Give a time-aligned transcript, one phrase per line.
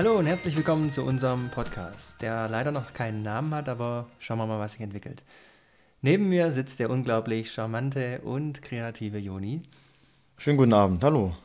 [0.00, 4.38] Hallo und herzlich willkommen zu unserem Podcast, der leider noch keinen Namen hat, aber schauen
[4.38, 5.22] wir mal, was sich entwickelt.
[6.00, 9.60] Neben mir sitzt der unglaublich charmante und kreative Joni.
[10.38, 11.36] Schönen guten Abend, hallo.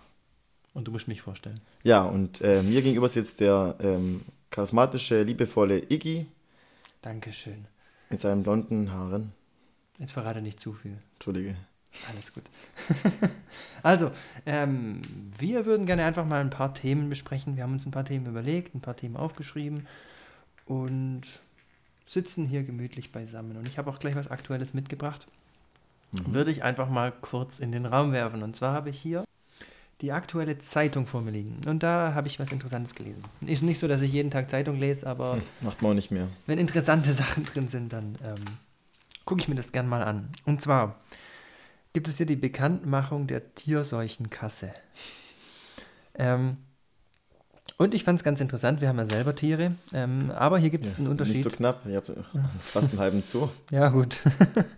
[0.73, 1.59] Und du musst mich vorstellen.
[1.84, 4.21] Ja, und äh, mir gegenüber sitzt der ähm,
[4.52, 6.26] charismatische, liebevolle Iggy.
[7.02, 7.66] Dankeschön.
[8.09, 9.34] Mit seinen blonden Haaren.
[9.98, 10.95] Jetzt verrate nicht zu viel.
[11.16, 11.58] Entschuldige.
[12.09, 12.44] Alles gut.
[13.84, 14.12] also,
[14.45, 15.02] ähm,
[15.38, 17.55] wir würden gerne einfach mal ein paar Themen besprechen.
[17.55, 19.88] Wir haben uns ein paar Themen überlegt, ein paar Themen aufgeschrieben
[20.66, 21.23] und
[22.05, 23.58] sitzen hier gemütlich beisammen.
[23.58, 25.27] Und ich habe auch gleich was Aktuelles mitgebracht.
[26.12, 26.34] Mhm.
[26.34, 28.43] Würde ich einfach mal kurz in den Raum werfen.
[28.43, 29.23] Und zwar habe ich hier
[30.02, 31.62] die aktuelle Zeitung vor mir liegen.
[31.66, 33.23] Und da habe ich was Interessantes gelesen.
[33.41, 35.35] Ist nicht so, dass ich jeden Tag Zeitung lese, aber.
[35.35, 36.27] Hm, macht man auch nicht mehr.
[36.46, 38.43] Wenn interessante Sachen drin sind, dann ähm,
[39.26, 40.29] gucke ich mir das gern mal an.
[40.46, 40.99] Und zwar
[41.96, 44.74] gibt es hier die Bekanntmachung der Tierseuchenkasse.
[46.13, 46.57] Ähm,
[47.77, 50.85] und ich fand es ganz interessant, wir haben ja selber Tiere, ähm, aber hier gibt
[50.85, 51.35] es ja, einen Unterschied.
[51.35, 52.12] Nicht so knapp, ihr habt
[52.60, 53.48] fast einen halben Zoo.
[53.71, 54.18] ja, gut.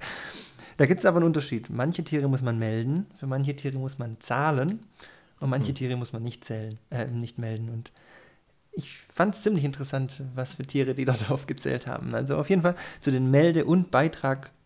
[0.77, 1.71] da gibt es aber einen Unterschied.
[1.71, 4.81] Manche Tiere muss man melden, für manche Tiere muss man zahlen
[5.39, 5.75] und manche hm.
[5.75, 7.69] Tiere muss man nicht zählen, äh, nicht melden.
[7.69, 7.91] Und
[8.73, 12.13] ich fand es ziemlich interessant, was für Tiere die dort aufgezählt haben.
[12.13, 13.89] Also auf jeden Fall zu den Melde- und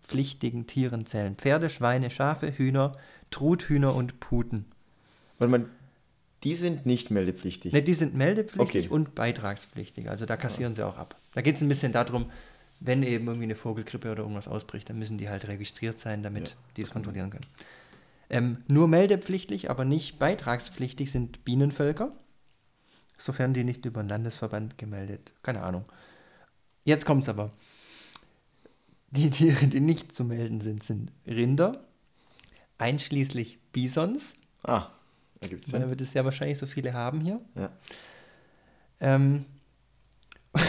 [0.02, 2.98] Beitragpflichtigen Tieren zählen Pferde, Schweine, Schafe, Hühner,
[3.30, 4.66] Truthühner und Puten.
[5.40, 5.66] Weil man,
[6.44, 7.74] die sind nicht meldepflichtig.
[7.74, 8.94] Ne, die sind meldepflichtig okay.
[8.94, 10.10] und beitragspflichtig.
[10.10, 10.76] Also da kassieren ja.
[10.76, 11.16] sie auch ab.
[11.34, 12.26] Da geht es ein bisschen darum,
[12.80, 16.50] wenn eben irgendwie eine Vogelgrippe oder irgendwas ausbricht, dann müssen die halt registriert sein, damit
[16.50, 16.54] ja.
[16.78, 17.46] die es kontrollieren können.
[18.30, 22.12] Ähm, nur meldepflichtig, aber nicht beitragspflichtig sind Bienenvölker
[23.18, 25.34] sofern die nicht über den Landesverband gemeldet.
[25.44, 25.86] Keine Ahnung.
[26.84, 27.52] Jetzt kommt es aber.
[29.12, 31.84] Die Tiere, die nicht zu melden sind, sind Rinder,
[32.78, 34.36] einschließlich Bisons.
[34.64, 34.88] Ah,
[35.42, 35.82] da gibt es ja.
[35.82, 37.42] Weil wir das ja wahrscheinlich so viele haben hier.
[37.56, 37.72] Ja.
[39.02, 39.46] Ähm,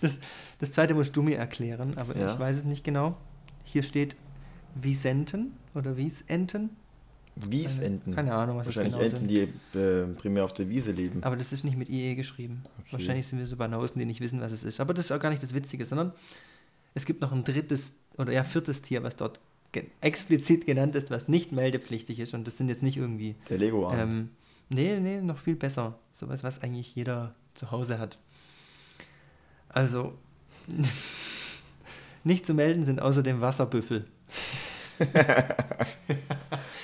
[0.00, 0.20] das,
[0.58, 2.32] das zweite musst du mir erklären, aber ja.
[2.32, 3.16] ich weiß es nicht genau.
[3.64, 4.14] Hier steht
[4.74, 6.76] Wiesenten oder Wiesenten.
[7.36, 8.14] Wiesenten.
[8.14, 9.72] Keine Ahnung, was Wahrscheinlich das genau Enten, sind.
[9.74, 11.22] die äh, primär auf der Wiese leben.
[11.22, 12.62] Aber das ist nicht mit IE geschrieben.
[12.80, 12.92] Okay.
[12.92, 14.80] Wahrscheinlich sind wir so Banausen, die nicht wissen, was es ist.
[14.80, 16.12] Aber das ist auch gar nicht das Witzige, sondern
[16.94, 19.40] es gibt noch ein drittes oder ja viertes Tier, was dort
[19.72, 22.34] ge explizit genannt ist, was nicht meldepflichtig ist.
[22.34, 23.36] Und das sind jetzt nicht irgendwie.
[23.48, 24.30] Der lego ähm,
[24.68, 25.98] Nee, nee, noch viel besser.
[26.12, 28.18] Sowas, was eigentlich jeder zu Hause hat.
[29.68, 30.16] Also,
[32.24, 34.06] nicht zu melden sind außerdem Wasserbüffel.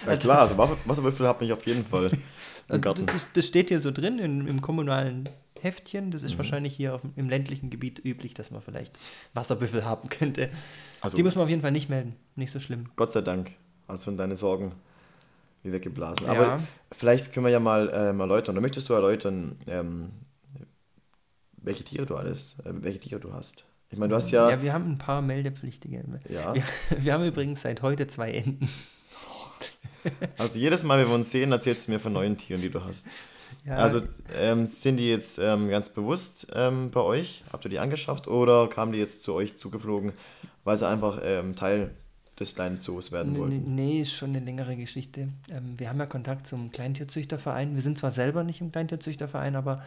[0.07, 2.11] Ja klar, also Wasserwürfel hat mich auf jeden Fall
[2.69, 3.07] im Garten.
[3.07, 5.29] Das, das steht hier so drin in, im kommunalen
[5.61, 6.11] Heftchen.
[6.11, 6.39] Das ist mhm.
[6.39, 8.99] wahrscheinlich hier auf, im ländlichen Gebiet üblich, dass man vielleicht
[9.35, 10.49] Wasserbüffel haben könnte.
[11.01, 12.17] Also, Die muss man auf jeden Fall nicht melden.
[12.35, 12.85] Nicht so schlimm.
[12.97, 13.57] Gott sei Dank.
[13.87, 14.73] Also in deine Sorgen
[15.63, 16.27] wie weggeblasen.
[16.27, 16.33] Ja.
[16.33, 16.61] Aber
[16.93, 18.55] vielleicht können wir ja mal ähm, erläutern.
[18.55, 20.11] Oder möchtest du erläutern, ähm,
[21.57, 23.65] welche Tiere du alles, äh, welche Tiere du hast?
[23.97, 24.51] Ich meine, du hast ja.
[24.51, 26.05] Ja, wir haben ein paar Meldepflichtige.
[26.29, 26.53] Ja.
[26.53, 26.63] Wir,
[26.99, 28.69] wir haben übrigens seit heute zwei Enten.
[30.39, 32.85] Also jedes Mal, wenn wir uns sehen, erzählst du mir von neuen Tieren, die du
[32.85, 33.07] hast.
[33.65, 33.79] Ja.
[33.79, 34.03] Also
[34.37, 37.43] ähm, sind die jetzt ähm, ganz bewusst ähm, bei euch?
[37.53, 40.13] Habt ihr die angeschafft oder kamen die jetzt zu euch zugeflogen,
[40.63, 41.91] weil sie einfach ähm, Teil
[42.39, 43.75] des kleinen Zoos werden wollten?
[43.75, 45.31] Nee, ist schon eine längere Geschichte.
[45.51, 47.75] Ähm, wir haben ja Kontakt zum Kleintierzüchterverein.
[47.75, 49.83] Wir sind zwar selber nicht im Kleintierzüchterverein, aber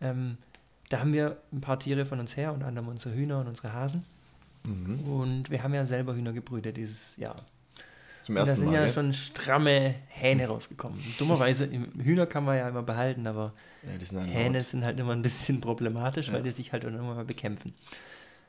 [0.00, 0.38] ähm,
[0.88, 3.72] da haben wir ein paar Tiere von uns her, unter anderem unsere Hühner und unsere
[3.72, 4.04] Hasen.
[4.64, 5.00] Mhm.
[5.00, 7.36] Und wir haben ja selber Hühner gebrütet dieses Jahr.
[8.24, 11.02] Zum ersten und da sind Mal, ja schon stramme Hähne rausgekommen.
[11.18, 11.68] Dummerweise,
[12.02, 16.28] Hühner kann man ja immer behalten, aber ja, Hähne sind halt immer ein bisschen problematisch,
[16.28, 16.34] ja.
[16.34, 17.74] weil die sich halt immer mal bekämpfen.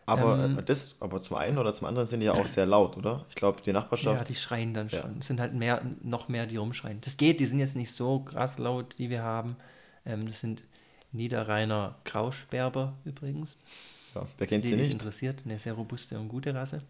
[0.05, 2.97] Aber, ähm, das, aber zum einen oder zum anderen sind die ja auch sehr laut,
[2.97, 3.25] oder?
[3.29, 4.19] Ich glaube, die Nachbarschaft.
[4.19, 5.19] Ja, die schreien dann schon.
[5.19, 6.99] Es sind halt mehr, noch mehr, die rumschreien.
[7.01, 9.55] Das geht, die sind jetzt nicht so krass laut, die wir haben.
[10.05, 10.63] Ähm, das sind
[11.12, 13.58] Niederrheiner Grausperber übrigens.
[14.16, 14.91] Ja, wer kennt sie nicht?
[14.91, 16.82] interessiert, eine sehr robuste und gute Rasse.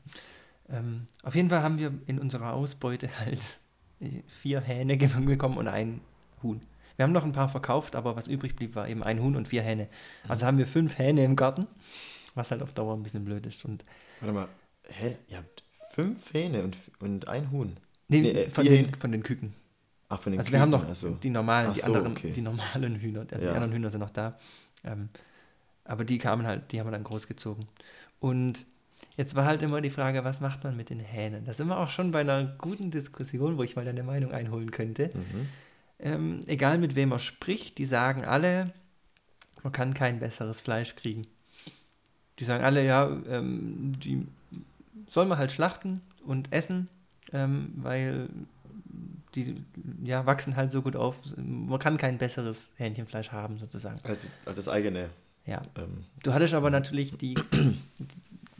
[0.70, 3.60] Ähm, auf jeden Fall haben wir in unserer Ausbeute halt
[4.28, 6.02] vier Hähne bekommen und ein
[6.42, 6.62] Huhn.
[6.96, 9.48] Wir haben noch ein paar verkauft, aber was übrig blieb, war eben ein Huhn und
[9.48, 9.88] vier Hähne.
[10.28, 11.68] Also haben wir fünf Hähne im Garten,
[12.36, 13.64] was halt auf Dauer ein bisschen blöd ist.
[13.66, 13.86] Und
[14.20, 14.48] Warte mal,
[14.84, 15.18] hä?
[15.30, 17.78] Ihr habt fünf Hähne und, und ein Huhn?
[18.10, 19.54] Nee, nee äh, von, den, von den Küken.
[20.10, 21.12] Ach, von den Also Küken, wir haben noch also.
[21.12, 22.32] die normalen, die so, anderen, okay.
[22.32, 23.40] die normalen Hühner, also ja.
[23.40, 24.38] die anderen Hühner sind noch da.
[24.84, 25.10] Ähm,
[25.86, 27.68] aber die kamen halt, die haben wir dann großgezogen.
[28.20, 28.66] Und
[29.18, 31.46] jetzt war halt immer die Frage, was macht man mit den Hähnen?
[31.46, 34.72] Da sind wir auch schon bei einer guten Diskussion, wo ich mal deine Meinung einholen
[34.72, 35.12] könnte.
[35.14, 35.50] Mhm.
[36.00, 38.74] Ähm, egal mit wem er spricht, die sagen alle,
[39.64, 41.28] man kann kein besseres Fleisch kriegen.
[42.40, 44.26] Die sagen alle, ja, ähm, die
[45.08, 46.88] soll man halt schlachten und essen,
[47.34, 48.30] ähm, weil
[49.36, 49.64] die
[50.04, 51.18] ja, wachsen halt so gut auf.
[51.38, 54.00] Man kann kein besseres Hähnchenfleisch haben, sozusagen.
[54.04, 55.10] Als, als das eigene.
[55.46, 55.62] Ja.
[55.78, 56.06] Ähm.
[56.24, 57.36] Du hattest aber natürlich die,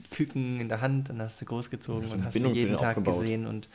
[0.10, 3.22] Küken in der Hand und hast du großgezogen und hast sie jeden Tag aufgebaut.
[3.22, 3.48] gesehen.
[3.48, 3.70] Und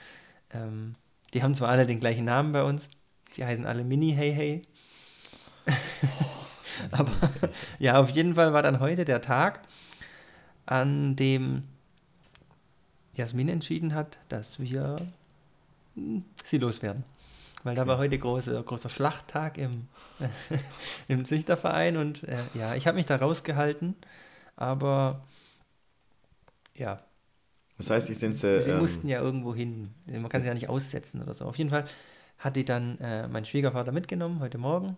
[0.52, 0.94] ähm,
[1.32, 2.88] die haben zwar alle den gleichen Namen bei uns.
[3.36, 4.62] Die heißen alle Mini Hey Hey.
[6.90, 7.10] aber
[7.78, 9.62] ja, auf jeden Fall war dann heute der Tag,
[10.66, 11.62] an dem
[13.14, 14.96] Jasmin entschieden hat, dass wir
[16.44, 17.04] sie loswerden.
[17.62, 19.88] Weil da war heute große, großer Schlachttag im,
[21.08, 23.96] im Züchterverein und äh, ja, ich habe mich da rausgehalten,
[24.54, 25.24] aber
[26.74, 27.02] ja.
[27.78, 28.62] Das heißt, ich sind sie.
[28.62, 29.94] Sie ähm, mussten ja irgendwo hin.
[30.06, 31.46] Man kann sie ja nicht aussetzen oder so.
[31.46, 31.86] Auf jeden Fall
[32.38, 34.96] hat die dann äh, mein Schwiegervater mitgenommen heute Morgen,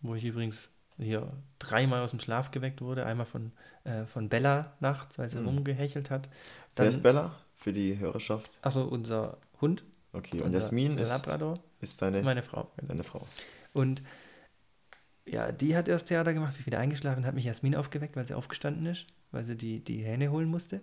[0.00, 1.28] wo ich übrigens hier
[1.58, 3.06] dreimal aus dem Schlaf geweckt wurde.
[3.06, 3.52] Einmal von,
[3.84, 5.48] äh, von Bella nachts, weil sie mhm.
[5.48, 6.28] rumgehechelt hat.
[6.74, 8.50] Dann, Wer ist Bella für die Hörerschaft?
[8.62, 9.84] Achso, unser Hund.
[10.12, 11.60] Okay, und Jasmin ist, Labrador.
[11.80, 12.70] ist deine, meine Frau.
[12.82, 13.26] Deine Frau.
[13.72, 14.02] Und
[15.28, 18.34] ja, die hat erst Theater gemacht, bin wieder eingeschlafen, hat mich Jasmin aufgeweckt, weil sie
[18.34, 20.80] aufgestanden ist, weil sie die, die Hähne holen musste.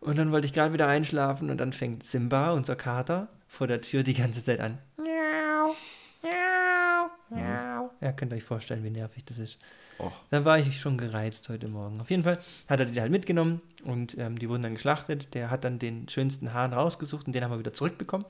[0.00, 3.80] Und dann wollte ich gerade wieder einschlafen und dann fängt Simba, unser Kater, vor der
[3.80, 4.78] Tür die ganze Zeit an.
[4.96, 5.76] Miau,
[6.22, 7.90] miau, miau.
[8.00, 9.58] Ja, könnt ihr euch vorstellen, wie nervig das ist.
[10.02, 10.12] Och.
[10.30, 12.00] Dann war ich schon gereizt heute Morgen.
[12.00, 12.38] Auf jeden Fall
[12.68, 15.34] hat er die halt mitgenommen und ähm, die wurden dann geschlachtet.
[15.34, 18.26] Der hat dann den schönsten Hahn rausgesucht und den haben wir wieder zurückbekommen.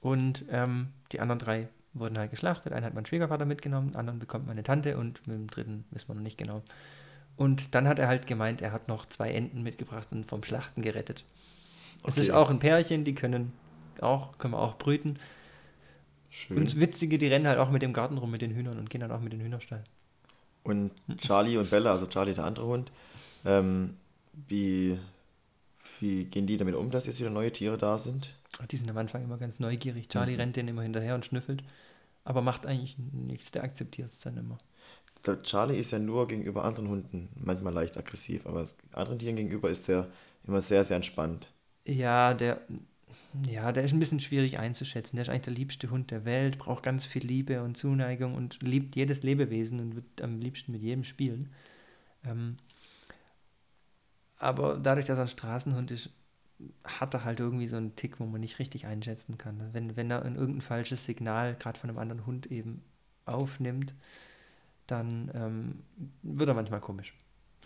[0.00, 2.72] Und ähm, die anderen drei wurden halt geschlachtet.
[2.72, 6.08] Einen hat mein Schwiegervater mitgenommen, den anderen bekommt meine Tante und mit dem dritten wissen
[6.08, 6.62] wir noch nicht genau.
[7.36, 10.82] Und dann hat er halt gemeint, er hat noch zwei Enten mitgebracht und vom Schlachten
[10.82, 11.24] gerettet.
[12.04, 13.52] Es ist auch ein Pärchen, die können
[14.00, 15.18] auch, können wir auch brüten.
[16.30, 16.58] Schön.
[16.58, 18.90] Und das Witzige, die rennen halt auch mit dem Garten rum mit den Hühnern und
[18.90, 19.84] gehen dann auch mit den Hühnerstall.
[20.64, 22.92] Und Charlie und Bella, also Charlie der andere Hund,
[23.44, 23.96] ähm,
[24.48, 24.98] wie,
[26.00, 28.34] wie gehen die damit um, dass jetzt wieder neue Tiere da sind?
[28.70, 30.08] Die sind am Anfang immer ganz neugierig.
[30.08, 30.40] Charlie mhm.
[30.40, 31.64] rennt denen immer hinterher und schnüffelt,
[32.24, 34.58] aber macht eigentlich nichts, der akzeptiert es dann immer.
[35.26, 39.70] Der Charlie ist ja nur gegenüber anderen Hunden manchmal leicht aggressiv, aber anderen Tieren gegenüber
[39.70, 40.08] ist er
[40.46, 41.48] immer sehr, sehr entspannt.
[41.84, 42.60] Ja, der,
[43.48, 45.16] ja, der ist ein bisschen schwierig einzuschätzen.
[45.16, 48.62] Der ist eigentlich der liebste Hund der Welt, braucht ganz viel Liebe und Zuneigung und
[48.62, 51.50] liebt jedes Lebewesen und wird am liebsten mit jedem spielen.
[52.24, 52.56] Ähm,
[54.38, 56.10] aber dadurch, dass er ein Straßenhund ist,
[56.84, 59.70] hat er halt irgendwie so einen Tick, wo man nicht richtig einschätzen kann.
[59.72, 62.82] Wenn, wenn er ein irgendein falsches Signal gerade von einem anderen Hund eben
[63.24, 63.94] aufnimmt,
[64.86, 65.82] dann ähm,
[66.22, 67.14] wird er manchmal komisch.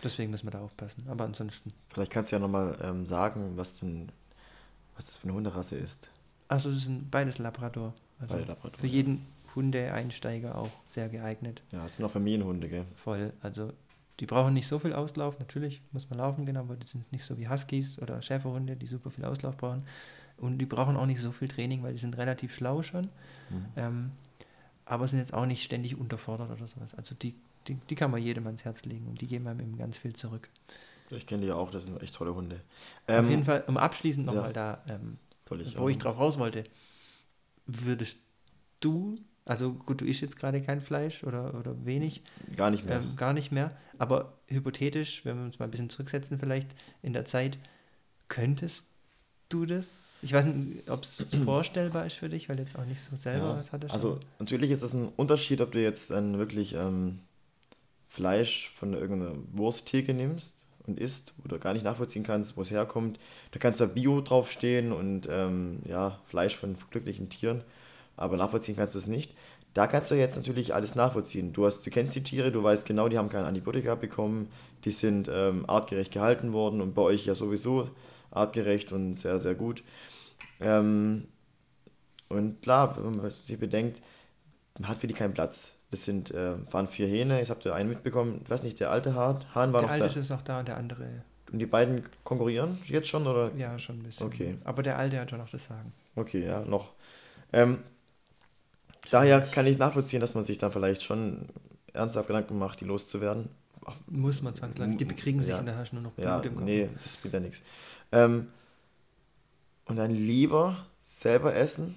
[0.04, 1.06] Deswegen müssen wir da aufpassen.
[1.08, 1.72] Aber ansonsten.
[1.88, 4.12] Vielleicht kannst du ja nochmal ähm, sagen, was denn
[4.96, 6.10] was das für eine Hunderasse ist.
[6.48, 7.94] Also das sind beides Labrador.
[8.18, 8.78] Also Beide Labrador.
[8.78, 11.62] Für jeden Hundeeinsteiger auch sehr geeignet.
[11.72, 12.84] Ja, das sind auch Familienhunde, gell?
[12.96, 13.32] Voll.
[13.40, 13.72] Also
[14.20, 15.38] die brauchen nicht so viel Auslauf.
[15.38, 18.86] Natürlich muss man laufen gehen, aber die sind nicht so wie Huskies oder Schäferhunde, die
[18.86, 19.84] super viel Auslauf brauchen.
[20.38, 23.04] Und die brauchen auch nicht so viel Training, weil die sind relativ schlau schon.
[23.50, 23.66] Mhm.
[23.76, 24.10] Ähm,
[24.84, 26.94] aber sind jetzt auch nicht ständig unterfordert oder sowas.
[26.94, 27.34] Also die,
[27.66, 30.14] die, die kann man jedem ans Herz legen und die geben einem eben ganz viel
[30.14, 30.50] zurück.
[31.10, 32.60] Ich kenne die ja auch, das sind echt tolle Hunde.
[33.08, 35.18] Ähm, Auf jeden Fall, um abschließend nochmal ja, da, ähm,
[35.60, 36.64] ich wo ich drauf raus wollte,
[37.66, 38.18] würdest
[38.80, 42.22] du, also gut, du isst jetzt gerade kein Fleisch oder, oder wenig.
[42.56, 42.96] Gar nicht mehr.
[42.96, 43.76] Ähm, gar nicht mehr.
[43.98, 47.58] Aber hypothetisch, wenn wir uns mal ein bisschen zurücksetzen, vielleicht in der Zeit,
[48.28, 48.86] könntest
[49.48, 50.18] du das?
[50.22, 53.50] Ich weiß nicht, ob es vorstellbar ist für dich, weil jetzt auch nicht so selber
[53.50, 53.92] ja, was hattest.
[53.92, 57.20] Also natürlich ist es ein Unterschied, ob du jetzt dann wirklich ähm,
[58.08, 63.18] Fleisch von irgendeiner Wursttheke nimmst und isst, du gar nicht nachvollziehen kannst, wo es herkommt.
[63.52, 67.62] Da kannst du Bio draufstehen und ähm, ja, Fleisch von glücklichen Tieren,
[68.16, 69.32] aber nachvollziehen kannst du es nicht.
[69.74, 71.52] Da kannst du jetzt natürlich alles nachvollziehen.
[71.52, 74.48] Du, hast, du kennst die Tiere, du weißt genau, die haben keine Antibiotika bekommen,
[74.84, 77.90] die sind ähm, artgerecht gehalten worden und bei euch ja sowieso
[78.30, 79.82] artgerecht und sehr, sehr gut.
[80.60, 81.28] Ähm,
[82.28, 84.00] und klar, wenn man sich bedenkt,
[84.78, 85.75] man hat für die keinen Platz.
[85.90, 88.40] Das sind, äh, waren vier Hähne, jetzt habt ihr einen mitbekommen.
[88.44, 89.96] Ich weiß nicht, der alte Hahn, Hahn war der noch da.
[89.96, 91.06] Der alte ist noch da und der andere.
[91.52, 93.52] Und die beiden konkurrieren jetzt schon, oder?
[93.56, 94.26] Ja, schon ein bisschen.
[94.26, 94.58] Okay.
[94.64, 95.92] Aber der alte hat schon noch das Sagen.
[96.16, 96.92] Okay, ja, noch.
[97.52, 97.78] Ähm,
[99.10, 101.46] daher kann ich nachvollziehen, dass man sich dann vielleicht schon
[101.92, 103.48] ernsthaft Gedanken macht, die loszuwerden.
[104.10, 104.96] Muss man zwangsläufig.
[104.96, 106.64] Die bekriegen sich ja, und da hast du nur noch Blut ja, im Kopf.
[106.64, 107.62] Nee, das bringt ja nichts.
[108.10, 108.48] Ähm,
[109.84, 111.96] und dann lieber selber essen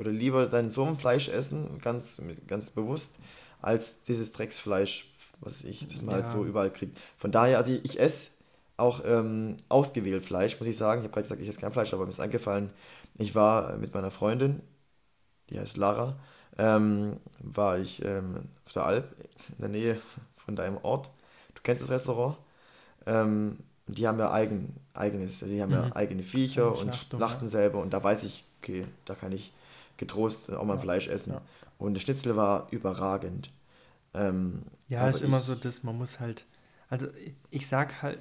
[0.00, 3.16] oder lieber dein Sohnfleisch essen, ganz, ganz bewusst,
[3.60, 6.30] als dieses Drecksfleisch, was ich, das man halt ja.
[6.30, 6.98] halt so überall kriegt.
[7.18, 8.30] Von daher, also ich, ich esse
[8.78, 11.02] auch ähm, ausgewählt Fleisch, muss ich sagen.
[11.02, 12.70] Ich habe gerade gesagt, ich esse kein Fleisch, aber mir ist eingefallen,
[13.18, 14.62] ich war mit meiner Freundin,
[15.50, 16.16] die heißt Lara,
[16.56, 19.14] ähm, war ich ähm, auf der Alp,
[19.50, 20.00] in der Nähe
[20.38, 21.10] von deinem Ort.
[21.54, 22.38] Du kennst das Restaurant.
[23.04, 25.90] Ähm, die haben ja eigen, eigenes, also die haben mhm.
[25.90, 29.52] ja eigene Viecher und schlachten selber und da weiß ich, okay, da kann ich
[30.00, 30.80] getrost auch mal ja.
[30.80, 31.32] Fleisch essen.
[31.32, 31.42] Ja.
[31.78, 33.52] Und der Schnitzel war überragend.
[34.12, 36.46] Ähm, ja, ist immer so, dass man muss halt,
[36.88, 37.06] also
[37.50, 38.18] ich sag halt,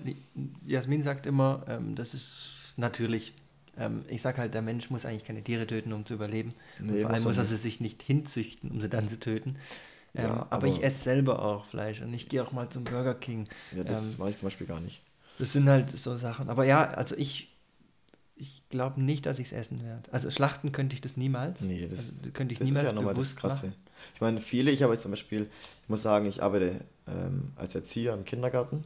[0.64, 3.34] Jasmin sagt immer, ähm, das ist natürlich.
[3.78, 6.54] Ähm, ich sag halt, der Mensch muss eigentlich keine Tiere töten, um zu überleben.
[6.80, 9.56] Nee, vor allem muss er sie sich nicht hinzüchten, um sie dann zu töten.
[10.14, 12.84] Ähm, ja, aber, aber, ich esse selber auch Fleisch und ich gehe auch mal zum
[12.84, 13.48] Burger King.
[13.76, 15.02] Ja, das ähm, mache ich zum Beispiel gar nicht.
[15.40, 16.50] Das sind halt so Sachen.
[16.50, 17.49] Aber ja, also ich,
[18.40, 20.12] ich glaube nicht, dass ich es essen werde.
[20.14, 21.62] Also schlachten könnte ich das niemals.
[21.62, 23.68] Nee, das also, könnte ich das niemals ist ja bewusst das Krasse.
[23.68, 23.76] Machen.
[24.16, 25.42] Ich meine, viele, ich habe jetzt zum Beispiel,
[25.84, 28.86] ich muss sagen, ich arbeite ähm, als Erzieher im Kindergarten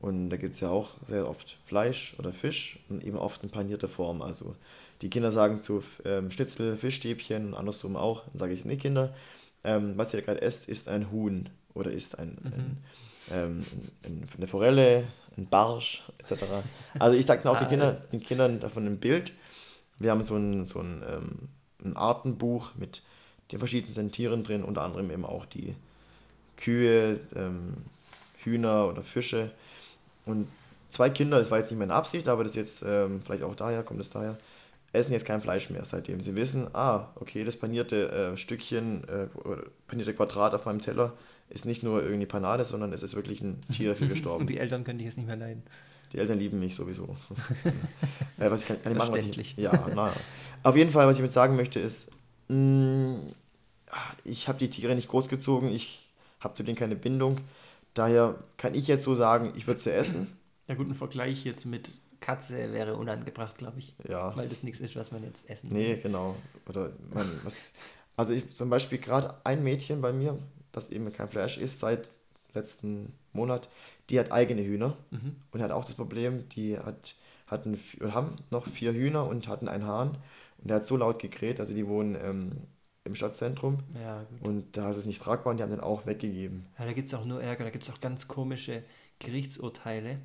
[0.00, 3.50] und da gibt es ja auch sehr oft Fleisch oder Fisch und eben oft in
[3.50, 4.22] panierter Form.
[4.22, 4.56] Also
[5.02, 8.24] die Kinder sagen zu ähm, Schnitzel, Fischstäbchen und andersrum auch.
[8.26, 9.14] Dann sage ich, nee Kinder,
[9.62, 12.52] ähm, was ihr gerade esst, ist ein Huhn oder ist ein, mhm.
[12.52, 12.78] ein,
[13.32, 13.66] ähm,
[14.04, 15.04] ein, eine Forelle,
[15.36, 16.44] ein Barsch etc.
[16.98, 19.32] Also ich sage auch den, Kinder, den Kindern davon ein Bild.
[19.98, 21.48] Wir haben so ein, so ein, ähm,
[21.84, 23.02] ein Artenbuch mit
[23.52, 25.74] den verschiedensten Tieren drin, unter anderem eben auch die
[26.56, 27.76] Kühe, ähm,
[28.42, 29.50] Hühner oder Fische.
[30.26, 30.48] Und
[30.88, 33.82] zwei Kinder, das war jetzt nicht meine Absicht, aber das jetzt ähm, vielleicht auch daher,
[33.82, 34.36] kommt es daher,
[34.92, 39.28] essen jetzt kein Fleisch mehr, seitdem sie wissen, ah, okay, das panierte äh, Stückchen, äh,
[39.86, 41.12] panierte Quadrat auf meinem Teller
[41.50, 44.42] ist nicht nur irgendwie Panade, sondern es ist wirklich ein Tier dafür gestorben.
[44.42, 45.62] Und die Eltern können dich jetzt nicht mehr leiden.
[46.12, 47.16] Die Eltern lieben mich sowieso.
[48.38, 50.12] äh, was ich kann, kann ich machen, was ich, Ja, naja.
[50.62, 52.12] Auf jeden Fall, was ich mit sagen möchte, ist,
[52.48, 53.32] mh, mm,
[54.24, 57.38] ich habe die Tiere nicht großgezogen, ich habe zu denen keine Bindung.
[57.94, 60.28] Daher kann ich jetzt so sagen, ich würde sie essen.
[60.68, 63.94] Ja, gut, ein Vergleich jetzt mit Katze wäre unangebracht, glaube ich.
[64.08, 64.36] Ja.
[64.36, 66.02] Weil das nichts ist, was man jetzt essen Nee, will.
[66.02, 66.36] genau.
[66.68, 67.72] Oder man, was,
[68.16, 70.38] also ich zum Beispiel gerade ein Mädchen bei mir,
[70.72, 72.10] das eben kein Fleisch ist, seit
[72.54, 73.68] letzten Monat,
[74.10, 75.36] die hat eigene Hühner mhm.
[75.52, 77.14] und hat auch das Problem, die hat,
[77.46, 77.78] hatten,
[78.12, 80.18] haben noch vier Hühner und hatten einen Hahn
[80.58, 82.52] und der hat so laut gekräht, also die wohnen ähm,
[83.04, 86.66] im Stadtzentrum ja, und da ist es nicht tragbar und die haben den auch weggegeben.
[86.78, 88.82] Ja, da gibt es auch nur Ärger, da gibt es auch ganz komische
[89.18, 90.18] Gerichtsurteile.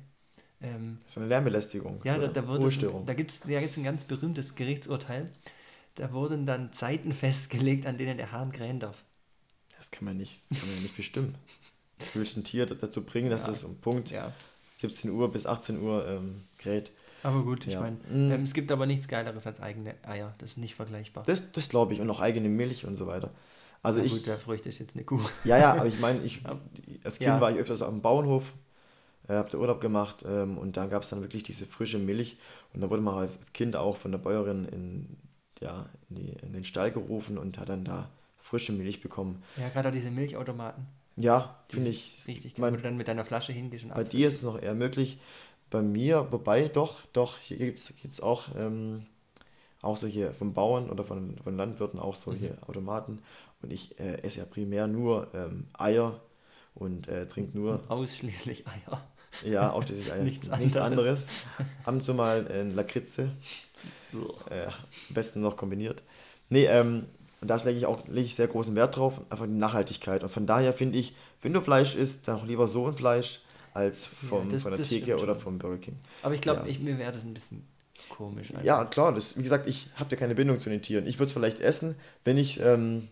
[0.62, 2.00] Ähm, das ist eine Lärmbelästigung.
[2.04, 2.70] Ja, da, da, wurde
[3.04, 5.30] da gibt es ja jetzt ein ganz berühmtes Gerichtsurteil.
[5.96, 9.04] Da wurden dann Zeiten festgelegt, an denen der Hahn krähen darf.
[9.76, 11.34] Das kann man nicht, kann man nicht bestimmen.
[11.98, 13.52] Du willst ein Tier dazu bringen, dass ja.
[13.52, 14.32] es um Punkt ja.
[14.78, 16.90] 17 Uhr bis 18 Uhr ähm, kräht.
[17.22, 17.80] Aber gut, ich ja.
[17.80, 18.30] meine, mm.
[18.30, 20.34] ähm, es gibt aber nichts Geileres als eigene Eier.
[20.38, 21.24] Das ist nicht vergleichbar.
[21.26, 22.00] Das, das glaube ich.
[22.00, 23.30] Und auch eigene Milch und so weiter.
[23.82, 25.20] Also Na ich, gut, der Früchte ist jetzt eine Kuh.
[25.44, 26.42] Ja, ja, aber ich meine, ich,
[27.04, 28.52] als Kind war ich öfters auf dem Bauernhof,
[29.28, 32.36] äh, habe da Urlaub gemacht ähm, und dann gab es dann wirklich diese frische Milch.
[32.74, 35.16] Und da wurde man als Kind auch von der Bäuerin in,
[35.60, 39.42] ja, in, die, in den Stall gerufen und hat dann da frische Milch bekommen.
[39.56, 40.86] Ja, gerade diese Milchautomaten.
[41.16, 42.24] Ja, finde ich.
[42.26, 44.60] Richtig, mein, wo du dann mit deiner Flasche hingehst und Bei dir ist es noch
[44.60, 45.18] eher möglich.
[45.70, 49.06] Bei mir, wobei doch, doch, hier gibt es auch, ähm,
[49.82, 52.62] auch solche vom Bauern oder von, von Landwirten auch solche mhm.
[52.66, 53.22] Automaten.
[53.62, 56.20] Und ich äh, esse ja primär nur ähm, Eier
[56.74, 57.82] und äh, trinke nur.
[57.88, 59.00] Ausschließlich Eier.
[59.44, 60.22] Ja, ausschließlich Eier.
[60.22, 60.64] Nichts anderes.
[60.64, 61.26] Nichts anderes.
[61.84, 63.30] Ab und zu mal äh, Lakritze.
[64.50, 64.72] äh, am
[65.10, 66.02] besten noch kombiniert.
[66.48, 67.06] Nee, ähm,
[67.40, 70.22] und da lege ich auch lege ich sehr großen Wert drauf, einfach die Nachhaltigkeit.
[70.22, 73.40] Und von daher finde ich, wenn du Fleisch isst, dann auch lieber so ein Fleisch
[73.74, 75.96] als vom, ja, das, von der Theke oder vom Burger King.
[76.22, 76.78] Aber ich glaube, ja.
[76.78, 77.66] mir wäre das ein bisschen
[78.08, 78.50] komisch.
[78.50, 78.64] Einfach.
[78.64, 79.12] Ja, klar.
[79.14, 81.06] Das, wie gesagt, ich habe ja keine Bindung zu den Tieren.
[81.06, 83.08] Ich würde es vielleicht essen, wenn ich, ähm,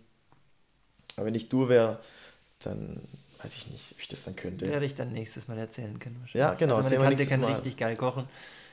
[1.16, 2.00] wenn ich du wäre,
[2.60, 3.00] dann
[3.44, 4.66] weiß ich nicht, ob ich das dann könnte.
[4.66, 6.24] Werde ich dann nächstes Mal erzählen können.
[6.32, 6.76] Ja, genau.
[6.76, 7.52] Also meine Tante kann Mal.
[7.52, 8.28] richtig geil kochen.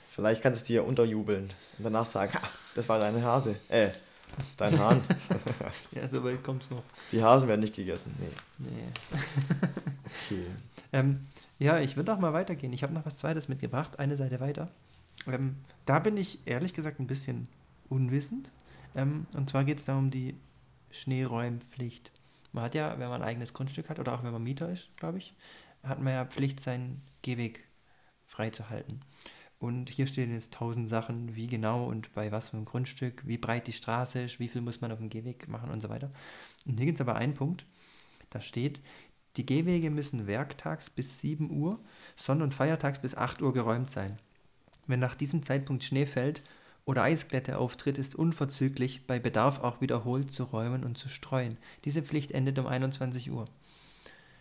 [0.08, 2.42] Vielleicht kannst du es dir unterjubeln und danach sagen, ha,
[2.75, 3.56] das war deine Hase.
[3.70, 3.90] Äh,
[4.58, 5.01] Dein Hahn.
[5.92, 6.84] ja, so weit kommt's noch.
[7.12, 8.16] Die Hasen werden nicht gegessen.
[8.20, 8.70] Nee.
[8.70, 9.18] Nee.
[10.06, 10.46] okay.
[10.94, 11.22] Ähm,
[11.60, 12.74] ja, ich würde auch mal weitergehen.
[12.74, 14.70] Ich habe noch was Zweites mitgebracht, eine Seite weiter.
[15.28, 17.48] Ähm, da bin ich ehrlich gesagt ein bisschen
[17.90, 18.51] unwissend.
[18.96, 20.36] Ähm, und zwar geht es da um die
[20.92, 22.12] Schneeräumpflicht.
[22.51, 24.96] Man hat ja, wenn man ein eigenes Grundstück hat oder auch wenn man Mieter ist,
[24.98, 25.34] glaube ich,
[25.84, 27.63] hat man ja Pflicht, seinen Gehweg
[28.25, 29.01] freizuhalten.
[29.60, 33.38] Und hier stehen jetzt tausend Sachen, wie genau und bei was für einem Grundstück, wie
[33.38, 36.12] breit die Straße ist, wie viel muss man auf dem Gehweg machen und so weiter.
[36.65, 37.65] Und hier gibt es aber einen Punkt,
[38.31, 38.81] da steht,
[39.38, 41.79] die Gehwege müssen werktags bis 7 Uhr,
[42.15, 44.17] Sonn- und Feiertags bis 8 Uhr geräumt sein.
[44.88, 46.41] Wenn nach diesem Zeitpunkt Schnee fällt
[46.86, 51.58] oder Eisglätte auftritt, ist unverzüglich bei Bedarf auch wiederholt zu räumen und zu streuen.
[51.86, 53.48] Diese Pflicht endet um 21 Uhr.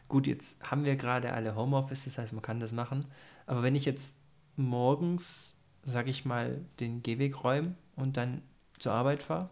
[0.09, 3.07] Gut, jetzt haben wir gerade alle Homeoffice, das heißt, man kann das machen.
[3.47, 4.17] Aber wenn ich jetzt
[4.57, 5.55] morgens,
[5.85, 8.43] sag ich mal, den Gehweg räume und dann
[8.79, 9.51] zur Arbeit fahre,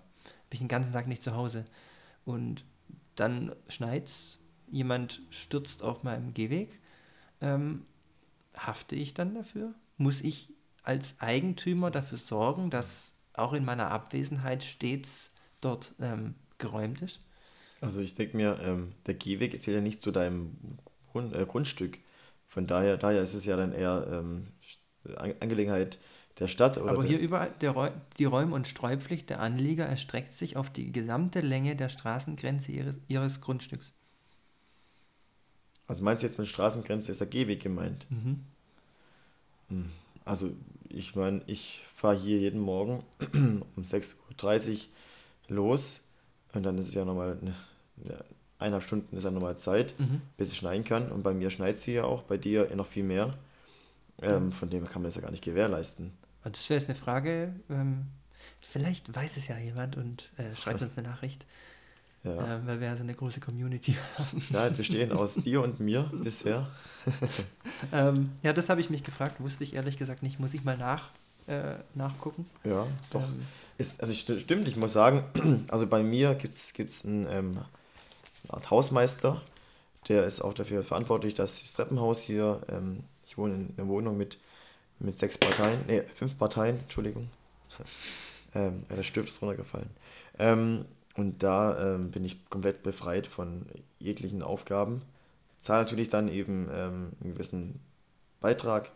[0.51, 1.67] bin ich den ganzen Tag nicht zu Hause.
[2.25, 2.65] Und
[3.15, 4.41] dann schneit's,
[4.71, 6.81] jemand stürzt auf meinem Gehweg,
[7.41, 7.87] ähm,
[8.57, 9.75] hafte ich dann dafür?
[9.97, 10.53] Muss ich
[10.89, 17.21] als Eigentümer dafür sorgen, dass auch in meiner Abwesenheit stets dort ähm, geräumt ist.
[17.81, 20.57] Also ich denke mir, ähm, der Gehweg ist ja nicht zu deinem
[21.13, 21.99] Grund, äh, Grundstück.
[22.49, 24.49] Von daher, daher ist es ja dann eher ähm,
[25.41, 25.99] Angelegenheit
[26.39, 26.79] der Stadt.
[26.79, 31.41] Aber hier überall, der, die Räum- und Streupflicht der Anlieger erstreckt sich auf die gesamte
[31.41, 33.93] Länge der Straßengrenze ihres, ihres Grundstücks.
[35.87, 38.07] Also meinst du jetzt mit Straßengrenze ist der Gehweg gemeint?
[38.11, 38.45] Mhm.
[39.69, 39.91] Hm,
[40.25, 40.51] also
[40.91, 43.05] ich meine, ich fahre hier jeden Morgen
[43.77, 44.79] um 6.30 Uhr
[45.49, 46.03] los
[46.53, 47.55] und dann ist es ja nochmal eine,
[48.05, 48.25] eine
[48.59, 50.21] eineinhalb Stunden ist ja nochmal Zeit, mhm.
[50.37, 51.11] bis es schneien kann.
[51.11, 53.35] Und bei mir schneit sie ja auch, bei dir noch viel mehr.
[54.21, 56.13] Ähm, von dem kann man das ja gar nicht gewährleisten.
[56.45, 58.07] Und das wäre jetzt eine Frage, ähm,
[58.61, 61.47] vielleicht weiß es ja jemand und äh, schreibt uns eine Nachricht.
[62.25, 62.57] Ja.
[62.57, 64.43] Ähm, weil wir ja so eine große Community haben.
[64.51, 66.69] Ja, bestehen aus dir und mir bisher.
[67.93, 70.41] ähm, ja, das habe ich mich gefragt, wusste ich ehrlich gesagt nicht.
[70.41, 71.11] Muss ich mal nach,
[71.47, 72.47] äh, nachgucken?
[72.65, 73.23] Ja, doch.
[73.23, 73.47] Ähm,
[73.79, 77.59] ist, also stimmt, ich muss sagen, also bei mir gibt es einen, ähm,
[78.45, 79.41] eine Art Hausmeister,
[80.09, 84.17] der ist auch dafür verantwortlich, dass das Treppenhaus hier, ähm, ich wohne in einer Wohnung
[84.17, 84.39] mit,
[84.99, 87.31] mit sechs Parteien, nee, fünf Parteien, Entschuldigung.
[88.57, 89.91] ähm, ja, der Stift ist runtergefallen.
[90.41, 90.85] Ähm,
[91.19, 93.67] und da ähm, bin ich komplett befreit von
[93.99, 95.03] jeglichen Aufgaben.
[95.59, 97.81] Zahle natürlich dann eben ähm, einen gewissen
[98.41, 98.93] Beitrag,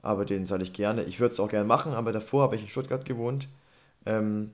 [0.00, 1.02] aber den zahle ich gerne.
[1.02, 3.48] Ich würde es auch gerne machen, aber davor habe ich in Stuttgart gewohnt.
[4.06, 4.52] Ähm,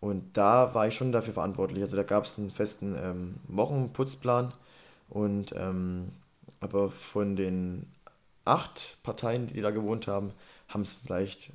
[0.00, 1.82] und da war ich schon dafür verantwortlich.
[1.82, 4.52] Also da gab es einen festen ähm, Wochenputzplan.
[5.08, 6.10] Und ähm,
[6.60, 7.90] aber von den
[8.44, 10.32] acht Parteien, die da gewohnt haben,
[10.68, 11.50] haben es vielleicht,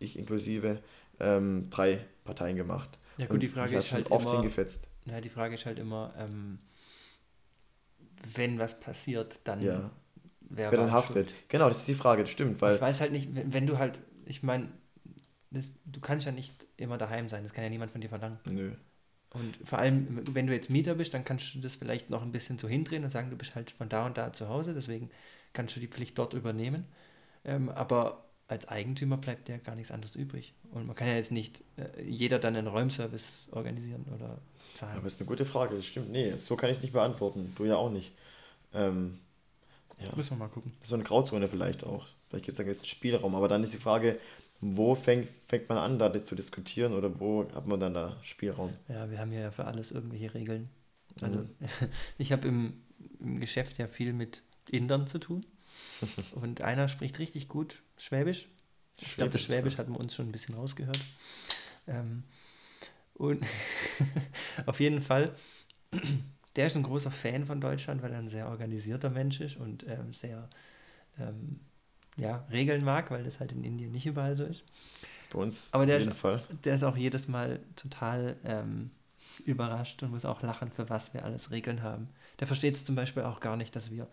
[0.00, 0.80] ich inklusive,
[1.20, 2.90] ähm, drei Parteien gemacht.
[3.16, 4.88] Ja gut, die Frage ist halt oft immer, hingefetzt.
[5.06, 6.58] Ja, die Frage ist halt immer, ähm,
[8.34, 9.90] wenn was passiert, dann ja.
[10.40, 11.30] wer, wer dann haftet.
[11.30, 11.48] Schuld?
[11.48, 12.60] Genau, das ist die Frage, das stimmt.
[12.60, 14.68] Weil ich weiß halt nicht, wenn, wenn du halt, ich meine,
[15.50, 18.38] du kannst ja nicht immer daheim sein, das kann ja niemand von dir verlangen.
[18.50, 18.72] Nö.
[19.30, 22.30] Und vor allem, wenn du jetzt Mieter bist, dann kannst du das vielleicht noch ein
[22.30, 25.10] bisschen so hindrehen und sagen, du bist halt von da und da zu Hause, deswegen
[25.52, 26.86] kannst du die Pflicht dort übernehmen.
[27.44, 30.54] Ähm, aber als Eigentümer bleibt ja gar nichts anderes übrig.
[30.70, 34.38] Und man kann ja jetzt nicht äh, jeder dann einen Räumservice organisieren oder
[34.74, 34.94] zahlen.
[34.94, 36.10] Aber das ist eine gute Frage, das stimmt.
[36.10, 37.52] Nee, so kann ich es nicht beantworten.
[37.56, 38.12] Du ja auch nicht.
[38.72, 39.18] Ähm,
[39.98, 40.14] ja.
[40.14, 40.72] Müssen wir mal gucken.
[40.82, 42.06] So eine Grauzone vielleicht auch.
[42.28, 43.34] Vielleicht gibt es da einen gewissen Spielraum.
[43.34, 44.18] Aber dann ist die Frage,
[44.60, 48.72] wo fängt, fängt man an, da zu diskutieren oder wo hat man dann da Spielraum?
[48.88, 50.68] Ja, wir haben ja für alles irgendwelche Regeln.
[51.20, 51.48] Also mhm.
[52.18, 52.82] ich habe im,
[53.20, 55.46] im Geschäft ja viel mit Indern zu tun.
[56.34, 58.48] Und einer spricht richtig gut Schwäbisch.
[59.00, 61.00] Ich glaube, das Schwäbisch hatten wir uns schon ein bisschen rausgehört.
[61.86, 62.24] Ähm,
[63.14, 63.44] und
[64.66, 65.34] auf jeden Fall,
[66.56, 69.86] der ist ein großer Fan von Deutschland, weil er ein sehr organisierter Mensch ist und
[69.86, 70.48] ähm, sehr
[71.18, 71.60] ähm,
[72.16, 74.64] ja, Regeln mag, weil das halt in Indien nicht überall so ist.
[75.30, 76.42] Bei uns Aber der auf jeden ist, Fall.
[76.64, 78.90] Der ist auch jedes Mal total ähm,
[79.44, 82.08] überrascht und muss auch lachen, für was wir alles Regeln haben.
[82.40, 84.08] Der versteht es zum Beispiel auch gar nicht, dass wir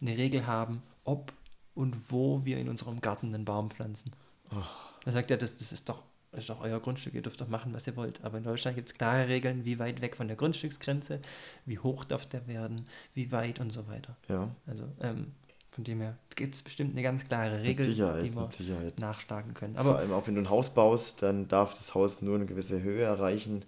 [0.00, 1.32] eine Regel haben, ob
[1.74, 4.12] und wo wir in unserem Garten einen Baum pflanzen.
[4.50, 4.56] Oh.
[5.04, 7.48] Da sagt er, das, das ist doch das ist doch euer Grundstück, ihr dürft doch
[7.48, 8.22] machen, was ihr wollt.
[8.22, 11.20] Aber in Deutschland gibt es klare Regeln, wie weit weg von der Grundstücksgrenze,
[11.66, 14.16] wie hoch darf der werden, wie weit und so weiter.
[14.28, 14.48] Ja.
[14.64, 15.32] Also ähm,
[15.72, 19.76] von dem her gibt es bestimmt eine ganz klare Regel, die wir nachschlagen können.
[19.76, 22.46] Aber Vor allem auch wenn du ein Haus baust, dann darf das Haus nur eine
[22.46, 23.64] gewisse Höhe erreichen.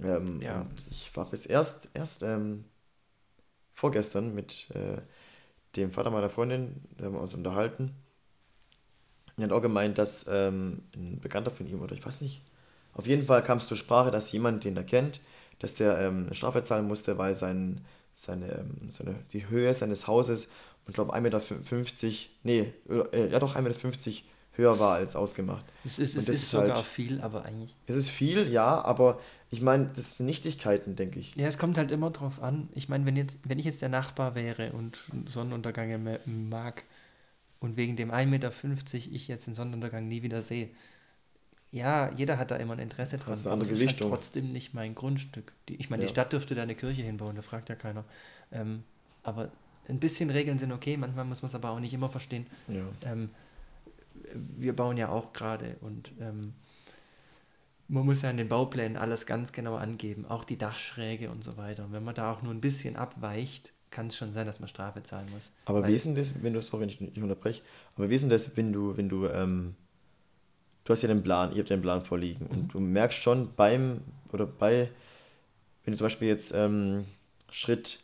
[0.00, 0.66] Ähm, ja.
[0.90, 2.64] ich war bis erst, erst ähm,
[3.72, 5.02] vorgestern mit äh,
[5.76, 7.94] dem Vater meiner Freundin, da haben wir uns unterhalten.
[9.36, 12.42] Er hat auch gemeint, dass ähm, ein Bekannter von ihm, oder ich weiß nicht,
[12.92, 15.20] auf jeden Fall kam es zur Sprache, dass jemand, den er kennt,
[15.58, 17.84] dass der ähm, eine Strafe zahlen musste, weil sein,
[18.14, 20.52] seine, ähm, seine, die Höhe seines Hauses,
[20.86, 21.40] ich glaube 1,50 Meter,
[22.44, 22.72] nee,
[23.12, 23.80] äh, ja doch 1,50 Meter
[24.56, 25.64] höher war als ausgemacht.
[25.84, 27.74] Es ist, es ist, ist sogar halt, viel, aber eigentlich.
[27.86, 29.18] Es ist viel, ja, aber
[29.54, 31.34] ich meine, das sind Nichtigkeiten, denke ich.
[31.36, 32.68] Ja, es kommt halt immer drauf an.
[32.74, 36.82] Ich meine, wenn, jetzt, wenn ich jetzt der Nachbar wäre und Sonnenuntergänge mag
[37.60, 38.52] und wegen dem 1,50 Meter
[38.92, 40.70] ich jetzt den Sonnenuntergang nie wieder sehe,
[41.70, 43.30] ja, jeder hat da immer ein Interesse dran.
[43.30, 44.06] Das ist eine andere Gewichtung.
[44.06, 45.52] ist halt trotzdem nicht mein Grundstück.
[45.68, 46.06] Die, ich meine, ja.
[46.06, 48.04] die Stadt dürfte da eine Kirche hinbauen, da fragt ja keiner.
[48.52, 48.84] Ähm,
[49.24, 49.50] aber
[49.88, 52.46] ein bisschen Regeln sind okay, manchmal muss man es aber auch nicht immer verstehen.
[52.68, 52.84] Ja.
[53.04, 53.30] Ähm,
[54.56, 56.54] wir bauen ja auch gerade und ähm,
[57.88, 61.56] man muss ja in den Bauplänen alles ganz genau angeben, auch die Dachschräge und so
[61.56, 61.84] weiter.
[61.84, 64.68] Und wenn man da auch nur ein bisschen abweicht, kann es schon sein, dass man
[64.68, 65.52] Strafe zahlen muss.
[65.66, 67.62] Aber wie ist denn das, wenn du, sorry, wenn ich nicht unterbreche,
[67.96, 69.76] aber wie ist denn das, wenn du, wenn du, ähm,
[70.84, 72.50] du hast ja den Plan, ihr habt den Plan vorliegen mhm.
[72.50, 74.00] und du merkst schon beim,
[74.32, 74.90] oder bei,
[75.84, 77.04] wenn du zum Beispiel jetzt ähm,
[77.50, 78.00] Schritt,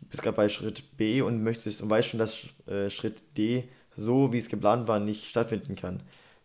[0.00, 3.64] du bist gerade bei Schritt B und möchtest und weißt schon, dass äh, Schritt D
[3.96, 6.02] so, wie es geplant war, nicht stattfinden kann.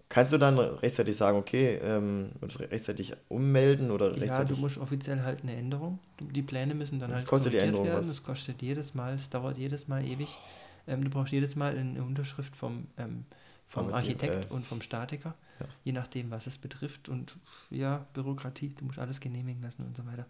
[0.10, 4.30] Kannst du dann rechtzeitig sagen, okay, ähm, rechtzeitig ummelden oder rechtzeitig?
[4.30, 6.00] Ja, du musst offiziell halt eine Änderung.
[6.20, 8.00] Die Pläne müssen dann halt kostet die Änderung werden.
[8.00, 8.08] Was?
[8.08, 10.38] Das kostet jedes Mal, es dauert jedes Mal ewig.
[10.88, 13.26] Ähm, du brauchst jedes Mal eine Unterschrift vom, ähm,
[13.68, 15.66] vom Architekt äh, und vom Statiker, ja.
[15.84, 17.10] je nachdem, was es betrifft.
[17.10, 17.36] Und
[17.70, 20.26] ja, Bürokratie, du musst alles genehmigen lassen und so weiter.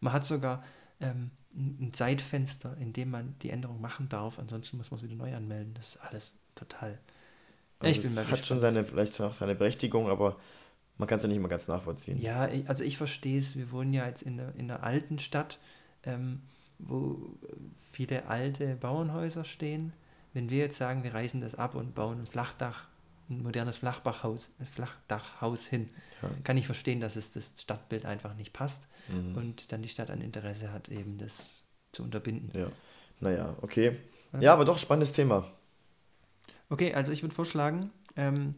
[0.00, 0.62] Man hat sogar
[1.00, 4.38] ähm, ein Zeitfenster, in dem man die Änderung machen darf.
[4.38, 5.74] Ansonsten muss man es wieder neu anmelden.
[5.74, 6.98] Das ist alles total.
[7.78, 8.46] Also ich es hat gespannt.
[8.46, 10.36] schon seine, vielleicht auch seine Berechtigung, aber
[10.98, 12.18] man kann es ja nicht immer ganz nachvollziehen.
[12.20, 13.56] Ja, also ich verstehe es.
[13.56, 15.58] Wir wohnen ja jetzt in der, in der alten Stadt,
[16.04, 16.40] ähm,
[16.78, 17.36] wo
[17.92, 19.92] viele alte Bauernhäuser stehen.
[20.32, 22.84] Wenn wir jetzt sagen, wir reißen das ab und bauen ein Flachdach,
[23.28, 25.88] ein modernes Flachdachhaus, Flachdachhaus hin,
[26.22, 26.30] ja.
[26.44, 29.36] kann ich verstehen, dass es das Stadtbild einfach nicht passt mhm.
[29.36, 32.50] und dann die Stadt ein Interesse hat, eben das zu unterbinden.
[32.58, 32.70] Ja,
[33.20, 33.96] naja, okay.
[34.40, 35.50] Ja, aber doch spannendes Thema.
[36.68, 38.54] Okay, also ich würde vorschlagen, ähm,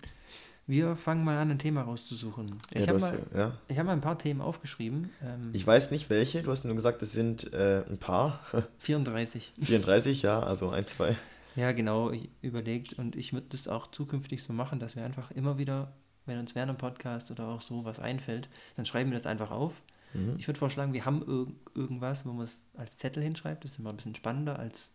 [0.66, 2.58] wir fangen mal an, ein Thema rauszusuchen.
[2.72, 3.76] Ich ja, habe mal, ja.
[3.76, 5.10] hab mal ein paar Themen aufgeschrieben.
[5.22, 8.40] Ähm, ich weiß nicht welche, du hast nur gesagt, es sind äh, ein paar.
[8.80, 9.54] 34.
[9.62, 11.16] 34, ja, also ein, zwei.
[11.56, 15.58] Ja, genau, überlegt und ich würde das auch zukünftig so machen, dass wir einfach immer
[15.58, 15.92] wieder,
[16.24, 19.50] wenn uns während einem Podcast oder auch so was einfällt, dann schreiben wir das einfach
[19.50, 19.72] auf.
[20.14, 20.36] Mhm.
[20.38, 23.78] Ich würde vorschlagen, wir haben irg irgendwas, wo man es als Zettel hinschreibt, das ist
[23.78, 24.92] immer ein bisschen spannender, als,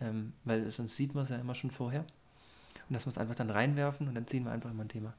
[0.00, 2.06] ähm, weil sonst sieht man es ja immer schon vorher
[2.88, 5.14] und dass wir es einfach dann reinwerfen und dann ziehen wir einfach immer ein Thema.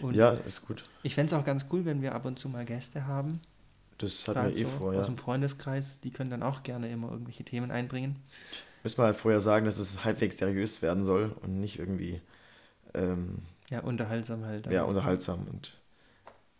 [0.00, 0.84] Und ja, ist gut.
[1.02, 3.40] Ich fände es auch ganz cool, wenn wir ab und zu mal Gäste haben.
[3.98, 5.00] Das hatten wir eh so vor, ja.
[5.00, 8.16] Aus dem Freundeskreis, die können dann auch gerne immer irgendwelche Themen einbringen.
[8.82, 12.20] Müssen wir halt vorher sagen, dass es halbwegs seriös werden soll und nicht irgendwie.
[12.94, 13.38] Ähm,
[13.70, 14.66] ja, unterhaltsam halt.
[14.66, 15.78] Ja, unterhaltsam und.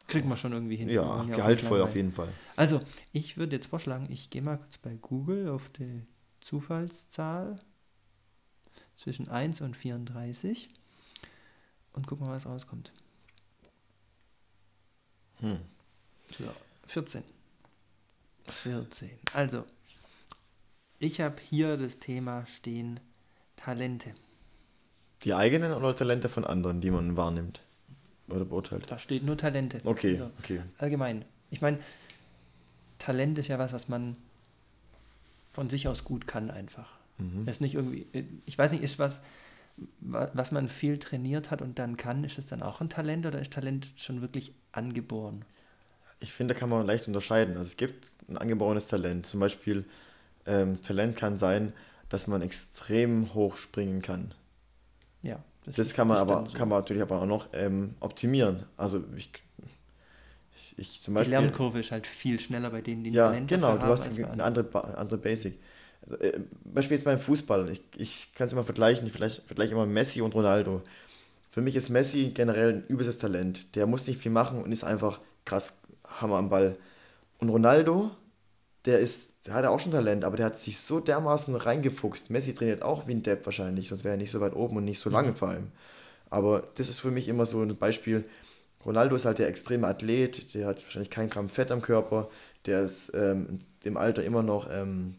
[0.09, 0.89] Kriegt man schon irgendwie hin.
[0.89, 2.29] Ja, gehaltvoll auf jeden Fall.
[2.57, 2.81] Also,
[3.13, 6.03] ich würde jetzt vorschlagen, ich gehe mal kurz bei Google auf die
[6.41, 7.59] Zufallszahl
[8.95, 10.71] zwischen 1 und 34
[11.93, 12.93] und guck mal, was rauskommt.
[15.41, 15.59] Hm.
[16.31, 16.45] So,
[16.87, 17.23] 14.
[18.47, 19.11] 14.
[19.35, 19.65] Also,
[20.99, 23.01] ich habe hier das Thema stehen
[23.57, 24.15] Talente.
[25.25, 27.61] Die eigenen oder Talente von anderen, die man wahrnimmt
[28.29, 28.91] oder beurteilt?
[28.91, 29.81] Da steht nur Talente.
[29.85, 30.63] Okay, also, okay.
[30.79, 31.25] Allgemein.
[31.51, 31.79] Ich meine,
[32.99, 34.17] Talent ist ja was, was man
[35.53, 37.02] von sich aus gut kann einfach.
[37.23, 37.49] Mhm.
[37.49, 38.07] ist nicht irgendwie,
[38.47, 39.23] ich weiß nicht, ist was,
[40.01, 43.41] was man viel trainiert hat und dann kann, ist es dann auch ein Talent oder
[43.41, 45.45] ist Talent schon wirklich angeboren?
[46.21, 47.57] Ich finde, da kann man leicht unterscheiden.
[47.57, 49.27] Also es gibt ein angeborenes Talent.
[49.27, 49.85] Zum Beispiel,
[50.47, 51.73] ähm, Talent kann sein,
[52.09, 54.33] dass man extrem hoch springen kann.
[55.23, 55.43] Ja.
[55.65, 56.57] Das, das kann man aber so.
[56.57, 58.65] kann man natürlich aber auch noch ähm, optimieren.
[58.77, 59.31] Also ich,
[60.57, 61.37] ich, ich zum Beispiel.
[61.37, 64.45] Die Lernkurve ist halt viel schneller bei denen, die ja, Talent genau, du hast eine
[64.45, 65.59] andere, andere Basic.
[66.03, 69.73] Also, äh, Beispiel jetzt beim Fußball, ich, ich kann es immer vergleichen, ich vielleicht, vergleiche
[69.73, 70.83] immer Messi und Ronaldo.
[71.51, 73.77] Für mich ist Messi generell ein übelstes Talent.
[73.77, 75.83] Der muss nicht viel machen und ist einfach krass
[76.21, 76.77] Hammer am Ball.
[77.39, 78.11] Und Ronaldo,
[78.85, 82.31] der ist, der hat auch schon Talent, aber der hat sich so dermaßen reingefuchst.
[82.31, 84.85] Messi trainiert auch wie ein Depp wahrscheinlich, sonst wäre er nicht so weit oben und
[84.85, 85.37] nicht so lange mhm.
[85.37, 85.73] vor allem.
[86.31, 88.25] Aber das ist für mich immer so ein Beispiel.
[88.85, 92.29] Ronaldo ist halt der extreme Athlet, der hat wahrscheinlich kein Gramm Fett am Körper,
[92.67, 95.17] der ist ähm, dem Alter immer noch ähm,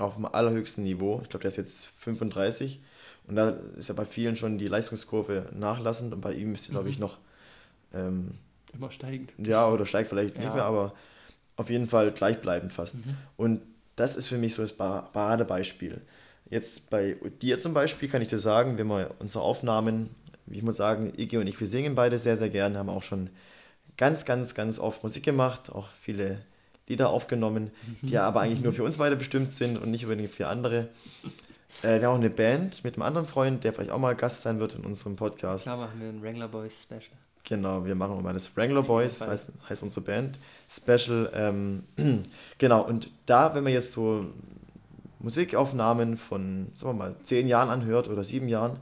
[0.00, 1.20] auf dem allerhöchsten Niveau.
[1.22, 2.80] Ich glaube, der ist jetzt 35
[3.28, 6.72] und da ist ja bei vielen schon die Leistungskurve nachlassend und bei ihm ist sie,
[6.72, 7.02] glaube ich, mhm.
[7.02, 7.18] noch
[7.94, 8.30] ähm,
[8.72, 9.34] immer steigend.
[9.38, 10.42] Ja, oder steigt vielleicht ja.
[10.42, 10.94] nicht mehr, aber
[11.56, 12.96] auf jeden Fall gleichbleibend fast.
[12.96, 13.16] Mhm.
[13.36, 13.62] Und
[13.96, 16.00] das ist für mich so das Paradebeispiel.
[16.48, 20.10] Jetzt bei dir zum Beispiel kann ich dir sagen, wenn wir unsere Aufnahmen,
[20.46, 23.02] wie ich muss sagen, Iggy und ich, wir singen beide sehr, sehr gerne, haben auch
[23.02, 23.30] schon
[23.96, 26.40] ganz, ganz, ganz oft Musik gemacht, auch viele
[26.90, 27.70] Lieder aufgenommen,
[28.02, 30.88] die ja aber eigentlich nur für uns beide bestimmt sind und nicht unbedingt für andere.
[31.82, 34.42] Äh, wir haben auch eine Band mit einem anderen Freund, der vielleicht auch mal Gast
[34.42, 35.66] sein wird in unserem Podcast.
[35.66, 37.16] Da machen wir ein Wrangler Boys Special.
[37.44, 41.30] Genau, wir machen mal das Wrangler Boys, heißt, heißt unsere Band Special.
[41.34, 41.84] Ähm,
[42.58, 44.24] genau, und da, wenn man jetzt so
[45.20, 48.76] Musikaufnahmen von, sagen wir mal, zehn Jahren anhört oder sieben Jahren,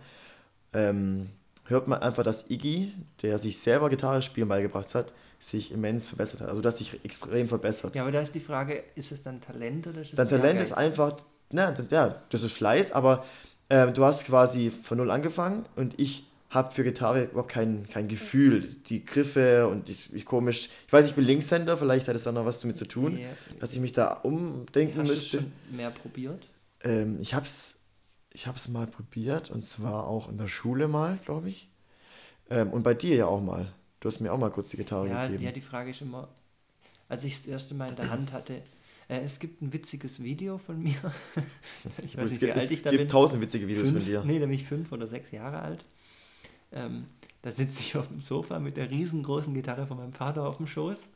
[0.73, 1.29] ähm,
[1.67, 2.93] hört man einfach, dass Iggy,
[3.23, 6.49] der sich selber Gitarre spielen beigebracht hat, sich immens verbessert hat.
[6.49, 7.95] Also, dass sich extrem verbessert.
[7.95, 10.61] Ja, aber da ist die Frage, ist es dann Talent oder ist es Dein Talent
[10.61, 11.17] ist einfach,
[11.51, 13.25] na, ja, das ist Fleiß, aber
[13.69, 18.09] äh, du hast quasi von null angefangen und ich habe für Gitarre überhaupt kein, kein
[18.09, 18.67] Gefühl.
[18.87, 22.33] Die Griffe und ich, ich komisch, ich weiß, ich bin Linkshänder, vielleicht hat es da
[22.33, 23.29] noch was damit zu tun, ja.
[23.61, 25.39] dass ich mich da umdenken Hast müsste.
[25.39, 26.49] Hast du schon mehr probiert?
[26.83, 27.79] Ähm, ich habe es
[28.39, 31.69] ich hab's mal probiert und zwar auch in der Schule mal, glaube ich.
[32.51, 33.73] Ähm, und bei dir ja auch mal.
[34.01, 35.45] Du hast mir auch mal kurz die Gitarre ja, gegeben.
[35.45, 36.29] Ja, die Frage ist immer,
[37.09, 38.63] als ich das erste Mal in der Hand hatte,
[39.09, 40.95] äh, es gibt ein witziges Video von mir.
[42.05, 42.99] ich weiß nicht, wie alt ich da bin.
[42.99, 44.23] Es gibt tausend witzige Videos fünf, von dir.
[44.25, 45.85] Nee, nämlich fünf oder sechs Jahre alt.
[46.71, 47.07] Ähm,
[47.43, 50.67] da sitze ich auf dem Sofa mit der riesengroßen Gitarre von meinem Vater auf dem
[50.67, 51.07] Schoß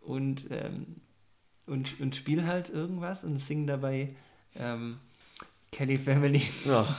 [0.00, 0.96] und, ähm,
[1.66, 4.14] und, und spiele halt irgendwas und singe dabei
[4.56, 4.98] ähm,
[5.70, 6.42] Kelly Family.
[6.64, 6.84] Ja.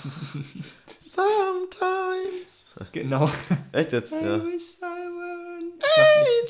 [1.02, 2.09] Sometimes.
[2.92, 3.30] Genau.
[3.72, 4.14] Echt jetzt?
[4.14, 4.44] I ja.
[4.44, 5.40] wish I were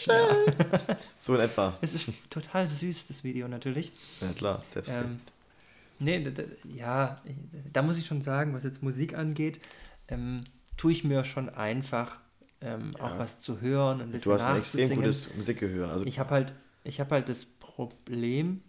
[0.07, 0.97] Angel.
[1.19, 1.77] so in etwa.
[1.81, 3.91] Es ist total süß, das Video natürlich.
[4.21, 4.95] Ja klar, selbst.
[4.95, 5.19] Ähm,
[5.99, 7.15] nee, da, ja,
[7.71, 9.59] da muss ich schon sagen, was jetzt Musik angeht,
[10.07, 10.43] ähm,
[10.77, 12.19] tue ich mir schon einfach
[12.61, 13.05] ähm, ja.
[13.05, 15.89] auch was zu hören und Du hast ein extrem gutes Musikgehör.
[15.91, 16.53] Also ich habe halt,
[16.83, 18.61] ich habe halt das Problem,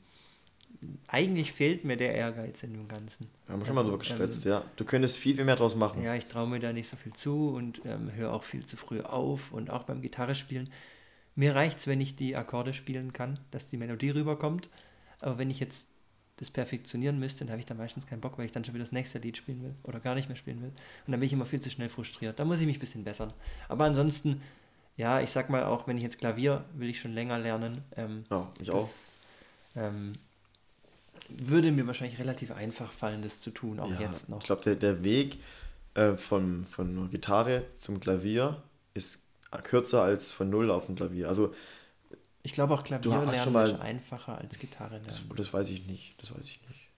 [1.09, 3.29] eigentlich fehlt mir der Ehrgeiz in dem Ganzen.
[3.47, 4.65] Wir haben schon also, mal drüber geschwätzt, ähm, ja.
[4.77, 6.03] Du könntest viel, viel mehr draus machen.
[6.03, 8.77] Ja, ich traue mir da nicht so viel zu und ähm, höre auch viel zu
[8.77, 10.71] früh auf und auch beim Gitarre spielen.
[11.35, 14.69] Mir reicht es, wenn ich die Akkorde spielen kann, dass die Melodie rüberkommt.
[15.21, 15.89] Aber wenn ich jetzt
[16.37, 18.85] das perfektionieren müsste, dann habe ich da meistens keinen Bock, weil ich dann schon wieder
[18.85, 20.71] das nächste Lied spielen will oder gar nicht mehr spielen will.
[20.71, 22.39] Und dann bin ich immer viel zu schnell frustriert.
[22.39, 23.33] Da muss ich mich ein bisschen bessern.
[23.69, 24.41] Aber ansonsten,
[24.97, 27.85] ja, ich sag mal auch, wenn ich jetzt Klavier will ich schon länger lernen.
[27.97, 28.89] Ähm, ja, ich auch.
[29.77, 30.15] Ähm,
[31.29, 34.41] würde mir wahrscheinlich relativ einfach fallen, das zu tun, auch ja, jetzt noch.
[34.41, 35.39] Ich glaube, der, der Weg
[35.95, 38.63] äh, von, von Gitarre zum Klavier
[38.95, 39.25] ist
[39.63, 41.29] kürzer als von Null auf dem Klavier.
[41.29, 41.55] Also
[42.43, 45.07] ich glaube auch Klavier lernen mal, ist einfacher als Gitarre lernen.
[45.07, 46.89] Das, das, weiß ich nicht, das weiß ich nicht.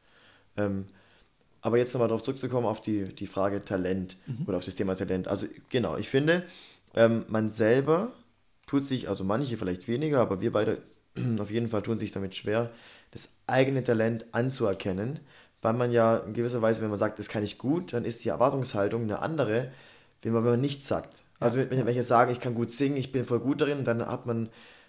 [0.57, 0.87] Ähm,
[1.63, 4.45] aber jetzt nochmal darauf zurückzukommen, auf die, die Frage Talent mhm.
[4.47, 5.29] oder auf das Thema Talent.
[5.29, 6.45] Also genau, ich finde,
[6.95, 8.13] ähm, man selber
[8.67, 10.83] tut sich, also manche vielleicht weniger, aber wir beide
[11.39, 12.71] auf jeden Fall tun sich damit schwer,
[13.12, 15.20] das eigene Talent anzuerkennen,
[15.61, 18.25] weil man ja in gewisser Weise, wenn man sagt, das kann ich gut, dann ist
[18.25, 19.70] die Erwartungshaltung eine andere,
[20.22, 21.25] wenn man, wenn man nichts sagt.
[21.38, 24.05] Also wenn, wenn ich sage, ich kann gut singen, ich bin voll gut darin, dann
[24.05, 24.48] hat man,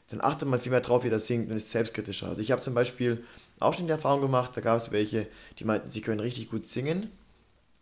[0.09, 2.27] dann achtet man viel mehr drauf, wie das singt und ist selbstkritischer.
[2.27, 3.23] Also ich habe zum Beispiel
[3.59, 5.27] auch schon die Erfahrung gemacht, da gab es welche,
[5.59, 7.12] die meinten, sie können richtig gut singen.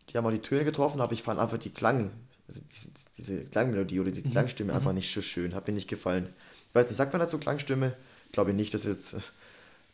[0.10, 2.12] Die haben auch die Töne getroffen, aber ich fand einfach die Klang,
[2.48, 4.32] also diese, diese Klangmelodie oder die mhm.
[4.32, 4.78] Klangstimme mhm.
[4.78, 6.28] einfach nicht so schön, hat mir nicht gefallen.
[6.70, 7.94] Ich weiß nicht, sagt man dazu Klangstimme?
[8.26, 9.16] Ich glaube nicht, dass jetzt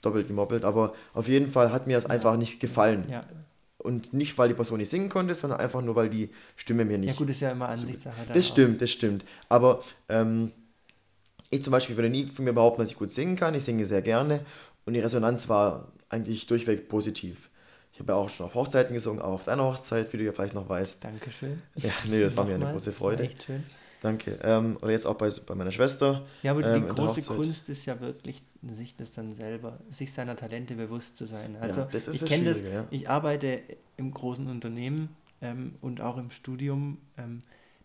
[0.02, 3.06] doppelt gemoppelt, aber auf jeden Fall hat mir das einfach nicht gefallen.
[3.10, 3.24] Ja.
[3.78, 6.98] Und nicht, weil die Person nicht singen konnte, sondern einfach nur, weil die Stimme mir
[6.98, 7.10] nicht.
[7.10, 8.16] Ja, gut, ist ja immer Ansichtssache.
[8.34, 9.24] Das stimmt, das stimmt.
[9.50, 10.52] Aber ähm,
[11.50, 13.56] ich zum Beispiel würde nie von mir behaupten, dass ich gut singen kann.
[13.56, 14.42] Ich singe sehr gerne
[14.86, 17.50] und die Resonanz war eigentlich durchweg positiv.
[17.94, 20.32] Ich habe ja auch schon auf Hochzeiten gesungen, auch auf deiner Hochzeit, wie du ja
[20.32, 21.04] vielleicht noch weißt.
[21.04, 21.62] Dankeschön.
[21.76, 23.24] Ja, nee, das war mir eine große Freude.
[23.24, 23.64] War echt schön.
[24.02, 24.40] Danke.
[24.44, 26.26] Ähm, oder jetzt auch bei, bei meiner Schwester.
[26.44, 30.36] Ja, aber ähm, die große Kunst ist ja wirklich, sich das dann selber, sich seiner
[30.36, 31.56] Talente bewusst zu sein.
[31.60, 32.86] Also ja, das ist ich kenne das, ja.
[32.92, 33.62] ich arbeite
[33.98, 35.10] im großen Unternehmen
[35.42, 37.00] ähm, und auch im Studium.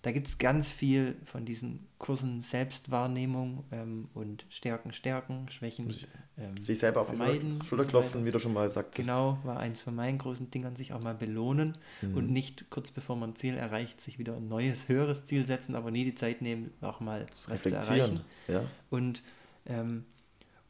[0.03, 5.95] Da gibt es ganz viel von diesen Kursen Selbstwahrnehmung ähm, und Stärken, Stärken, Schwächen.
[6.37, 9.09] Ähm, sich selber auf die Schulter klopfen, wie du schon mal sagtest.
[9.09, 12.17] Genau, war eins von meinen großen Dingern, sich auch mal belohnen mhm.
[12.17, 15.77] und nicht kurz bevor man ein Ziel erreicht, sich wieder ein neues, höheres Ziel setzen,
[15.77, 18.23] aber nie die Zeit nehmen, auch mal was zu erreichen.
[18.49, 18.65] Ja.
[18.91, 19.23] Und,
[19.67, 20.05] ähm,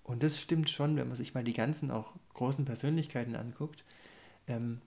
[0.05, 3.83] und das stimmt schon, wenn man sich mal die ganzen auch großen Persönlichkeiten anguckt.
[4.47, 4.83] Ähm,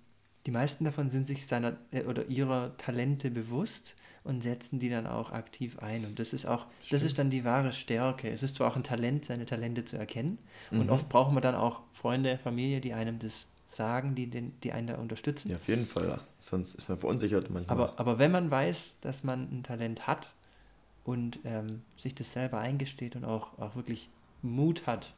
[0.46, 5.08] die meisten davon sind sich seiner äh, oder ihrer Talente bewusst und setzen die dann
[5.08, 6.06] auch aktiv ein.
[6.06, 6.94] Und das ist auch, Stimmt.
[6.94, 8.30] das ist dann die wahre Stärke.
[8.30, 10.40] Es ist zwar auch ein Talent, seine Talente zu erkennen.
[10.72, 10.82] Mhm.
[10.82, 14.72] Und oft brauchen wir dann auch Freunde, Familie, die einem das sagen, die, den, die
[14.72, 15.50] einen da unterstützen.
[15.50, 16.08] Ja, auf jeden Fall.
[16.08, 16.20] Ja.
[16.40, 17.78] Sonst ist man verunsichert manchmal.
[17.78, 20.32] Aber, aber wenn man weiß, dass man ein Talent hat
[21.04, 24.10] und ähm, sich das selber eingesteht und auch, auch wirklich
[24.42, 25.14] Mut hat,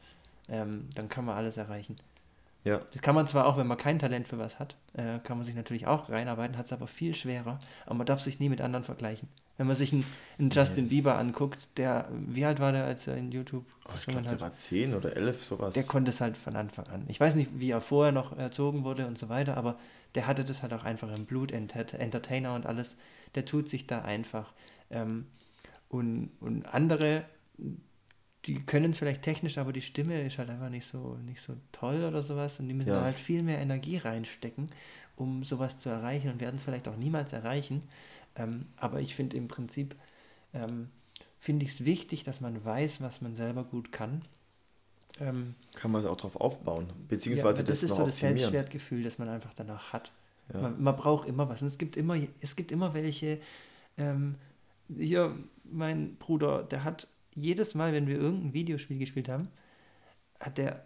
[0.49, 1.97] ähm, dann kann man alles erreichen.
[2.67, 2.81] Ja.
[2.91, 5.45] Das kann man zwar auch, wenn man kein Talent für was hat, äh, kann man
[5.45, 7.59] sich natürlich auch reinarbeiten, hat es aber viel schwerer.
[7.85, 9.29] Aber man darf sich nie mit anderen vergleichen.
[9.55, 10.05] Wenn man sich einen,
[10.37, 10.89] einen Justin nee.
[10.89, 14.41] Bieber anguckt, der, wie alt war der, als er in YouTube oh, Ich glaube, der
[14.41, 15.73] war 10 oder 11, sowas.
[15.73, 17.05] Der konnte es halt von Anfang an.
[17.07, 19.79] Ich weiß nicht, wie er vorher noch erzogen wurde und so weiter, aber
[20.15, 22.97] der hatte das halt auch einfach im Blut, Entertainer und alles.
[23.35, 24.53] Der tut sich da einfach.
[24.91, 25.25] Ähm,
[25.89, 27.23] und, und andere,
[28.47, 31.53] die können es vielleicht technisch, aber die Stimme ist halt einfach nicht so, nicht so
[31.73, 33.01] toll oder sowas und die müssen ja.
[33.01, 34.69] halt viel mehr Energie reinstecken,
[35.17, 37.83] um sowas zu erreichen und werden es vielleicht auch niemals erreichen.
[38.35, 39.95] Ähm, aber ich finde im Prinzip,
[40.53, 40.89] ähm,
[41.39, 44.21] finde ich es wichtig, dass man weiß, was man selber gut kann.
[45.19, 49.03] Ähm, kann man es auch darauf aufbauen, beziehungsweise ja, das, das ist so das Selbstwertgefühl,
[49.03, 50.11] das man einfach danach hat.
[50.53, 50.61] Ja.
[50.61, 53.39] Man, man, braucht immer was und es gibt immer, es gibt immer welche,
[53.97, 54.35] ähm,
[54.95, 59.49] hier mein Bruder, der hat jedes Mal, wenn wir irgendein Videospiel gespielt haben,
[60.39, 60.85] hat der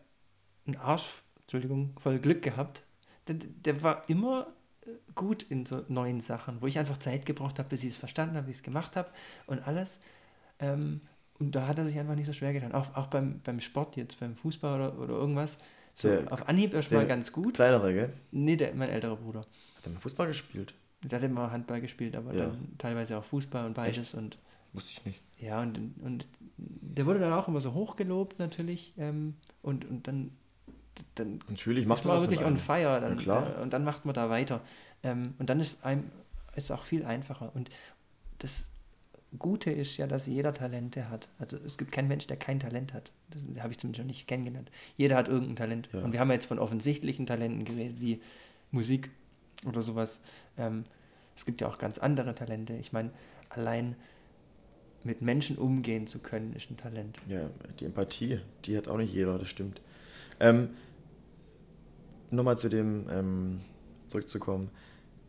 [0.67, 1.09] einen Arsch,
[1.41, 2.83] Entschuldigung, voll Glück gehabt.
[3.27, 4.47] Der, der war immer
[4.85, 7.97] äh, gut in so neuen Sachen, wo ich einfach Zeit gebraucht habe, bis ich es
[7.97, 9.09] verstanden habe, wie ich es gemacht habe
[9.47, 10.01] und alles.
[10.59, 11.01] Ähm,
[11.39, 12.73] und da hat er sich einfach nicht so schwer getan.
[12.73, 15.57] Auch, auch beim, beim Sport jetzt, beim Fußball oder, oder irgendwas.
[15.95, 17.55] So der, auf Anhieb erstmal ganz gut.
[17.55, 18.13] Kleinere, gell?
[18.31, 19.39] Nee, der, mein älterer Bruder.
[19.39, 20.73] Hat er mal Fußball gespielt?
[21.03, 22.45] Der hat immer Handball gespielt, aber ja.
[22.45, 24.13] dann teilweise auch Fußball und beides.
[24.13, 24.15] Echt?
[24.15, 24.37] Und,
[24.73, 25.21] Wusste ich nicht.
[25.41, 26.27] Ja, und, und
[26.57, 28.93] der wurde dann auch immer so hochgelobt natürlich.
[28.97, 30.31] Ähm, und, und dann,
[31.15, 33.01] dann natürlich macht man wirklich on fire.
[33.01, 34.61] Dann, ja, äh, und dann macht man da weiter.
[35.03, 36.03] Ähm, und dann ist einem
[36.55, 37.51] ist auch viel einfacher.
[37.55, 37.69] Und
[38.39, 38.67] das
[39.39, 41.29] Gute ist ja, dass jeder Talente hat.
[41.39, 43.11] Also es gibt keinen Mensch, der kein Talent hat.
[43.29, 44.69] Das habe ich zumindest noch nicht kennengelernt.
[44.97, 45.89] Jeder hat irgendein Talent.
[45.93, 46.01] Ja.
[46.01, 48.21] Und wir haben jetzt von offensichtlichen Talenten geredet, wie
[48.71, 49.09] Musik
[49.65, 50.19] oder sowas.
[50.57, 50.83] Ähm,
[51.35, 52.73] es gibt ja auch ganz andere Talente.
[52.73, 53.11] Ich meine,
[53.49, 53.95] allein
[55.03, 57.17] mit Menschen umgehen zu können, ist ein Talent.
[57.27, 59.81] Ja, die Empathie, die hat auch nicht jeder, das stimmt.
[60.39, 60.69] Ähm,
[62.33, 63.59] Nochmal zu dem ähm,
[64.07, 64.69] zurückzukommen,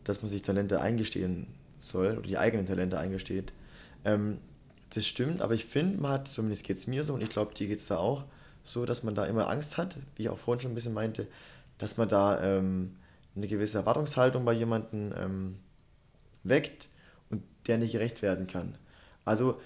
[0.04, 3.52] dass man sich Talente eingestehen soll oder die eigenen Talente eingesteht.
[4.04, 4.38] Ähm,
[4.90, 7.54] das stimmt, aber ich finde, man hat, zumindest geht es mir so und ich glaube,
[7.54, 8.24] dir geht es da auch
[8.62, 11.26] so, dass man da immer Angst hat, wie ich auch vorhin schon ein bisschen meinte,
[11.78, 12.96] dass man da ähm,
[13.35, 15.58] eine gewisse Erwartungshaltung bei jemandem ähm,
[16.44, 16.88] weckt
[17.30, 18.76] und der nicht gerecht werden kann.
[19.24, 19.61] Also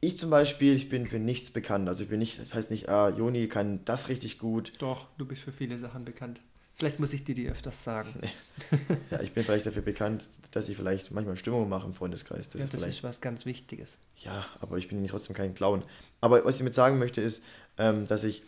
[0.00, 1.88] ich zum Beispiel, ich bin für nichts bekannt.
[1.88, 4.72] Also ich bin nicht, das heißt nicht, ah, Joni kann das richtig gut.
[4.78, 6.40] Doch, du bist für viele Sachen bekannt.
[6.74, 8.08] Vielleicht muss ich dir die öfters sagen.
[9.10, 12.48] ja, ich bin vielleicht dafür bekannt, dass ich vielleicht manchmal Stimmung mache im Freundeskreis.
[12.50, 13.98] Das, ja, ist, das ist was ganz Wichtiges.
[14.18, 15.82] Ja, aber ich bin trotzdem kein Clown.
[16.20, 17.42] Aber was ich damit sagen möchte, ist,
[17.78, 18.42] ähm, dass ich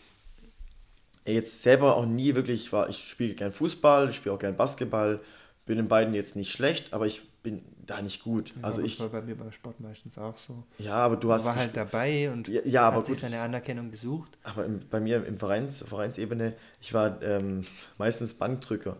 [1.26, 5.20] jetzt selber auch nie wirklich war, ich spiele gern Fußball, ich spiele auch gern Basketball,
[5.66, 8.54] bin in beiden jetzt nicht schlecht, aber ich bin da nicht gut.
[8.56, 10.62] Ja, also ich war bei mir beim Sport meistens auch so.
[10.78, 14.38] Ja, aber du hast war halt dabei und ja, ja, hat sich seine Anerkennung gesucht.
[14.44, 17.66] Aber im, bei mir im Vereins, Vereinsebene, ich war ähm,
[17.98, 18.96] meistens Bankdrücker.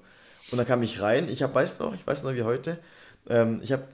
[0.51, 1.29] Und da kam ich rein.
[1.29, 2.79] Ich habe, weiß noch, ich weiß noch wie heute.
[3.29, 3.87] Ähm, ich habe,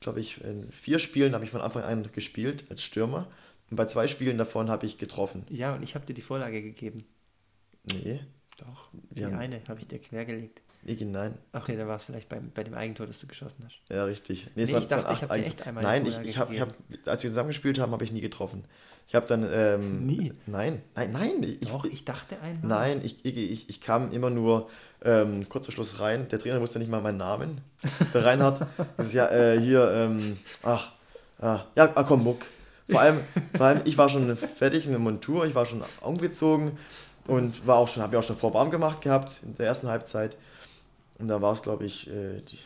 [0.00, 3.28] glaube ich, in vier Spielen habe ich von Anfang an gespielt als Stürmer.
[3.70, 5.46] Und bei zwei Spielen davon habe ich getroffen.
[5.48, 7.06] Ja, und ich habe dir die Vorlage gegeben.
[7.84, 8.20] Nee.
[8.58, 10.60] Doch, die eine habe ich dir quergelegt.
[10.84, 11.36] Ich, nein.
[11.52, 13.78] Ach nee, da war es vielleicht beim, bei dem Eigentor, das du geschossen hast.
[13.90, 14.48] Ja, richtig.
[14.54, 16.70] Nee, nee ich dachte, ich habe dir echt einmal Nein, ich, ich habe, hab,
[17.06, 18.64] als wir zusammengespielt haben, habe ich nie getroffen.
[19.08, 19.48] Ich habe dann.
[19.50, 20.32] Ähm, nie?
[20.46, 21.42] Nein, nein, nein.
[21.42, 22.88] Ich, Doch, ich dachte einmal.
[22.88, 24.68] Nein, ich, ich, ich, ich kam immer nur
[25.02, 26.28] ähm, kurz vor Schluss rein.
[26.28, 27.60] Der Trainer wusste nicht mal meinen Namen.
[28.14, 28.66] Der Reinhard.
[28.96, 30.92] das ist ja äh, hier, ähm, ach,
[31.40, 32.46] ah, ja, ah, komm, Muck.
[32.90, 33.18] Vor allem,
[33.54, 36.72] vor allem, ich war schon fertig in der Montur, ich war schon umgezogen
[37.26, 39.88] und war auch schon, habe ja auch schon vor warm gemacht gehabt in der ersten
[39.88, 40.36] Halbzeit.
[41.18, 42.58] Und da war es, glaube ich, äh, die,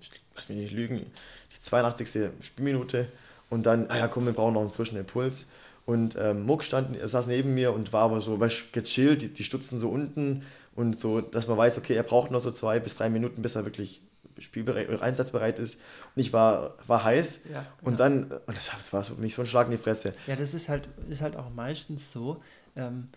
[0.00, 1.06] ich, lass mich nicht lügen,
[1.54, 2.30] die 82.
[2.40, 3.06] Spielminute.
[3.50, 5.46] Und dann, ah ja, komm, wir brauchen noch einen frischen Impuls.
[5.84, 8.38] Und ähm, Muck stand, er saß neben mir und war aber so
[8.72, 12.40] gechillt, die, die stutzen so unten und so, dass man weiß, okay, er braucht noch
[12.40, 14.02] so zwei bis drei Minuten, bis er wirklich
[14.38, 15.80] spielbereit oder einsatzbereit ist.
[16.14, 17.44] Und ich war, war heiß.
[17.52, 17.96] Ja, und ja.
[17.98, 20.14] dann, und das, das war für mich so ein Schlag in die Fresse.
[20.26, 22.42] Ja, das ist halt, ist halt auch meistens so,
[22.74, 23.08] ähm,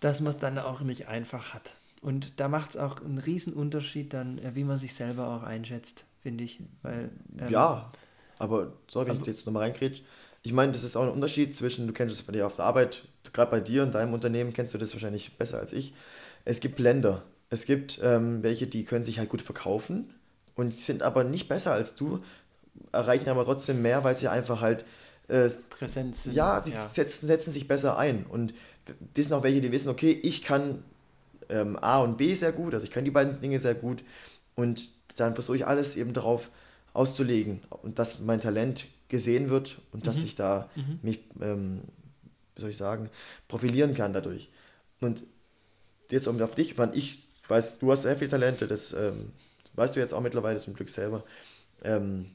[0.00, 1.70] dass man es dann auch nicht einfach hat.
[2.04, 5.42] Und da macht es auch einen riesen Unterschied dann, äh, wie man sich selber auch
[5.42, 6.60] einschätzt, finde ich.
[6.82, 7.08] Weil,
[7.40, 7.90] ähm, ja,
[8.38, 10.00] aber sorry, wenn ich jetzt nochmal reinkriege.
[10.42, 12.66] Ich meine, das ist auch ein Unterschied zwischen, du kennst es bei dir auf der
[12.66, 15.94] Arbeit, gerade bei dir und deinem Unternehmen kennst du das wahrscheinlich besser als ich.
[16.44, 17.22] Es gibt Blender.
[17.48, 20.12] Es gibt ähm, welche, die können sich halt gut verkaufen
[20.56, 22.22] und sind aber nicht besser als du,
[22.92, 24.84] erreichen aber trotzdem mehr, weil sie einfach halt
[25.28, 26.34] äh, präsent sind.
[26.34, 26.86] Ja, sie ja.
[26.86, 28.26] Setzen, setzen sich besser ein.
[28.26, 28.52] Und
[29.14, 30.84] das sind auch welche, die wissen, okay, ich kann
[31.48, 34.02] ähm, A und B sehr gut, also ich kann die beiden Dinge sehr gut
[34.54, 36.50] und dann versuche ich alles eben darauf
[36.92, 40.04] auszulegen und dass mein Talent gesehen wird und mhm.
[40.04, 40.98] dass ich da mhm.
[41.02, 41.82] mich, ähm,
[42.54, 43.10] wie soll ich sagen,
[43.48, 44.48] profilieren kann dadurch.
[45.00, 45.22] Und
[46.10, 49.32] jetzt um auf dich, man, ich weiß, du hast sehr viele Talente, das ähm,
[49.74, 51.24] weißt du jetzt auch mittlerweile zum Glück selber.
[51.82, 52.30] Ähm,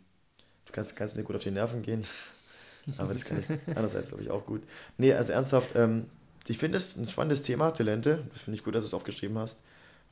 [0.65, 2.03] du kannst, kannst mir gut auf die Nerven gehen,
[2.97, 4.61] aber das kann ich andererseits, glaube ich, auch gut.
[4.97, 6.05] Nee, also ernsthaft, ähm,
[6.49, 8.25] ich finde es ein spannendes Thema, Talente.
[8.33, 9.63] Das finde ich gut, dass du es aufgeschrieben hast,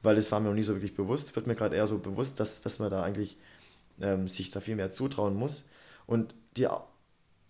[0.03, 1.35] weil das war mir noch nie so wirklich bewusst.
[1.35, 3.37] Wird mir gerade eher so bewusst, dass, dass man da eigentlich
[4.01, 5.69] ähm, sich da viel mehr zutrauen muss.
[6.05, 6.67] Und die,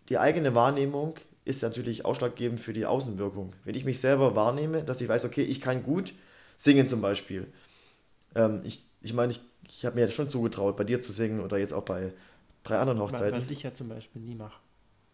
[0.10, 1.16] die eigene Wahrnehmung
[1.46, 3.54] ist natürlich ausschlaggebend für die Außenwirkung.
[3.64, 6.14] Wenn ich mich selber wahrnehme, dass ich weiß, okay, ich kann gut
[6.58, 7.48] singen zum Beispiel.
[8.36, 11.58] Ähm, ich ich meine, ich, ich habe mir schon zugetraut, bei dir zu singen oder
[11.58, 12.14] jetzt auch bei
[12.64, 13.38] drei anderen Hochzeiten.
[13.38, 14.60] Was ich ja zum Beispiel nie mache.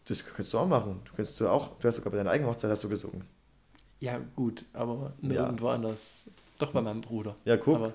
[0.06, 1.00] Das könntest du auch machen.
[1.04, 3.24] Du könntest du auch, du hast sogar bei deiner eigenen Hochzeit hast du gesungen.
[4.04, 5.74] Ja, gut, aber nirgendwo ja.
[5.74, 6.28] anders.
[6.58, 7.36] Doch bei meinem Bruder.
[7.46, 7.76] Ja, guck.
[7.76, 7.94] Aber,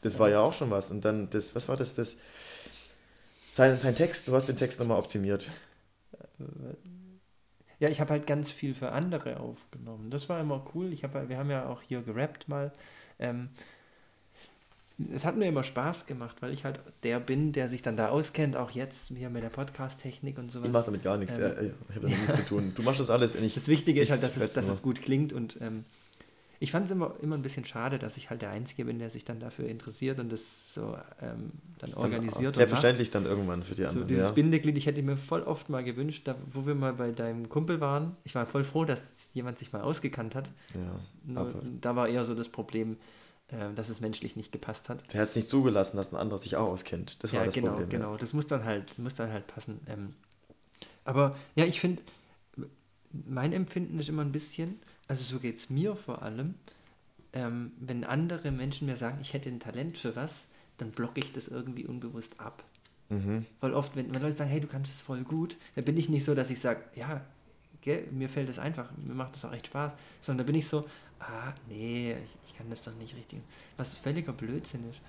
[0.00, 0.90] das war ja auch schon was.
[0.90, 1.94] Und dann, das, was war das?
[1.94, 2.16] das
[3.46, 5.50] sein, sein Text, du hast den Text nochmal optimiert.
[7.78, 10.10] Ja, ich habe halt ganz viel für andere aufgenommen.
[10.10, 10.94] Das war immer cool.
[10.94, 12.72] Ich hab, wir haben ja auch hier gerappt mal.
[13.18, 13.50] Ähm,
[15.14, 18.08] es hat mir immer Spaß gemacht, weil ich halt der bin, der sich dann da
[18.08, 20.68] auskennt, auch jetzt hier mit der Podcast-Technik und sowas.
[20.68, 22.72] Ich mache damit gar nichts, ähm, ich habe damit nichts zu tun.
[22.74, 23.34] Du machst das alles.
[23.34, 25.84] Ich, das Wichtige ist halt, dass, es, dass es gut klingt und ähm,
[26.62, 29.08] ich fand es immer, immer ein bisschen schade, dass ich halt der Einzige bin, der
[29.08, 32.48] sich dann dafür interessiert und das so ähm, dann organisiert.
[32.48, 34.02] Dann selbstverständlich dann irgendwann für die anderen.
[34.02, 34.30] So dieses ja.
[34.32, 37.80] Bindeglied, ich hätte mir voll oft mal gewünscht, da, wo wir mal bei deinem Kumpel
[37.80, 38.14] waren.
[38.24, 40.50] Ich war voll froh, dass jemand sich mal ausgekannt hat.
[40.74, 41.00] Ja,
[41.32, 42.98] Nur, da war eher so das Problem,
[43.74, 45.12] dass es menschlich nicht gepasst hat.
[45.12, 47.22] Der hat es nicht zugelassen, dass ein anderer sich auch auskennt.
[47.22, 47.88] Das war ja, das genau, Problem.
[47.88, 48.18] Genau, ja.
[48.18, 49.80] das muss dann halt, muss dann halt passen.
[49.88, 50.14] Ähm,
[51.04, 52.02] aber ja, ich finde,
[53.12, 54.78] mein Empfinden ist immer ein bisschen,
[55.08, 56.54] also so geht es mir vor allem,
[57.32, 60.48] ähm, wenn andere Menschen mir sagen, ich hätte ein Talent für was,
[60.78, 62.64] dann blocke ich das irgendwie unbewusst ab.
[63.08, 63.44] Mhm.
[63.60, 66.08] Weil oft, wenn, wenn Leute sagen, hey, du kannst es voll gut, dann bin ich
[66.08, 67.20] nicht so, dass ich sage, ja,
[67.80, 70.68] gell, mir fällt es einfach, mir macht das auch echt Spaß, sondern da bin ich
[70.68, 70.88] so,
[71.20, 73.40] ah, nee, ich, ich kann das doch nicht richtig.
[73.76, 75.00] Was völliger Blödsinn ist.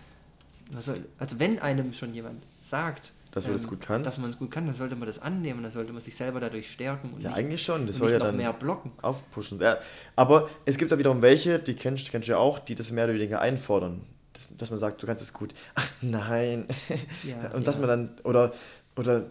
[0.80, 4.30] Soll, also wenn einem schon jemand sagt, dass du ähm, das gut kannst, dass man
[4.30, 7.12] es gut kann, dann sollte man das annehmen, dann sollte man sich selber dadurch stärken
[7.14, 7.88] und ja, nicht, eigentlich schon.
[7.88, 8.91] Das soll ja dann mehr blocken.
[9.01, 9.59] Aufpushen.
[9.59, 9.78] Ja,
[10.16, 13.05] aber es gibt da wiederum welche, die kennst, kennst du ja auch, die das mehr
[13.05, 14.01] oder weniger einfordern.
[14.34, 15.53] Dass, dass man sagt, du kannst es gut.
[15.76, 16.66] Ach nein.
[17.24, 18.53] Ja, und dass man dann, oder,
[18.95, 19.30] oder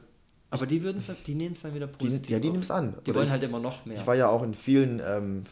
[0.50, 2.22] aber die würden die nehmen es dann wieder positiv.
[2.22, 2.94] Die, ja, die nehmen es an.
[3.06, 4.00] Die oder wollen ich, halt immer noch mehr.
[4.00, 5.44] Ich war ja auch in vielen ähm,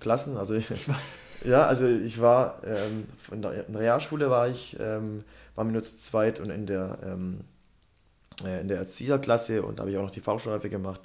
[0.00, 0.66] Frauenklassen, also ich,
[1.44, 5.24] ja, also ich war ähm, in der Realschule war ich ähm,
[5.54, 7.40] waren wir nur zu zweit und in der, ähm,
[8.44, 11.00] äh, in der Erzieherklasse und da habe ich auch noch die Fachschulreife gemacht.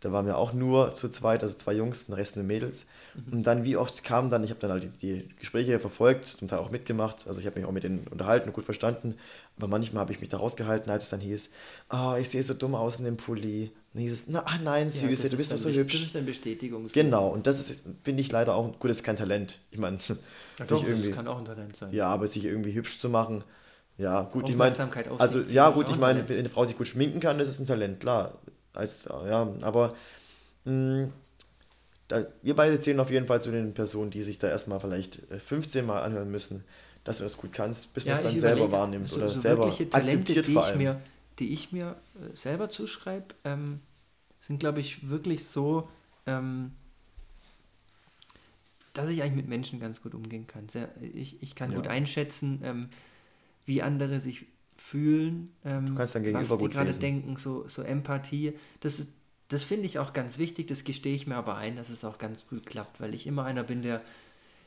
[0.00, 2.86] Da waren wir auch nur zu zweit, also zwei Jungs, den Rest nur Mädels.
[3.16, 3.32] Mhm.
[3.32, 6.46] Und dann, wie oft kam dann, ich habe dann halt die, die, Gespräche verfolgt, zum
[6.46, 9.16] Teil auch mitgemacht, also ich habe mich auch mit denen unterhalten und gut verstanden,
[9.56, 11.50] aber manchmal habe ich mich da rausgehalten, als es dann hieß,
[11.90, 13.72] oh, ich sehe so dumm aus in dem Pulli.
[13.98, 15.94] Dann hieß es, na, ach nein, Süße, ja, du bist doch so hübsch.
[15.94, 16.86] Das ist eine Bestätigung.
[16.92, 19.58] Genau, und das ist, finde ich leider auch, gut, das ist kein Talent.
[19.72, 19.98] Ich meine,
[20.58, 21.92] ja, sich irgendwie, das kann auch ein Talent sein.
[21.92, 23.42] Ja, aber sich irgendwie hübsch zu machen,
[23.96, 24.72] ja, gut, ich meine,
[25.18, 27.66] also ja, gut, ich meine, wenn eine Frau sich gut schminken kann, das ist ein
[27.66, 28.38] Talent, klar.
[28.72, 29.94] Als, ja, aber
[30.64, 31.12] mh, hm,
[32.06, 35.22] da, wir beide zählen auf jeden Fall zu den Personen, die sich da erstmal vielleicht
[35.44, 36.62] 15 äh, Mal anhören müssen,
[37.02, 39.40] dass du das gut kannst, bis ja, man es dann selber wahrnimmt so, oder so
[39.40, 40.80] selber Talente, akzeptiert die vor allem.
[40.80, 41.00] Ich mir,
[41.40, 43.80] die ich mir äh, selber zuschreibe, ähm,
[44.48, 45.88] sind, glaube ich, wirklich so,
[46.26, 46.72] ähm,
[48.94, 50.68] dass ich eigentlich mit Menschen ganz gut umgehen kann.
[50.68, 51.76] Sehr, ich, ich kann ja.
[51.76, 52.88] gut einschätzen, ähm,
[53.66, 54.46] wie andere sich
[54.76, 58.54] fühlen, ähm, was die gerade denken, so, so Empathie.
[58.80, 59.06] Das,
[59.48, 62.18] das finde ich auch ganz wichtig, das gestehe ich mir aber ein, dass es auch
[62.18, 64.00] ganz gut klappt, weil ich immer einer bin, der,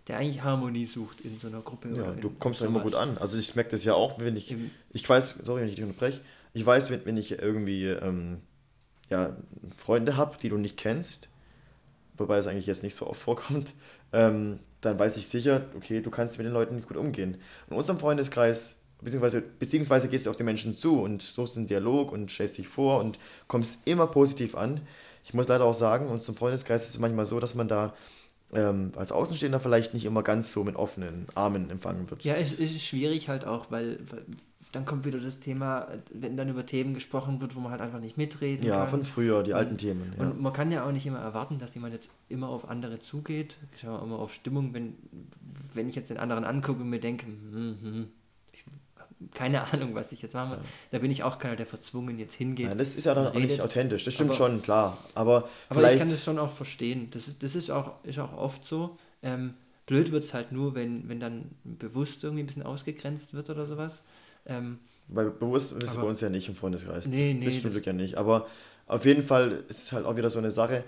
[0.07, 1.91] der eigentlich Harmonie sucht in so einer Gruppe.
[1.95, 3.17] Ja, du kommst ja immer gut an.
[3.17, 4.55] Also ich merke das ja auch, wenn ich,
[4.91, 6.21] ich weiß, sorry, wenn ich dich unterbreche,
[6.53, 8.41] ich weiß, wenn, wenn ich irgendwie ähm,
[9.11, 9.35] ja,
[9.75, 11.29] Freunde habe, die du nicht kennst,
[12.17, 13.73] wobei es eigentlich jetzt nicht so oft vorkommt,
[14.13, 17.37] ähm, dann weiß ich sicher, okay, du kannst mit den Leuten gut umgehen.
[17.69, 22.11] In unserem Freundeskreis beziehungsweise, beziehungsweise gehst du auf die Menschen zu und suchst einen Dialog
[22.11, 24.81] und stellst dich vor und kommst immer positiv an.
[25.23, 27.93] Ich muss leider auch sagen, und zum Freundeskreis ist es manchmal so, dass man da
[28.53, 32.23] ähm, als Außenstehender vielleicht nicht immer ganz so mit offenen Armen empfangen wird.
[32.23, 34.25] Ja, es ist schwierig halt auch, weil, weil
[34.71, 37.99] dann kommt wieder das Thema, wenn dann über Themen gesprochen wird, wo man halt einfach
[37.99, 38.81] nicht mitreden ja, kann.
[38.83, 40.13] Ja, von früher, die und, alten Themen.
[40.17, 40.23] Ja.
[40.23, 43.57] Und man kann ja auch nicht immer erwarten, dass jemand jetzt immer auf andere zugeht.
[43.75, 44.95] Ich schaue immer auf Stimmung, wenn,
[45.73, 48.07] wenn ich jetzt den anderen angucke und mir denke, hm, hm, hm
[49.33, 50.55] keine Ahnung, was ich jetzt mache.
[50.55, 50.61] Ja.
[50.91, 52.67] Da bin ich auch keiner, der verzwungen jetzt hingeht.
[52.67, 54.97] Ja, das ist ja dann auch nicht authentisch, das stimmt aber, schon, klar.
[55.13, 57.09] Aber, aber ich kann das schon auch verstehen.
[57.11, 58.97] Das ist, das ist, auch, ist auch oft so.
[59.21, 59.53] Ähm,
[59.85, 63.65] blöd wird es halt nur, wenn, wenn dann bewusst irgendwie ein bisschen ausgegrenzt wird oder
[63.65, 64.03] sowas.
[64.45, 67.07] Ähm, Weil bewusst ist es bei uns ja nicht im Freundeskreis.
[67.07, 67.45] Nee, das, nee.
[67.45, 68.15] Das stimmt ja nicht.
[68.15, 68.47] Aber
[68.87, 70.83] auf jeden Fall ist es halt auch wieder so eine Sache,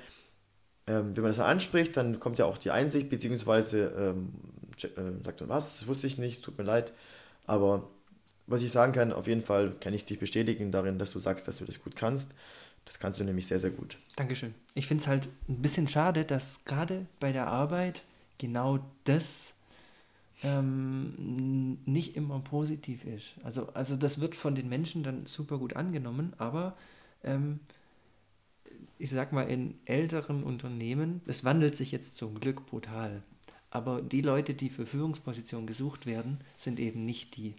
[0.88, 4.34] ähm, wenn man das anspricht, dann kommt ja auch die Einsicht, beziehungsweise ähm,
[4.82, 6.92] äh, sagt man, was, das wusste ich nicht, tut mir leid.
[7.46, 7.90] Aber
[8.48, 11.48] was ich sagen kann, auf jeden Fall kann ich dich bestätigen darin, dass du sagst,
[11.48, 12.34] dass du das gut kannst.
[12.86, 13.98] Das kannst du nämlich sehr, sehr gut.
[14.18, 14.54] Dankeschön.
[14.74, 18.02] Ich finde es halt ein bisschen schade, dass gerade bei der Arbeit
[18.38, 19.54] genau das
[20.44, 23.36] ähm, nicht immer positiv ist.
[23.44, 26.76] Also, also das wird von den Menschen dann super gut angenommen, aber
[27.24, 27.60] ähm,
[29.00, 33.24] ich sag mal, in älteren Unternehmen, es wandelt sich jetzt zum Glück brutal.
[33.72, 37.56] Aber die Leute, die für Führungspositionen gesucht werden, sind eben nicht die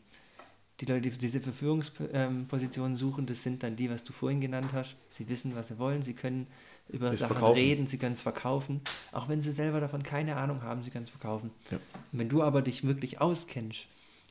[0.80, 4.96] die Leute, die diese Verführungspositionen suchen, das sind dann die, was du vorhin genannt hast.
[5.08, 6.46] Sie wissen, was sie wollen, sie können
[6.88, 7.58] über das Sachen verkaufen.
[7.58, 8.82] reden, sie können es verkaufen.
[9.12, 11.50] Auch wenn sie selber davon keine Ahnung haben, sie können es verkaufen.
[11.70, 11.78] Ja.
[12.12, 13.86] Wenn du aber dich wirklich auskennst,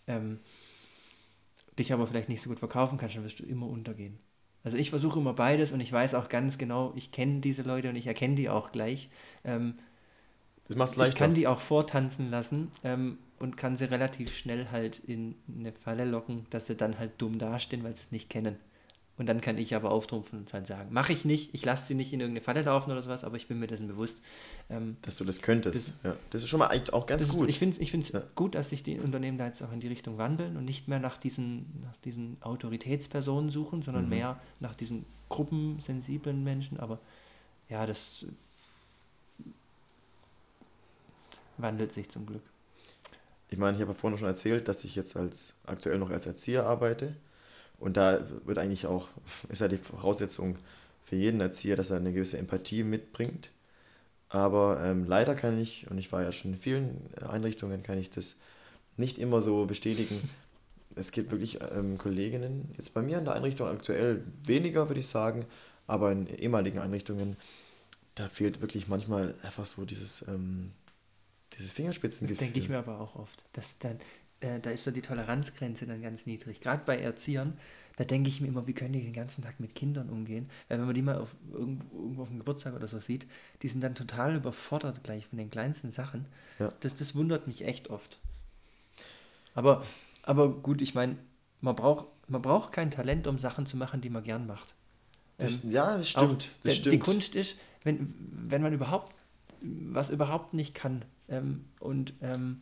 [0.07, 0.39] ähm,
[1.79, 4.19] dich aber vielleicht nicht so gut verkaufen kannst, dann wirst du immer untergehen.
[4.63, 7.89] Also ich versuche immer beides und ich weiß auch ganz genau, ich kenne diese Leute
[7.89, 9.09] und ich erkenne die auch gleich.
[9.43, 9.73] Ähm,
[10.67, 11.13] das macht es leichter.
[11.13, 15.73] Ich kann die auch vortanzen lassen ähm, und kann sie relativ schnell halt in eine
[15.73, 18.55] Falle locken, dass sie dann halt dumm dastehen, weil sie es nicht kennen.
[19.16, 21.93] Und dann kann ich aber auftrumpfen und halt sagen, mache ich nicht, ich lasse sie
[21.93, 24.22] nicht in irgendeine Falle laufen oder sowas, aber ich bin mir dessen bewusst.
[24.72, 25.76] Ähm, dass du das könntest.
[25.76, 26.16] Das, ja.
[26.32, 27.47] das ist schon mal eigentlich auch ganz gut.
[27.47, 28.24] Ist, ich finde es ich ja.
[28.34, 30.99] gut, dass sich die Unternehmen da jetzt auch in die Richtung wandeln und nicht mehr
[30.99, 34.09] nach diesen, nach diesen Autoritätspersonen suchen, sondern mhm.
[34.09, 36.80] mehr nach diesen gruppensensiblen Menschen.
[36.80, 36.99] Aber
[37.70, 38.26] ja, das
[41.57, 42.43] wandelt sich zum Glück.
[43.51, 46.66] Ich meine, ich habe vorhin schon erzählt, dass ich jetzt als aktuell noch als Erzieher
[46.66, 47.16] arbeite.
[47.84, 49.09] Und da wird eigentlich auch,
[49.49, 50.55] ist ja die Voraussetzung
[51.03, 53.49] für jeden Erzieher, dass er eine gewisse Empathie mitbringt.
[54.29, 58.09] Aber ähm, leider kann ich, und ich war ja schon in vielen Einrichtungen, kann ich
[58.09, 58.38] das
[58.95, 60.17] nicht immer so bestätigen.
[60.95, 65.07] Es gibt wirklich ähm, Kolleginnen, jetzt bei mir in der Einrichtung aktuell weniger, würde ich
[65.07, 65.45] sagen,
[65.86, 67.36] aber in ehemaligen Einrichtungen,
[68.15, 70.71] da fehlt wirklich manchmal einfach so dieses, ähm,
[71.57, 72.45] dieses Fingerspitzengefühl.
[72.45, 73.99] Denke ich mir aber auch oft, dass dann
[74.43, 76.61] äh, da ist so die Toleranzgrenze dann ganz niedrig.
[76.61, 77.57] Gerade bei Erziehern,
[77.95, 80.49] da denke ich mir immer, wie können die den ganzen Tag mit Kindern umgehen?
[80.67, 83.27] Weil wenn man die mal auf, irgendwo auf dem Geburtstag oder so sieht,
[83.61, 86.25] die sind dann total überfordert gleich von den kleinsten Sachen.
[86.59, 86.73] Ja.
[86.79, 88.19] Das, das wundert mich echt oft.
[89.55, 89.83] Aber,
[90.23, 91.17] aber gut, ich meine,
[91.61, 94.73] man braucht, man braucht kein Talent, um Sachen zu machen, die man gern macht.
[95.37, 96.49] Das, ähm, ja, das stimmt.
[96.63, 96.93] das stimmt.
[96.93, 99.13] Die Kunst ist, wenn, wenn man überhaupt
[99.63, 102.61] was überhaupt nicht kann ähm, und ähm,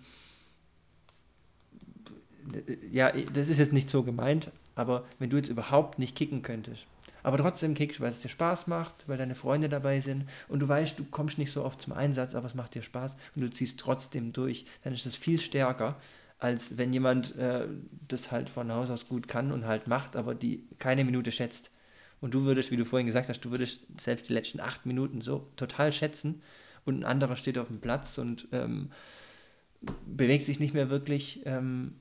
[2.91, 6.85] ja, das ist jetzt nicht so gemeint, aber wenn du jetzt überhaupt nicht kicken könntest,
[7.23, 10.67] aber trotzdem kickst, weil es dir Spaß macht, weil deine Freunde dabei sind und du
[10.67, 13.49] weißt, du kommst nicht so oft zum Einsatz, aber es macht dir Spaß und du
[13.49, 15.99] ziehst trotzdem durch, dann ist das viel stärker,
[16.39, 17.67] als wenn jemand äh,
[18.07, 21.69] das halt von Haus aus gut kann und halt macht, aber die keine Minute schätzt.
[22.19, 25.21] Und du würdest, wie du vorhin gesagt hast, du würdest selbst die letzten acht Minuten
[25.21, 26.41] so total schätzen
[26.85, 28.91] und ein anderer steht auf dem Platz und ähm,
[30.05, 31.41] bewegt sich nicht mehr wirklich.
[31.45, 31.95] Ähm,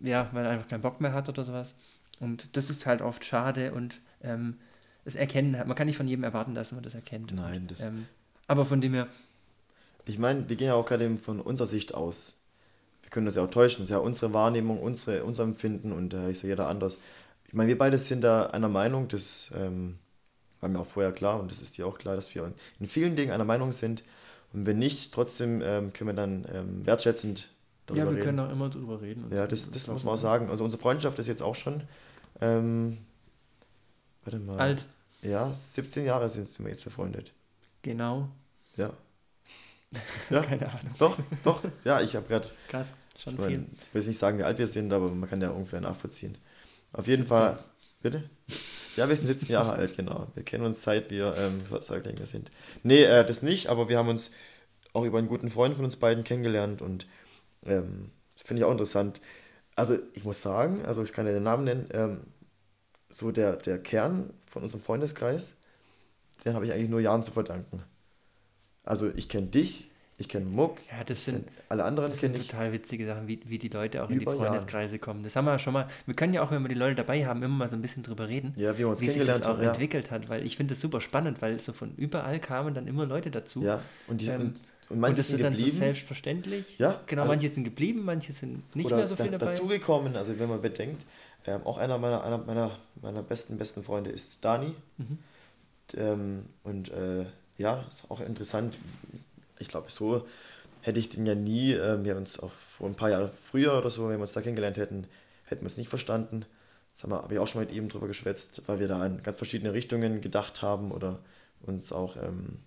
[0.00, 1.74] ja, weil er einfach keinen Bock mehr hat oder sowas.
[2.20, 4.58] Und das ist halt oft schade und ähm,
[5.04, 7.34] das Erkennen, man kann nicht von jedem erwarten, dass man das erkennt.
[7.34, 7.80] Nein, das.
[7.80, 8.06] Ähm,
[8.46, 9.08] aber von dem her.
[10.06, 12.38] Ich meine, wir gehen ja auch gerade von unserer Sicht aus.
[13.02, 13.80] Wir können das ja auch täuschen.
[13.80, 16.98] Das ist ja unsere Wahrnehmung, unsere, unser Empfinden und da äh, ist ja jeder anders.
[17.46, 19.98] Ich meine, wir beide sind da einer Meinung, das ähm,
[20.60, 23.16] war mir auch vorher klar und das ist dir auch klar, dass wir in vielen
[23.16, 24.02] Dingen einer Meinung sind.
[24.52, 27.48] Und wenn nicht, trotzdem ähm, können wir dann ähm, wertschätzend
[27.86, 27.98] darüber reden.
[27.98, 28.24] Ja, wir reden.
[28.24, 29.26] können auch immer darüber reden.
[29.30, 30.50] Ja, das, das muss man auch sagen.
[30.50, 31.82] Also unsere Freundschaft ist jetzt auch schon,
[32.40, 32.98] ähm,
[34.24, 34.58] warte mal.
[34.58, 34.86] Alt.
[35.22, 37.32] Ja, 17 Jahre sind wir jetzt befreundet.
[37.82, 38.28] Genau.
[38.76, 38.92] Ja.
[40.30, 40.42] ja.
[40.42, 40.94] Keine Ahnung.
[40.98, 41.62] Doch, doch.
[41.84, 42.48] Ja, ich habe gerade.
[42.68, 43.66] Krass, schon ich mein, viel.
[43.88, 46.36] Ich will nicht sagen, wie alt wir sind, aber man kann ja ungefähr nachvollziehen.
[46.92, 47.26] Auf jeden 17.
[47.26, 47.58] Fall.
[48.02, 48.22] Bitte?
[48.96, 50.28] Ja, wir sind 17 Jahre alt, genau.
[50.34, 52.50] Wir kennen uns seit wir ähm, Säuglinge sind.
[52.82, 54.32] Nee, äh, das nicht, aber wir haben uns
[54.92, 57.06] auch über einen guten Freund von uns beiden kennengelernt und
[57.66, 59.20] ähm, Finde ich auch interessant.
[59.76, 62.20] Also ich muss sagen, also ich kann ja den Namen nennen, ähm,
[63.08, 65.56] so der, der Kern von unserem Freundeskreis,
[66.44, 67.82] den habe ich eigentlich nur Jahren zu verdanken.
[68.84, 72.72] Also ich kenne dich, ich kenne Muck, ja, das sind alle anderen das sind total
[72.72, 75.00] witzige Sachen, wie, wie die Leute auch in die Freundeskreise Jahren.
[75.00, 75.22] kommen.
[75.24, 75.88] Das haben wir ja schon mal.
[76.06, 78.02] Wir können ja auch, wenn wir die Leute dabei haben, immer mal so ein bisschen
[78.02, 80.74] drüber reden, ja, wie, uns wie sich das auch haben, entwickelt hat, weil ich finde
[80.74, 83.62] das super spannend, weil so von überall kamen dann immer Leute dazu.
[83.62, 86.78] Ja, und, die, ähm, und und manche und das sind dann so selbstverständlich.
[86.78, 87.00] Ja.
[87.06, 89.52] Genau, also, manche sind geblieben, manche sind nicht mehr so viel da, dabei.
[89.52, 91.02] Dazugekommen, also wenn man bedenkt,
[91.46, 94.74] ähm, auch einer meiner, einer meiner, meiner besten, besten Freunde ist Dani.
[94.98, 95.18] Mhm.
[95.96, 97.26] Ähm, und äh,
[97.58, 98.78] ja, ist auch interessant.
[99.58, 100.26] Ich glaube, so
[100.80, 103.76] hätte ich den ja nie, äh, wir haben uns auch vor ein paar Jahren früher
[103.78, 105.06] oder so, wenn wir uns da kennengelernt hätten,
[105.44, 106.44] hätten wir es nicht verstanden.
[106.92, 109.72] Das habe ich auch schon mit ihm drüber geschwätzt, weil wir da in ganz verschiedene
[109.72, 111.18] Richtungen gedacht haben oder
[111.62, 112.58] uns auch ähm,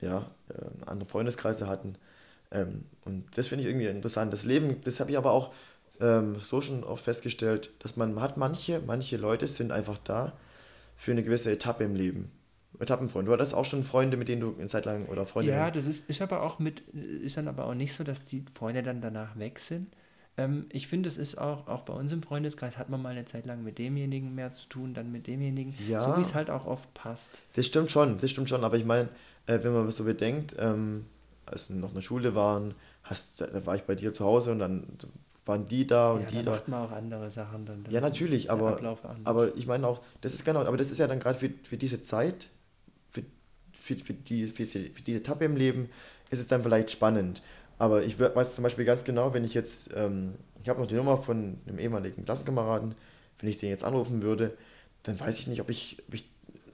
[0.00, 1.94] ja, äh, andere Freundeskreise hatten.
[2.50, 4.32] Ähm, und das finde ich irgendwie interessant.
[4.32, 5.52] Das Leben, das habe ich aber auch
[6.00, 10.32] ähm, so schon oft festgestellt, dass man hat manche, manche Leute sind einfach da
[10.96, 12.30] für eine gewisse Etappe im Leben.
[12.78, 13.30] Etappenfreunde.
[13.30, 15.50] Du hattest auch schon Freunde, mit denen du eine Zeit lang oder Freunde.
[15.50, 18.44] Ja, das ist, ist aber auch mit, ist dann aber auch nicht so, dass die
[18.54, 19.88] Freunde dann danach weg sind.
[20.36, 23.24] Ähm, ich finde, es ist auch, auch bei uns im Freundeskreis hat man mal eine
[23.24, 26.50] Zeit lang mit demjenigen mehr zu tun, dann mit demjenigen, ja, so wie es halt
[26.50, 27.42] auch oft passt.
[27.54, 29.08] Das stimmt schon, das stimmt schon, aber ich meine,
[29.48, 31.06] äh, wenn man so bedenkt, ähm,
[31.46, 34.52] als wir noch in der Schule waren, hast, da war ich bei dir zu Hause
[34.52, 34.84] und dann
[35.46, 36.50] waren die da und ja, die da.
[36.50, 37.82] macht man auch andere Sachen dann.
[37.82, 38.78] dann ja, natürlich, aber,
[39.24, 41.78] aber ich meine auch, das ist genau, aber das ist ja dann gerade für, für
[41.78, 42.48] diese Zeit,
[43.10, 43.22] für,
[43.72, 45.88] für, für, die, für, diese, für diese Etappe im Leben,
[46.30, 47.42] ist es dann vielleicht spannend.
[47.78, 50.96] Aber ich weiß zum Beispiel ganz genau, wenn ich jetzt, ähm, ich habe noch die
[50.96, 52.94] Nummer von einem ehemaligen Klassenkameraden,
[53.38, 54.52] wenn ich den jetzt anrufen würde,
[55.04, 56.28] dann weiß ich nicht, ob ich, ob ich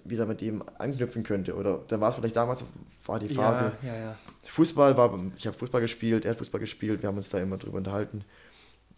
[0.04, 1.54] wieder mit dem anknüpfen könnte.
[1.54, 2.64] Oder dann war es vielleicht damals,
[3.06, 3.72] war die Phase.
[3.82, 4.18] Ja, ja, ja.
[4.44, 7.56] Fußball war, ich habe Fußball gespielt, er hat Fußball gespielt, wir haben uns da immer
[7.56, 8.24] drüber unterhalten.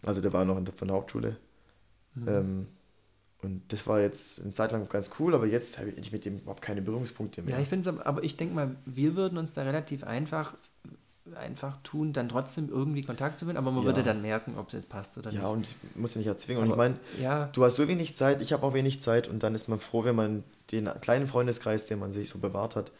[0.03, 1.37] Also der war noch in der, von der Hauptschule.
[2.15, 2.27] Mhm.
[2.27, 2.67] Ähm,
[3.41, 6.39] Und das war jetzt eine Zeit lang ganz cool, aber jetzt habe ich mit dem
[6.39, 7.55] überhaupt keine Berührungspunkte mehr.
[7.55, 10.55] Ja, ich finde es, aber ich denke mal, wir würden uns da relativ einfach
[11.35, 13.87] einfach tun, dann trotzdem irgendwie Kontakt zu finden, aber man ja.
[13.87, 15.43] würde dann merken, ob es jetzt passt oder ja, nicht.
[15.43, 16.63] Ja, und ich muss ja nicht erzwingen.
[16.63, 17.47] Und ich meine, ja.
[17.47, 20.05] du hast so wenig Zeit, ich habe auch wenig Zeit und dann ist man froh,
[20.05, 22.91] wenn man den kleinen Freundeskreis, den man sich so bewahrt hat,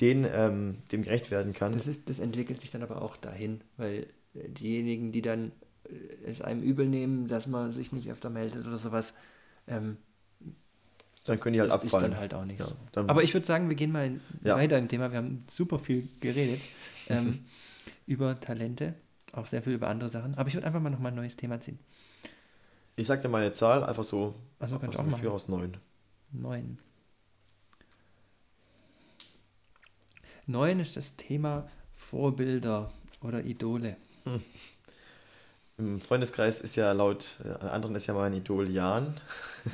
[0.00, 1.72] den, ähm, dem gerecht werden kann.
[1.72, 5.52] Das, ist, das entwickelt sich dann aber auch dahin, weil diejenigen, die dann
[5.84, 5.94] äh,
[6.24, 9.14] es einem übel nehmen, dass man sich nicht öfter meldet oder sowas,
[9.68, 9.98] ähm,
[11.24, 12.06] dann können die halt das abfallen.
[12.06, 13.00] ist dann halt auch nicht ja, so.
[13.06, 14.56] Aber ich würde sagen, wir gehen mal ja.
[14.56, 15.12] weiter im Thema.
[15.12, 16.60] Wir haben super viel geredet.
[17.08, 17.38] Ähm, mhm
[18.06, 18.94] über Talente,
[19.32, 20.36] auch sehr viel über andere Sachen.
[20.36, 21.78] Aber ich würde einfach mal nochmal ein neues Thema ziehen.
[22.96, 25.26] Ich sag dir meine Zahl, einfach so also aus auch machen.
[25.28, 25.76] aus neun.
[26.30, 26.78] Neun.
[30.46, 32.90] Neun ist das Thema Vorbilder
[33.22, 33.96] oder Idole.
[34.24, 34.42] Hm.
[35.78, 39.14] Im Freundeskreis ist ja laut äh, anderen ist ja mein Idol Jan.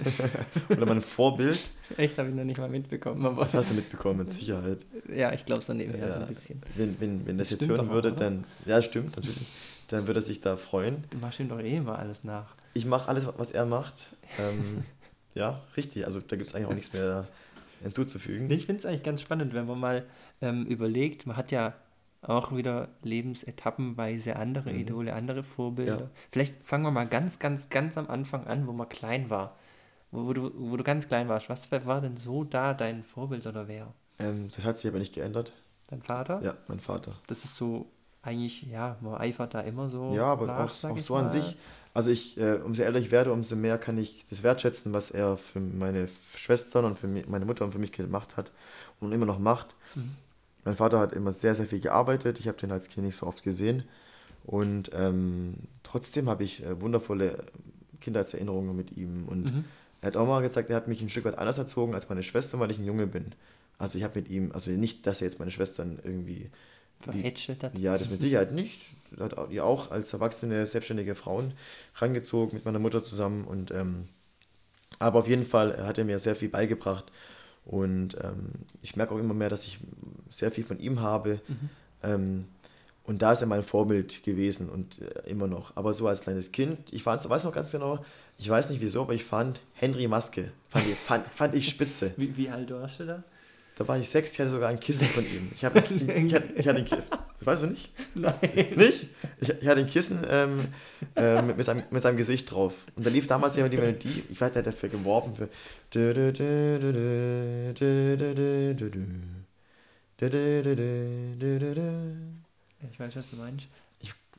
[0.71, 1.59] Oder mein Vorbild.
[1.97, 3.27] Echt, habe ich noch nicht mal mitbekommen.
[3.27, 4.87] Aber das hast du mitbekommen, mit Sicherheit.
[5.13, 6.63] Ja, ich glaube so nebenher ja, so ein bisschen.
[6.77, 8.45] Wenn, wenn, wenn das, das jetzt hören würde, auch, dann.
[8.65, 9.47] Ja, stimmt, natürlich.
[9.89, 11.03] Dann würde er sich da freuen.
[11.11, 12.55] Du machst ihm doch eh immer alles nach.
[12.75, 13.95] Ich mache alles, was er macht.
[14.39, 14.85] Ähm,
[15.35, 16.07] ja, richtig.
[16.07, 17.27] Also da gibt es eigentlich auch nichts mehr
[17.83, 18.51] hinzuzufügen.
[18.51, 20.07] Ich finde es eigentlich ganz spannend, wenn man mal
[20.41, 21.75] ähm, überlegt, man hat ja
[22.23, 24.81] auch wieder lebensetappenweise andere mhm.
[24.81, 26.01] Idole, andere Vorbilder.
[26.01, 26.11] Ja.
[26.31, 29.57] Vielleicht fangen wir mal ganz, ganz, ganz am Anfang an, wo man klein war.
[30.11, 31.49] Wo, wo, du, wo du ganz klein warst.
[31.49, 33.93] Was war denn so da dein Vorbild oder wer?
[34.19, 35.53] Ähm, das hat sich aber nicht geändert.
[35.87, 36.43] Dein Vater?
[36.43, 37.15] Ja, mein Vater.
[37.29, 37.91] Das ist so
[38.23, 40.13] eigentlich, ja, man eifert da immer so.
[40.15, 41.25] Ja, aber nach, auch, auch so mal.
[41.25, 41.57] an sich.
[41.99, 45.37] Also ich, äh, umso älter ich werde, umso mehr kann ich das wertschätzen, was er
[45.37, 48.53] für meine Schwestern und für meine Mutter und für mich gemacht hat
[49.01, 49.75] und immer noch macht.
[49.97, 50.15] Mhm.
[50.65, 52.39] Mein Vater hat immer sehr, sehr viel gearbeitet.
[52.39, 53.83] Ich habe den als Kind nicht so oft gesehen.
[54.45, 57.37] Und ähm, trotzdem habe ich äh, wundervolle
[58.01, 59.25] Kindheitserinnerungen mit ihm.
[59.27, 59.65] Und mhm.
[60.01, 62.23] er hat auch mal gesagt, er hat mich ein Stück weit anders erzogen als meine
[62.23, 63.33] Schwester, weil ich ein Junge bin.
[63.77, 66.49] Also ich habe mit ihm, also nicht, dass er jetzt meine Schwestern irgendwie
[67.01, 67.79] verhätschelt hat.
[67.79, 68.79] Ja, das mit Sicherheit nicht.
[69.17, 71.53] Er hat ja auch als erwachsene, selbstständige Frauen
[71.97, 73.45] rangezogen mit meiner Mutter zusammen.
[73.45, 74.09] Und ähm,
[74.99, 77.11] aber auf jeden Fall hat er mir sehr viel beigebracht.
[77.65, 78.51] Und ähm,
[78.83, 79.79] ich merke auch immer mehr, dass ich
[80.31, 81.41] sehr viel von ihm habe.
[81.47, 81.69] Mhm.
[82.03, 82.41] Ähm,
[83.05, 85.77] und da ist er mein Vorbild gewesen und äh, immer noch.
[85.77, 88.05] Aber so als kleines Kind, ich fand, weiß noch ganz genau,
[88.37, 92.13] ich weiß nicht wieso, aber ich fand Henry Maske, fand ich, fand, fand ich spitze.
[92.17, 93.25] Wie, wie alt warst du da?
[93.79, 95.53] Da war ich sechs, ich hatte sogar ein Kissen von ihm.
[95.55, 97.05] Ich, hab, ich, hatte, ich hatte ein Kissen.
[97.11, 97.93] Das weißt du nicht?
[98.17, 98.35] Nein.
[98.75, 99.07] Nicht?
[99.41, 100.67] Ich, ich hatte ein Kissen ähm,
[101.15, 102.75] äh, mit, mit, seinem, mit seinem Gesicht drauf.
[102.97, 105.49] Und da lief damals jemand die Melodie, ich weiß, der hat dafür geworben für.
[112.91, 113.69] Ich weiß, was du meinst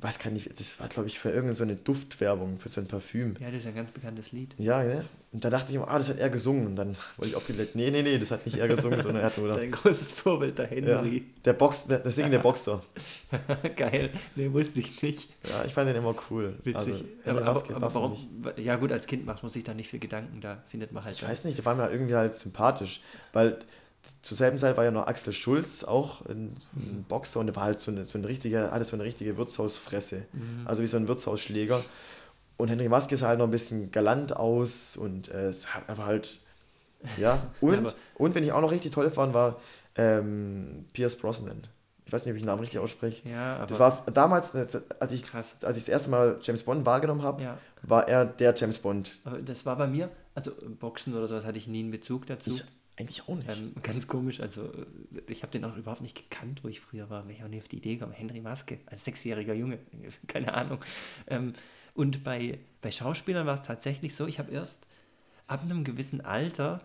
[0.02, 3.36] weiß gar nicht, das war glaube ich für irgendeine so Duftwerbung, für so ein Parfüm.
[3.40, 4.56] Ja, das ist ein ganz bekanntes Lied.
[4.58, 5.06] Ja, ne?
[5.32, 6.68] Und da dachte ich immer, ah, das hat er gesungen.
[6.68, 9.28] Und dann wurde ich aufgelegt, nee, nee, nee, das hat nicht er gesungen, sondern er
[9.28, 9.54] hat nur...
[9.54, 11.18] Dein großes Vorbild, der Henry.
[11.18, 12.82] Ja, der, Box, der, der singende Boxer.
[13.76, 15.30] Geil, nee, wusste ich nicht.
[15.48, 16.56] Ja, ich fand den immer cool.
[16.64, 17.04] Witzig.
[17.26, 18.18] Also, aber, aber, aber warum,
[18.56, 21.18] ja gut, als Kind macht man sich da nicht viel Gedanken, da findet man halt...
[21.18, 23.02] Ich weiß nicht, der war mir irgendwie halt sympathisch,
[23.34, 23.60] weil
[24.22, 27.64] zur selben Zeit war ja noch Axel Schulz auch ein, ein Boxer und der war
[27.64, 30.26] halt so eine, so eine richtige, hatte so eine richtige Wirtshausfresse.
[30.34, 30.68] Mhm.
[30.68, 31.82] Also wie so ein Wirtshausschläger.
[32.58, 36.06] Und Henry Maske sah halt noch ein bisschen galant aus und äh, es hat einfach
[36.06, 36.40] halt,
[37.18, 37.42] ja.
[37.62, 39.56] Und, ja, und wenn ich auch noch richtig toll fand, war
[39.96, 41.64] ähm, Pierce Brosnan.
[42.06, 43.30] Ich weiß nicht, ob ich den Namen richtig ausspreche.
[43.30, 45.58] Ja, das war damals, als ich, krass.
[45.62, 47.58] als ich das erste Mal James Bond wahrgenommen habe, ja.
[47.84, 49.20] war er der James Bond.
[49.24, 52.50] Aber das war bei mir, also Boxen oder sowas hatte ich nie einen Bezug dazu.
[52.50, 52.64] Ich
[53.00, 53.50] eigentlich auch nicht.
[53.50, 54.72] Ähm, ganz komisch, also
[55.28, 57.60] ich habe den auch überhaupt nicht gekannt, wo ich früher war, weil ich auch nie
[57.60, 58.12] auf die Idee kam.
[58.12, 59.80] Henry Maske, als sechsjähriger Junge,
[60.28, 60.80] keine Ahnung.
[61.28, 61.54] Ähm,
[61.94, 64.88] und bei, bei Schauspielern war es tatsächlich so, ich habe erst
[65.48, 66.82] ab einem gewissen Alter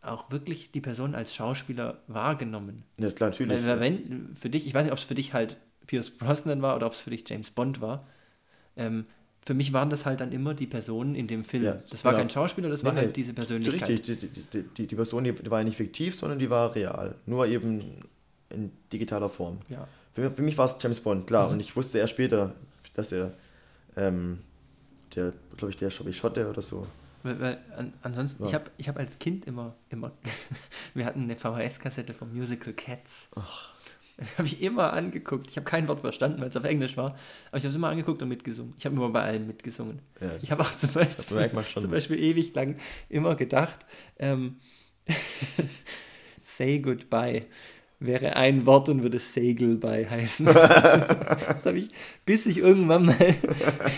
[0.00, 2.84] auch wirklich die Person als Schauspieler wahrgenommen.
[2.98, 3.64] Ja, klar, natürlich.
[3.64, 6.76] Weil, wenn, für dich, ich weiß nicht, ob es für dich halt Pierce Brosnan war
[6.76, 8.06] oder ob es für dich James Bond war.
[8.76, 9.06] Ähm,
[9.44, 11.64] für mich waren das halt dann immer die Personen in dem Film.
[11.64, 12.22] Ja, das war genau.
[12.22, 13.88] kein Schauspieler, das nee, war halt diese Persönlichkeit.
[13.88, 17.16] Richtig, die, die, die, die Person, die, war ja nicht fiktiv, sondern die war real.
[17.26, 17.80] Nur eben
[18.50, 19.58] in digitaler Form.
[19.68, 19.88] Ja.
[20.14, 21.46] Für, für mich war es James Bond, klar.
[21.46, 21.54] Mhm.
[21.54, 22.54] Und ich wusste erst später,
[22.94, 23.32] dass er,
[23.96, 24.38] ähm,
[25.16, 26.86] der, glaube ich, der Schotte oder so.
[27.24, 28.48] Weil, weil an, ansonsten, ja.
[28.48, 30.12] ich habe ich hab als Kind immer, immer
[30.94, 33.30] wir hatten eine VHS-Kassette vom Musical Cats.
[33.34, 33.74] Ach.
[34.38, 35.50] habe ich immer angeguckt.
[35.50, 37.14] Ich habe kein Wort verstanden, weil es auf Englisch war.
[37.48, 38.74] Aber ich habe es immer angeguckt und mitgesungen.
[38.78, 40.00] Ich habe immer bei allem mitgesungen.
[40.20, 41.50] Ja, ich habe auch zum Beispiel,
[41.80, 42.76] zum Beispiel ewig lang
[43.08, 43.80] immer gedacht,
[44.18, 44.56] ähm,
[46.40, 47.46] Say Goodbye
[48.00, 50.46] wäre ein Wort und würde Segelbei heißen.
[50.46, 51.90] das habe ich,
[52.24, 53.34] bis ich irgendwann mal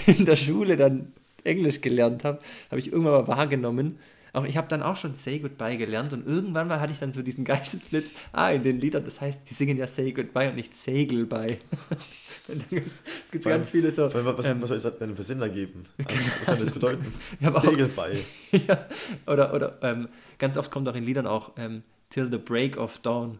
[0.07, 1.13] in der Schule dann
[1.43, 2.41] Englisch gelernt habe,
[2.71, 3.99] habe ich irgendwann mal wahrgenommen.
[4.35, 7.13] Aber ich habe dann auch schon Say Goodbye gelernt und irgendwann mal hatte ich dann
[7.13, 10.57] so diesen Geistesblitz, ah, in den Liedern, das heißt, die singen ja Say Goodbye und
[10.57, 11.59] nicht Segelbye.
[12.49, 14.13] und dann gibt es ganz viele so.
[14.13, 15.85] Was, ähm, was soll das denn für Sinn ergeben?
[16.05, 17.15] Also, was soll das bedeuten?
[17.61, 18.19] Segelbye.
[18.69, 18.87] ja,
[19.29, 20.09] oder oder ähm,
[20.39, 23.39] ganz oft kommt auch in Liedern auch ähm, Till the Break of Dawn.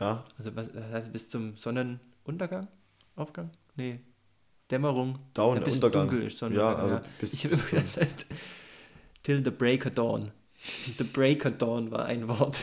[0.00, 0.24] Ja.
[0.36, 2.66] Also was heißt bis zum Sonnenuntergang?
[3.14, 3.50] Aufgang?
[3.76, 4.00] Nee.
[4.68, 5.20] Dämmerung.
[5.34, 6.08] Down, ja, bis Untergang.
[6.08, 6.76] dunkel ist Sonnenuntergang.
[6.76, 7.02] Ja, also ja.
[7.20, 8.26] bis, ich bis das heißt
[9.28, 10.32] Till the Break of Dawn.
[10.96, 12.58] The Breaker Dawn war ein Wort.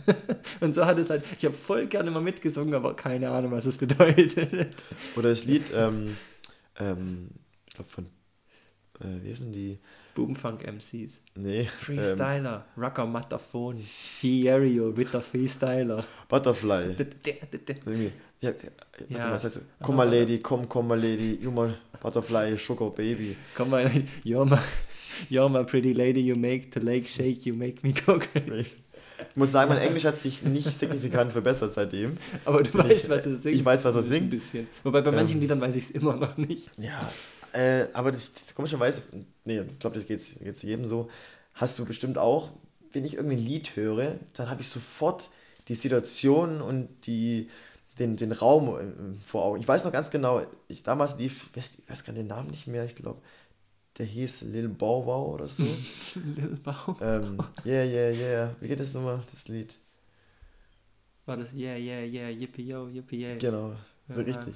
[0.60, 3.64] und so hat es halt, ich habe voll gerne mal mitgesungen, aber keine Ahnung, was
[3.64, 4.74] es bedeutet.
[5.16, 6.14] Oder das Lied, ähm,
[6.78, 7.30] ähm,
[7.66, 8.04] ich glaube von,
[9.00, 9.78] äh, wie sind die?
[10.14, 11.22] Boomfunk MCs.
[11.34, 11.64] Nee.
[11.64, 13.78] Freestyler, ähm, Rocker Mataphon,
[14.20, 16.04] Hierio, Ritter Freestyler.
[16.28, 16.94] Butterfly.
[18.42, 18.50] ja,
[19.08, 23.34] ja, was heißt Komm mal Lady, komm, komm mal Lady, you mal Butterfly, Sugar Baby.
[23.54, 23.86] Komm mal,
[24.24, 24.58] you're my,
[25.28, 28.78] you're my pretty lady, you make the lake shake, you make me go crazy.
[29.30, 32.16] Ich muss sagen, mein Englisch hat sich nicht signifikant verbessert seitdem.
[32.44, 33.54] Aber du weißt, was er singt.
[33.54, 34.26] Ich weiß, was er singt.
[34.26, 34.68] Ein bisschen.
[34.82, 36.70] Wobei bei manchen ähm, Liedern weiß ich es immer noch nicht.
[36.78, 37.08] Ja,
[37.52, 39.02] äh, aber das, das komischerweise,
[39.44, 41.08] nee, ich glaube, das geht es jedem so,
[41.54, 42.50] hast du bestimmt auch,
[42.92, 45.30] wenn ich irgendein Lied höre, dann habe ich sofort
[45.68, 47.48] die Situation und die,
[47.98, 48.82] den, den Raum äh,
[49.26, 49.60] vor Augen.
[49.60, 52.28] Ich weiß noch ganz genau, ich damals lief, ich weiß, ich weiß gar nicht den
[52.28, 53.20] Namen nicht mehr, ich glaube,
[53.98, 55.62] der hieß Lil Bow Wow oder so.
[56.36, 58.56] Lil Bow ähm, Yeah, yeah, yeah.
[58.60, 59.74] Wie geht das nochmal, das Lied?
[61.26, 63.36] War das Yeah, yeah, yeah, yippie yo, yippie yeah.
[63.38, 63.74] Genau.
[64.08, 64.54] So richtig.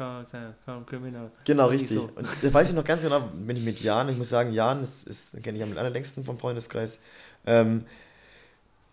[1.44, 1.98] Genau, richtig.
[1.98, 4.82] Und da weiß ich noch ganz genau, wenn ich mit Jan, ich muss sagen, Jan
[4.82, 7.00] ist, ist kenne ich am allerlängsten vom Freundeskreis.
[7.46, 7.84] Ähm,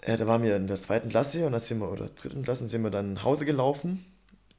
[0.02, 2.68] äh, da waren wir in der zweiten Klasse und dann sind wir, oder dritten Klasse,
[2.68, 4.06] sind wir dann nach Hause gelaufen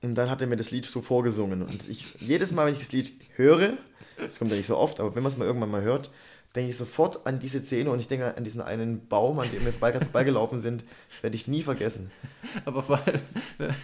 [0.02, 1.62] und dann hat er mir das Lied so vorgesungen.
[1.62, 3.74] Und ich, jedes Mal, wenn ich das Lied höre,
[4.18, 6.10] das kommt ja nicht so oft, aber wenn man es mal irgendwann mal hört,
[6.54, 9.64] denke ich sofort an diese Szene und ich denke an diesen einen Baum, an dem
[9.64, 10.84] wir vorbeigelaufen sind,
[11.20, 12.10] werde ich nie vergessen.
[12.64, 13.20] Aber vor allem,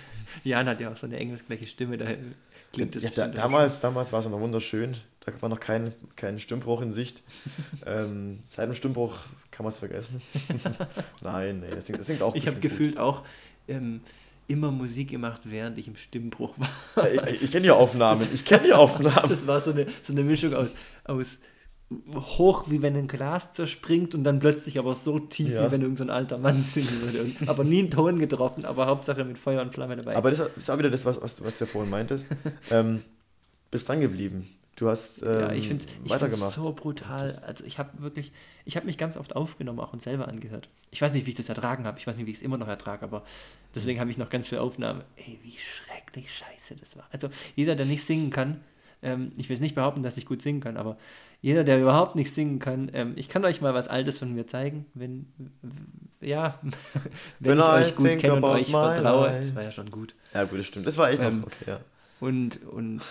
[0.44, 2.06] Jan hat ja auch so eine engelsgleiche Stimme, da
[2.72, 6.38] klingt das ja, da, damals, damals war es noch wunderschön, da war noch kein, kein
[6.38, 7.24] Stimmbruch in Sicht.
[7.86, 9.18] ähm, seit dem Stimmbruch
[9.50, 10.22] kann man es vergessen.
[11.22, 13.24] Nein, nee, das singt, das singt auch Ich habe gefühlt auch
[13.66, 14.00] ähm,
[14.50, 16.54] immer Musik gemacht, während ich im Stimmbruch
[16.94, 17.10] war.
[17.28, 19.28] ich, ich kenne die Aufnahmen, das, ich kenne die Aufnahmen.
[19.28, 20.74] das war so eine, so eine Mischung aus,
[21.04, 21.38] aus
[22.14, 25.66] hoch, wie wenn ein Glas zerspringt und dann plötzlich aber so tief, ja.
[25.66, 27.22] wie wenn irgendein so alter Mann singen würde.
[27.22, 30.16] Und, aber nie einen Ton getroffen, aber Hauptsache mit Feuer und Flamme dabei.
[30.16, 32.30] Aber das ist auch wieder das, was, was, was du vorhin meintest.
[32.70, 33.02] ähm,
[33.70, 34.48] bist dran geblieben.
[34.80, 37.38] Du hast ähm, ja, ich finde es so brutal.
[37.46, 38.32] Also ich habe wirklich,
[38.64, 40.70] ich habe mich ganz oft aufgenommen auch und selber angehört.
[40.90, 41.98] Ich weiß nicht, wie ich das ertragen habe.
[41.98, 43.22] Ich weiß nicht, wie ich es immer noch ertrage, aber
[43.74, 45.02] deswegen habe ich noch ganz viel Aufnahmen.
[45.16, 47.06] Ey, wie schrecklich scheiße das war.
[47.12, 48.58] Also jeder, der nicht singen kann,
[49.02, 50.96] ähm, ich will es nicht behaupten, dass ich gut singen kann, aber
[51.42, 54.46] jeder, der überhaupt nicht singen kann, ähm, ich kann euch mal was Altes von mir
[54.46, 55.26] zeigen, wenn,
[56.22, 56.58] ja,
[57.38, 59.26] wenn ich euch gut kenne und euch vertraue.
[59.26, 59.40] Life.
[59.40, 60.14] Das war ja schon gut.
[60.32, 60.86] Ja, gut, das stimmt.
[60.86, 61.80] Das war echt ähm, okay, ja.
[62.18, 63.02] Und, und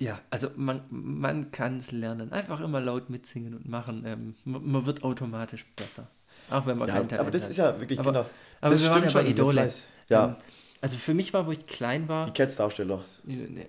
[0.00, 2.32] ja, also man, man kann es lernen.
[2.32, 4.04] Einfach immer laut mitsingen und machen.
[4.06, 6.08] Ähm, man, wird automatisch besser.
[6.48, 7.50] Auch wenn man ja, kein Talent Aber das hat.
[7.50, 8.26] ist ja wirklich, aber, genau.
[8.62, 9.68] Aber das wir waren ja bei Idole.
[10.08, 10.24] Ja.
[10.24, 10.36] Ähm,
[10.80, 12.26] also für mich war, wo ich klein war.
[12.26, 13.04] Die Cats-Darsteller.
[13.24, 13.66] Ne,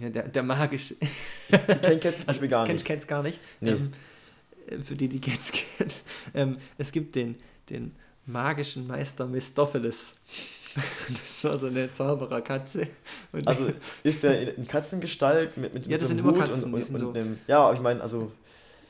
[0.00, 0.94] ja, der, der magische.
[1.00, 2.84] ich kenne Cats zum Beispiel gar nicht.
[2.84, 3.40] Kennt Cats gar nicht.
[3.60, 3.70] Nee.
[3.70, 3.92] Ähm,
[4.68, 5.90] äh, für die, die Cats kennen.
[6.34, 7.36] Ähm, es gibt den,
[7.68, 7.94] den
[8.26, 10.16] magischen Meister Mistopheles.
[11.08, 12.86] Das war so eine Zaubererkatze.
[13.44, 13.70] Also
[14.02, 16.72] ist der in Katzengestalt mit, mit Ja, das so sind immer Katzen.
[16.72, 18.32] Und, und, und, so dem, ja, ich meine, also.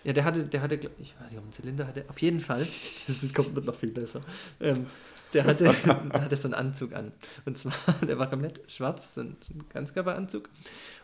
[0.04, 2.04] Ja, der hatte, der hatte, ich weiß nicht, ob ein Zylinder hatte.
[2.08, 2.66] Auf jeden Fall.
[3.06, 4.20] Das kommt noch viel besser.
[4.60, 4.86] Ähm,
[5.32, 5.68] der hatte,
[6.12, 7.12] hatte so einen Anzug an.
[7.44, 7.72] Und zwar,
[8.06, 10.48] der war komplett schwarz, so ein, so ein Ganzkörperanzug.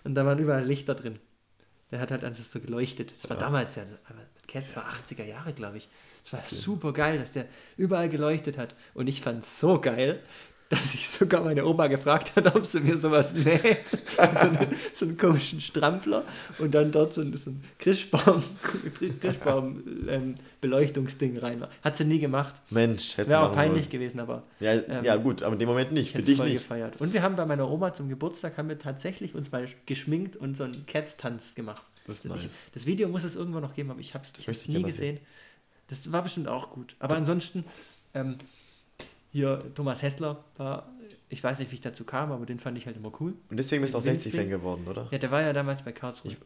[0.04, 1.18] Und da waren überall Lichter drin.
[1.90, 3.14] Der hat halt alles so geleuchtet.
[3.16, 3.42] Das war ja.
[3.42, 3.82] damals ja,
[4.46, 5.88] Cats war 80er Jahre, glaube ich.
[6.22, 6.54] Das war okay.
[6.54, 8.74] super geil, dass der überall geleuchtet hat.
[8.94, 10.22] Und ich fand es so geil,
[10.70, 13.78] dass ich sogar meine Oma gefragt hat, ob sie mir sowas näht.
[14.16, 16.24] so, eine, so einen komischen Strampler
[16.58, 18.40] und dann dort so ein, so ein Christbaum,
[19.20, 21.66] Christbaum ähm, Beleuchtungsding rein.
[21.82, 22.62] Hat sie nie gemacht.
[22.70, 23.90] Mensch, hätte Wäre auch peinlich wollen.
[23.90, 24.44] gewesen, aber.
[24.60, 26.14] Ja, ähm, ja, gut, aber in dem Moment nicht.
[26.14, 26.62] Für dich voll nicht.
[26.62, 27.00] gefeiert.
[27.00, 30.56] Und wir haben bei meiner Oma zum Geburtstag haben wir tatsächlich uns mal geschminkt und
[30.56, 31.82] so einen Cats-Tanz gemacht.
[32.06, 32.44] Das ist nice.
[32.44, 35.16] Ich, das Video muss es irgendwann noch geben, aber ich habe es nie gesehen.
[35.16, 35.18] Sehen.
[35.88, 36.94] Das war bestimmt auch gut.
[37.00, 37.64] Aber ansonsten.
[38.14, 38.36] Ähm,
[39.30, 40.90] hier Thomas Hessler war,
[41.28, 43.34] ich weiß nicht, wie ich dazu kam, aber den fand ich halt immer cool.
[43.48, 45.08] Und deswegen bist du auch 60-Fan geworden, oder?
[45.10, 46.32] Ja, der war ja damals bei Karlsruhe.
[46.32, 46.38] Ich,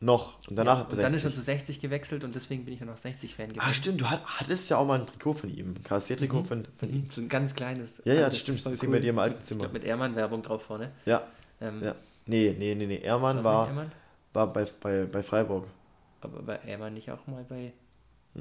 [0.00, 0.38] noch.
[0.48, 2.90] Und danach ja, und dann ist er zu 60 gewechselt und deswegen bin ich dann
[2.90, 3.66] auch 60-Fan geworden.
[3.66, 5.74] Ah, stimmt, du hattest ja auch mal ein Trikot von ihm.
[5.82, 6.44] KSC-Trikot mhm.
[6.44, 7.04] von, von ihm.
[7.10, 8.02] So ein ganz kleines.
[8.04, 8.64] Ja, ja, das stimmt.
[8.66, 8.90] Das cool.
[8.90, 9.60] bei dir im alten Zimmer.
[9.60, 10.90] Ich glaub, mit Ehrmann-Werbung drauf vorne.
[11.06, 11.26] Ja.
[11.60, 11.94] Ähm, ja.
[12.26, 12.98] Nee, nee, nee, nee.
[12.98, 13.92] Ehrmann war, Ehrmann?
[14.32, 15.66] war bei, bei, bei Freiburg.
[16.20, 17.72] Aber war mal nicht auch mal bei.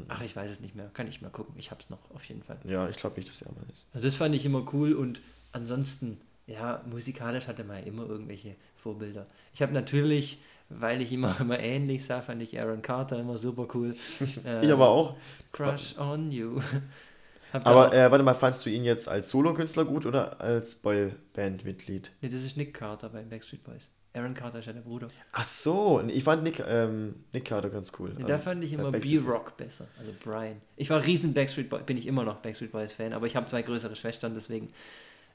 [0.07, 0.89] Ach, ich weiß es nicht mehr.
[0.93, 1.53] Kann ich mal gucken.
[1.57, 2.59] Ich hab's noch auf jeden Fall.
[2.65, 3.87] Ja, ich glaube nicht, dass er mal ist.
[3.93, 5.21] Also das fand ich immer cool und
[5.51, 9.27] ansonsten, ja, musikalisch hatte man ja immer irgendwelche Vorbilder.
[9.53, 13.67] Ich habe natürlich, weil ich immer immer ähnlich sah, fand ich Aaron Carter immer super
[13.75, 13.95] cool.
[14.61, 15.15] ich aber auch.
[15.51, 16.59] Crush on You.
[17.51, 22.11] aber äh, warte mal, fandst du ihn jetzt als Solokünstler gut oder als Boyband-Mitglied?
[22.21, 23.89] Nee, das ist Nick Carter bei Backstreet Boys.
[24.15, 25.09] Aaron Carter ist ja der Bruder.
[25.31, 28.09] Ach so, ich fand Nick, ähm, Nick Carter ganz cool.
[28.09, 30.61] Nee, also, da fand ich immer B-Rock besser, also Brian.
[30.75, 33.47] Ich war riesen Backstreet Boys, bin ich immer noch Backstreet Boys Fan, aber ich habe
[33.47, 34.71] zwei größere Schwestern, deswegen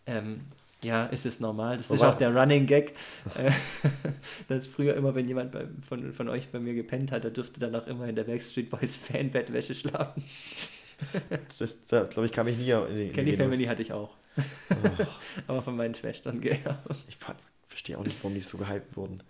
[0.07, 0.43] ähm,
[0.85, 1.77] ja, ist es normal.
[1.77, 2.95] Das Wobei, ist auch der Running Gag.
[4.49, 7.59] Dass früher immer, wenn jemand bei, von, von euch bei mir gepennt hat, der dürfte
[7.59, 10.23] dann auch immer in der Backstreet Boys Fanbettwäsche schlafen.
[11.59, 14.15] das, da, glaube ich, kam ich nie in die Kenny Family hatte ich auch.
[14.37, 15.05] Oh.
[15.49, 16.59] aber von meinen Schwestern, gell.
[17.09, 17.39] Ich fand,
[17.79, 19.23] verstehe auch nicht, warum die so gehypt wurden.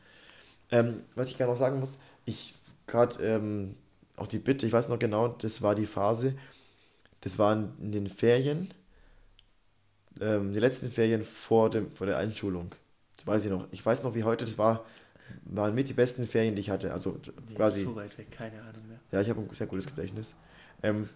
[0.71, 2.55] Ähm, was ich gerade noch sagen muss, ich
[2.87, 3.75] gerade ähm,
[4.17, 6.35] auch die Bitte, ich weiß noch genau, das war die Phase,
[7.21, 8.73] das waren in den Ferien,
[10.21, 12.75] ähm, die letzten Ferien vor, dem, vor der Einschulung.
[13.19, 13.69] Das weiß ich noch.
[13.71, 14.87] Ich weiß noch, wie heute, das war,
[15.45, 16.93] waren mit die besten Ferien, die ich hatte.
[16.93, 17.85] Also nee, quasi.
[17.85, 18.99] so weit weg, keine Ahnung mehr.
[19.13, 20.37] Ja, ich habe ein sehr gutes Gedächtnis.
[20.83, 21.09] Ähm,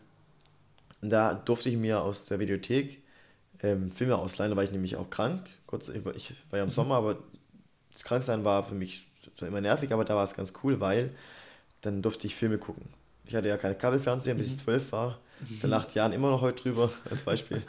[1.01, 3.03] da durfte ich mir aus der Videothek
[3.63, 5.49] ähm, Filme ausleihen, da war ich nämlich auch krank.
[5.73, 6.69] Kurz, ich, ich war ja im.
[6.69, 7.17] Sommer, aber
[7.95, 9.07] das Kranksein war für mich
[9.41, 11.09] immer nervig, aber da war es ganz cool, weil
[11.81, 12.85] dann durfte ich Filme gucken.
[13.25, 14.53] Ich hatte ja keine Kabelfernseher, bis mhm.
[14.53, 15.19] ich zwölf war.
[15.41, 15.61] Mhm.
[15.63, 17.63] Dann acht Jahren immer noch heute drüber, als Beispiel.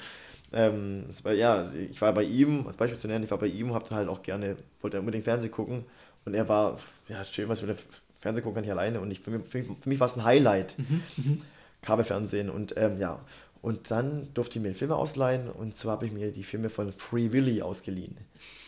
[0.52, 3.70] ähm, war, ja, ich war bei ihm, als Beispiel zu nennen, ich war bei ihm
[3.70, 5.86] und habe halt auch gerne, wollte unbedingt Fernsehen gucken.
[6.26, 6.78] Und er war,
[7.08, 7.86] ja, schön, was mit dem
[8.20, 9.00] Fernsehen gucken kann ich alleine.
[9.00, 10.78] Und ich, für mich, für mich war es ein Highlight.
[10.78, 11.04] Mhm.
[11.16, 11.38] mhm.
[11.82, 13.20] Kabelfernsehen und ähm, ja,
[13.64, 16.92] und dann durfte ich mir Filme ausleihen und zwar habe ich mir die Filme von
[16.92, 18.18] Free Willy ausgeliehen.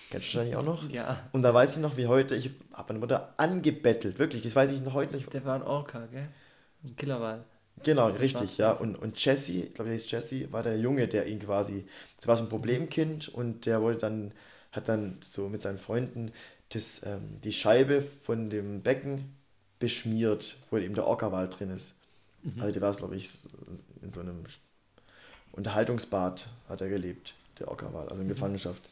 [0.10, 0.90] Kennst du wahrscheinlich auch noch?
[0.90, 1.20] Ja.
[1.34, 4.72] Und da weiß ich noch, wie heute, ich habe meine Mutter angebettelt, wirklich, das weiß
[4.72, 5.32] ich noch heute nicht.
[5.34, 6.30] Der war ein Orca, gell?
[6.86, 7.44] Ein Killerwal.
[7.84, 8.72] Genau, richtig, ja.
[8.72, 11.86] Und, und Jesse, ich glaube, der hieß Jesse, war der Junge, der ihn quasi,
[12.16, 14.32] das war so ein Problemkind und der wollte dann,
[14.72, 16.32] hat dann so mit seinen Freunden
[16.70, 19.36] das, ähm, die Scheibe von dem Becken
[19.78, 21.98] beschmiert, wo eben der Orca-Wal drin ist.
[22.44, 22.62] Mhm.
[22.62, 23.30] Also der war, glaube ich,
[24.02, 24.46] in so einem
[25.56, 28.34] Unterhaltungsbad hat er gelebt, der Ockerwal, also in mhm.
[28.34, 28.90] Gefangenschaft.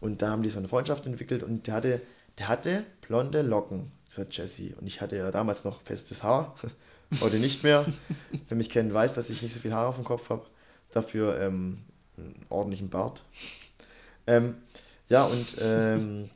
[0.00, 2.00] Und da haben die so eine Freundschaft entwickelt und der hatte,
[2.38, 4.74] der hatte blonde Locken, sagt Jesse.
[4.80, 6.54] Und ich hatte ja damals noch festes Haar,
[7.20, 7.86] heute nicht mehr.
[8.48, 10.44] Wer mich kennt, weiß, dass ich nicht so viel Haar auf dem Kopf habe.
[10.92, 11.78] Dafür ähm,
[12.16, 13.22] einen ordentlichen Bart.
[14.26, 14.56] Ähm,
[15.08, 16.30] ja, und ähm,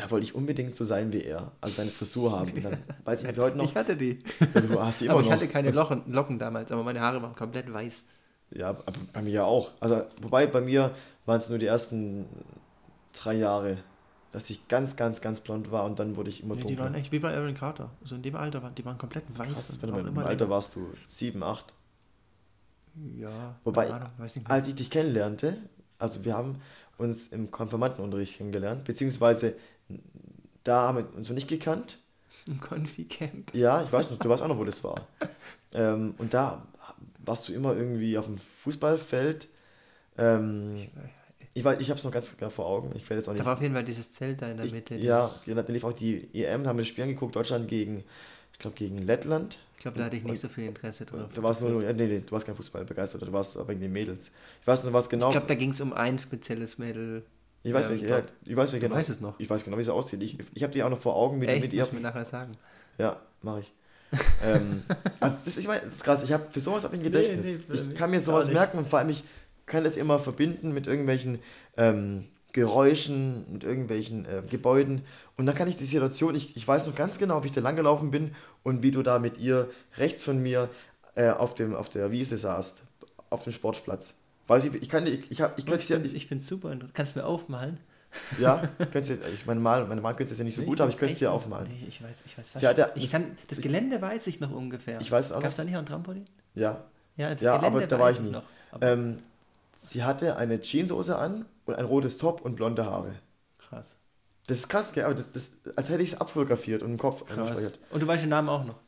[0.00, 2.50] da wollte ich unbedingt so sein wie er, also seine Frisur haben.
[2.52, 3.64] Und dann weiß ich nicht, wie heute noch.
[3.64, 4.22] Ich hatte die.
[4.54, 5.34] du hast die immer aber ich noch.
[5.34, 8.04] hatte keine Locken, Locken damals, aber meine Haare waren komplett weiß.
[8.54, 9.72] Ja, aber bei mir auch.
[9.78, 10.90] Also, wobei bei mir
[11.26, 12.24] waren es nur die ersten
[13.12, 13.78] drei Jahre,
[14.32, 16.94] dass ich ganz, ganz, ganz blond war und dann wurde ich immer nee, Die waren
[16.94, 17.90] echt wie bei Aaron Carter.
[18.02, 19.52] So in dem Alter waren die waren komplett weiß.
[19.52, 21.74] Krass, wenn du in dem Alter warst du sieben, acht.
[23.16, 23.56] Ja.
[23.64, 24.08] Wobei, Ahnung,
[24.44, 25.56] als ich dich kennenlernte,
[25.98, 26.60] also wir haben
[26.96, 29.54] uns im Konfirmandenunterricht kennengelernt, beziehungsweise
[30.64, 31.98] da haben wir uns noch nicht gekannt.
[32.46, 33.54] Im Konfi-Camp.
[33.54, 35.06] Ja, ich weiß noch, du weißt auch noch, wo das war.
[35.74, 36.66] ähm, und da
[37.24, 39.48] warst du immer irgendwie auf dem Fußballfeld.
[40.18, 40.88] Ähm,
[41.52, 42.92] ich weiß, ich habe es noch ganz genau vor Augen.
[42.94, 43.42] Ich werde jetzt auch nicht.
[43.42, 44.96] Da war auf jeden Fall dieses Zelt da in der ich, Mitte.
[44.96, 48.04] Ja, da lief auch die EM, da haben wir das Spiel angeguckt, Deutschland gegen,
[48.52, 49.58] ich glaube, gegen Lettland.
[49.76, 51.30] Ich glaube, da hatte ich nicht so viel Interesse drauf.
[51.34, 54.30] Da warst nur, nee, nee, du warst kein Fußball begeistert, du warst wegen den Mädels.
[54.60, 55.28] Ich weiß nur, was genau.
[55.28, 57.24] Ich glaube, da ging es um ein spezielles Mädel.
[57.62, 58.94] Ich weiß, ja, ja, ich weiß, wie genau.
[58.94, 59.38] Weiß es noch.
[59.38, 60.22] Ich weiß genau, wie es aussieht.
[60.22, 61.60] Ich, ich habe die auch noch vor Augen mit, Echt?
[61.60, 61.86] mit ihr.
[61.92, 62.56] mir nachher sagen.
[62.96, 63.72] Ja, mache ich.
[64.44, 64.82] ähm,
[65.20, 66.24] also das, ich mein, das ist krass.
[66.24, 67.64] Ich habe für sowas habe ich ein Gedächtnis.
[67.68, 69.24] Nee, nee, ich kann mir sowas merken und vor allem ich
[69.66, 71.38] kann das immer verbinden mit irgendwelchen
[71.76, 75.02] ähm, Geräuschen, mit irgendwelchen äh, Gebäuden
[75.36, 76.34] und dann kann ich die Situation.
[76.34, 78.34] Ich, ich weiß noch ganz genau, wie ich da langgelaufen bin
[78.64, 80.68] und wie du da mit ihr rechts von mir
[81.14, 82.82] äh, auf dem auf der Wiese saßt,
[83.28, 84.16] auf dem Sportplatz.
[84.50, 86.96] Weiß ich, ich kann ich, ich, hab, ich, ich, ja, ich finde es super interessant.
[86.96, 87.78] Kannst du mir aufmalen?
[88.40, 90.80] Ja, könntest du, ich meine, mal, meine Mal könntest du ja nicht so nee, gut,
[90.80, 91.68] aber ich könnte es dir aufmalen.
[91.68, 92.60] Nee, ich weiß, ich weiß fast.
[92.60, 95.00] Ja, der, ich kann, das Gelände weiß ich noch ungefähr.
[95.00, 95.40] Ich weiß auch.
[95.40, 96.26] Gab es da nicht auch ein Trampolin?
[96.56, 96.82] Ja.
[97.16, 98.30] Ja, das ja Gelände aber da war ich nie.
[98.30, 98.42] Noch,
[98.80, 99.20] ähm,
[99.86, 103.14] sie hatte eine Jeanshose an und ein rotes Top und blonde Haare.
[103.56, 103.98] Krass.
[104.48, 105.04] Das ist krass, gell?
[105.04, 107.74] aber das, das, als hätte ich es abfotografiert und im Kopf krass.
[107.90, 108.80] Und du weißt den Namen auch noch?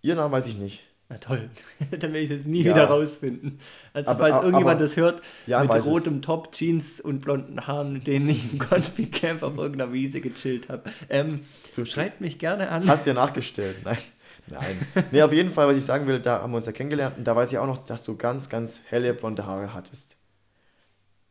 [0.00, 0.82] Ihr Namen weiß ich nicht.
[1.10, 1.50] Na toll,
[1.90, 2.70] dann werde ich das nie ja.
[2.70, 3.58] wieder rausfinden.
[3.92, 6.20] Also aber, falls aber, irgendjemand das hört, ja, mit rotem es.
[6.20, 10.68] Top, Jeans und blonden Haaren, mit denen ich im Confi Camp auf irgendeiner Wiese gechillt
[10.68, 10.84] habe.
[11.08, 11.44] Ähm,
[11.74, 12.88] du schreibt mich gerne an.
[12.88, 13.98] Hast du ja nachgestellt, nein.
[14.46, 15.04] Nein.
[15.10, 17.24] Nee, auf jeden Fall, was ich sagen will, da haben wir uns ja kennengelernt und
[17.24, 20.16] da weiß ich auch noch, dass du ganz, ganz helle blonde Haare hattest.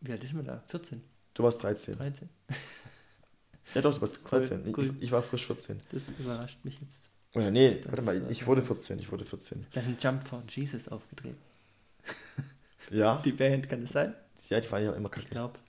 [0.01, 0.61] Wie alt ist man da?
[0.67, 1.01] 14?
[1.33, 1.95] Du warst 13.
[1.95, 2.29] 13.
[3.75, 4.61] Ja, doch, du warst 13.
[4.65, 4.85] Cool, cool.
[4.97, 5.79] Ich, ich, war frisch 14.
[5.91, 7.09] Das überrascht mich jetzt.
[7.35, 8.99] Oder nee, warte mal, ich wurde 14.
[8.99, 9.67] Ich wurde 14.
[9.71, 11.35] Da ist ein Jump for Jesus aufgedreht.
[12.91, 13.21] Ja.
[13.23, 14.15] Die Band, kann das sein?
[14.49, 15.25] Ja, die waren ja immer kacke.
[15.25, 15.59] Ich glaube.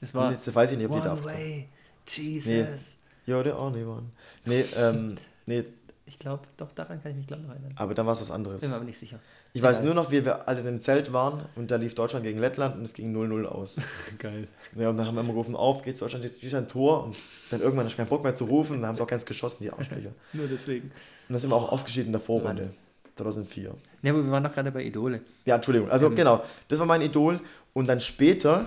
[0.00, 0.32] Das war.
[0.32, 1.68] Jetzt weiß ich nicht, ob One die da Way,
[2.06, 2.96] Jesus.
[3.26, 3.32] Nee.
[3.32, 4.12] Ja, der auch nicht waren.
[4.44, 5.14] Nee, ähm,
[5.46, 5.64] nee.
[6.04, 7.72] Ich glaube, doch, daran kann ich mich, glaube noch erinnern.
[7.76, 8.60] Aber dann war es was anderes.
[8.60, 9.18] Bin mir aber nicht sicher.
[9.56, 12.24] Ich weiß nur noch, wie wir alle in einem Zelt waren und da lief Deutschland
[12.24, 13.76] gegen Lettland und es ging 0-0 aus.
[14.18, 14.48] Geil.
[14.74, 17.16] Ja, und dann haben wir immer gerufen, auf geht's Deutschland, jetzt schießt ein Tor und
[17.50, 19.24] dann irgendwann hast du keinen Bock mehr zu rufen und dann haben sie auch ganz
[19.24, 20.10] geschossen, die Arschlöcher.
[20.32, 20.88] nur deswegen.
[20.88, 20.92] Und
[21.28, 22.62] dann sind wir auch ausgeschieden in der Vorrunde.
[22.64, 22.74] Mann.
[23.14, 23.74] 2004.
[24.02, 25.20] Ja, aber wir waren doch gerade bei Idole.
[25.44, 25.88] Ja, Entschuldigung.
[25.88, 26.16] Also ähm.
[26.16, 27.38] genau, das war mein Idol.
[27.72, 28.66] Und dann später,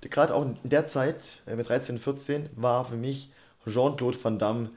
[0.00, 3.30] gerade auch in der Zeit, äh, mit 13, 14, war für mich
[3.68, 4.70] Jean-Claude Van Damme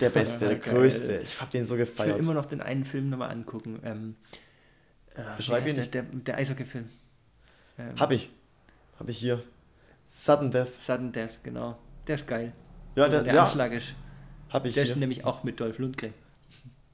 [0.00, 1.20] der Beste, der Größte.
[1.22, 2.10] Ich habe den so gefeiert.
[2.10, 3.78] Ich will immer noch den einen Film nochmal angucken.
[3.84, 4.16] Ähm,
[5.14, 5.74] äh, Beschreib ihn.
[5.76, 6.88] Der, der, der Eishockey-Film.
[7.78, 8.30] Ähm, hab ich.
[8.98, 9.42] Hab ich hier.
[10.08, 10.80] Sudden Death.
[10.80, 11.78] Sudden Death, genau.
[12.06, 12.52] Der ist geil.
[12.94, 13.44] Ja, der, der ja.
[13.44, 13.94] Anschlag ist.
[14.50, 14.92] Hab ich der hier.
[14.92, 16.14] ist nämlich auch mit Dolph Lundgren.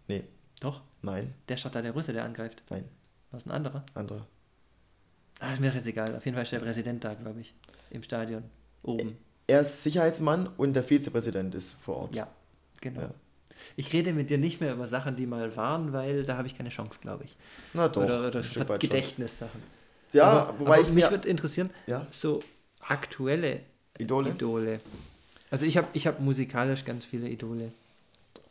[0.08, 0.24] Nee.
[0.60, 0.82] Doch?
[1.02, 1.34] Nein.
[1.48, 2.62] Der ist doch da der Russe, der angreift.
[2.70, 2.84] Nein.
[3.30, 3.84] Was ein anderer?
[3.94, 4.26] Anderer.
[5.40, 6.14] Ah, ist mir doch jetzt egal.
[6.16, 7.54] Auf jeden Fall ist der Präsident da, glaube ich.
[7.90, 8.44] Im Stadion.
[8.82, 9.16] Oben.
[9.46, 12.14] Er ist Sicherheitsmann und der Vizepräsident ist vor Ort.
[12.14, 12.28] Ja,
[12.80, 13.02] genau.
[13.02, 13.14] Ja.
[13.76, 16.56] Ich rede mit dir nicht mehr über Sachen, die mal waren, weil da habe ich
[16.56, 17.36] keine Chance, glaube ich.
[17.74, 18.02] Na doch.
[18.02, 19.62] Oder, oder Gedächtnissachen.
[20.12, 22.06] Ja, aber, wobei aber ich mich würde interessieren, ja?
[22.10, 22.42] so
[22.80, 23.60] aktuelle
[23.98, 24.30] Idole.
[24.30, 24.80] Idole.
[25.50, 27.72] Also ich habe ich hab musikalisch ganz viele Idole.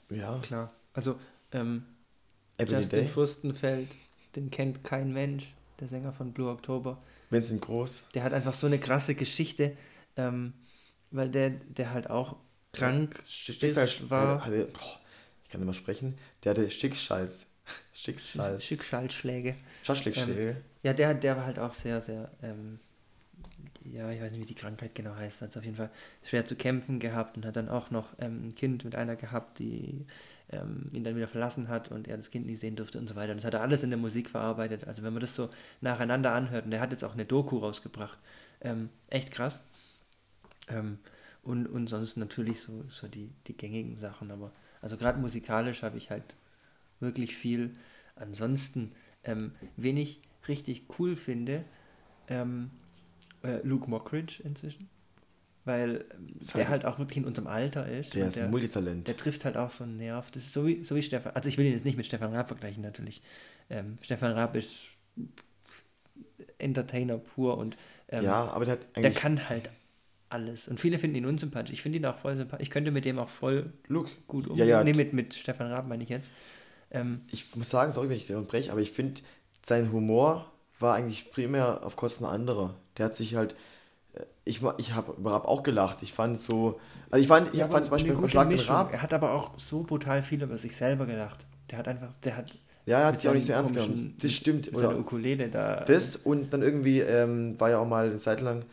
[0.10, 0.40] Ja.
[0.42, 0.72] Klar.
[0.94, 1.20] Also
[1.52, 1.84] ähm,
[2.60, 3.08] Justin Day.
[3.08, 3.90] Furstenfeld,
[4.36, 6.98] den kennt kein Mensch, der Sänger von Blue October.
[7.30, 8.06] Vincent Groß.
[8.14, 9.76] Der hat einfach so eine krasse Geschichte,
[10.18, 10.54] ähm,
[11.12, 12.36] weil der, der halt auch
[12.74, 14.46] krank Schicksal, ist, war.
[14.46, 14.99] Hatte, boah,
[15.50, 16.16] ich kann mehr sprechen.
[16.44, 17.48] Der hatte Schicksals.
[17.92, 18.64] Schicksals.
[18.64, 19.56] Schicksalsschläge.
[19.82, 20.50] Schicksalsschläge.
[20.52, 22.80] Ähm, ja, der, der war halt auch sehr, sehr, ähm,
[23.84, 25.90] ja, ich weiß nicht, wie die Krankheit genau heißt, hat auf jeden Fall
[26.22, 29.58] schwer zu kämpfen gehabt und hat dann auch noch ähm, ein Kind mit einer gehabt,
[29.58, 30.06] die
[30.52, 33.16] ähm, ihn dann wieder verlassen hat und er das Kind nicht sehen durfte und so
[33.16, 33.32] weiter.
[33.32, 34.86] Und das hat er alles in der Musik verarbeitet.
[34.86, 35.50] Also wenn man das so
[35.82, 38.20] nacheinander anhört, und der hat jetzt auch eine Doku rausgebracht,
[38.62, 39.64] ähm, echt krass.
[40.68, 41.00] Ähm,
[41.42, 45.98] und, und sonst natürlich so, so die, die gängigen Sachen, aber also gerade musikalisch habe
[45.98, 46.36] ich halt
[47.00, 47.76] wirklich viel.
[48.16, 48.92] Ansonsten,
[49.24, 51.64] ähm, wen ich richtig cool finde,
[52.28, 52.72] ähm,
[53.44, 54.90] äh, Luke Mockridge inzwischen.
[55.66, 58.16] Weil ähm, der halt auch wirklich in unserem Alter ist.
[58.16, 59.08] Der ist der, ein Multitalent.
[59.08, 60.32] Der trifft halt auch so einen Nerv.
[60.32, 61.34] Das ist so wie, so wie Stefan.
[61.36, 63.22] Also ich will ihn jetzt nicht mit Stefan Raab vergleichen, natürlich.
[63.70, 64.88] Ähm, Stefan Raab ist
[66.58, 67.78] Entertainer pur und
[68.10, 69.70] ähm, ja, aber der, der kann halt
[70.30, 70.68] alles.
[70.68, 71.74] Und viele finden ihn unsympathisch.
[71.74, 72.64] Ich finde ihn auch voll sympathisch.
[72.64, 74.10] Ich könnte mit dem auch voll Luke.
[74.28, 74.68] gut umgehen.
[74.68, 74.84] Ja, ja.
[74.84, 76.32] Nee, mit, mit Stefan Raab meine ich jetzt.
[76.92, 79.22] Ähm, ich muss sagen, sorry, wenn ich dir unterbreche, aber ich finde,
[79.64, 82.76] sein Humor war eigentlich primär auf Kosten anderer.
[82.98, 83.56] Der hat sich halt,
[84.14, 86.04] äh, ich, ich habe Raab auch gelacht.
[86.04, 86.80] Ich fand so,
[87.12, 88.60] also ich fand, ich ja, fand zum Beispiel Schlag den.
[88.60, 88.94] Raab.
[88.94, 91.46] Er hat aber auch so brutal viel über sich selber gelacht.
[91.72, 92.56] Der hat einfach, der hat
[92.86, 94.16] Ja, er hat sich auch nicht so ernst genommen.
[94.22, 94.72] Das stimmt.
[94.72, 95.84] mit Oder Ukulele da.
[95.86, 98.66] das und dann irgendwie ähm, war ja auch mal eine Zeit lang,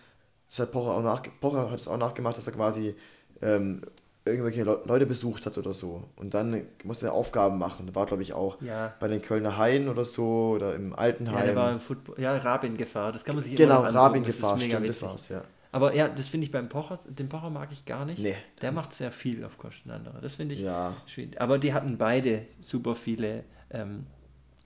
[0.49, 2.95] das hat Pocher auch nach, Pocher hat es auch nachgemacht, dass er quasi
[3.43, 3.83] ähm,
[4.25, 6.05] irgendwelche Le Leute besucht hat oder so.
[6.17, 7.95] Und dann musste er Aufgaben machen.
[7.95, 8.93] War, glaube ich, auch Ja.
[8.99, 11.45] bei den Kölner Haien oder so oder im Ja, Altenheim.
[11.47, 12.17] der war im Football.
[12.19, 13.13] Ja, Rabin-Gefahr.
[13.13, 14.05] Das kann man sich genau, immer noch angucken.
[14.05, 15.43] Rabin Das ist Gefahr, mega stimmt, das war's, ja.
[15.73, 18.19] Aber ja, das finde ich beim Pocher, den Pocher mag ich gar nicht.
[18.21, 18.35] Nee.
[18.63, 20.21] Der macht sehr viel auf Kosten anderer.
[20.21, 20.97] Das finde ich Ja.
[21.07, 21.41] schwierig.
[21.41, 24.07] Aber die hatten beide super viele, ähm,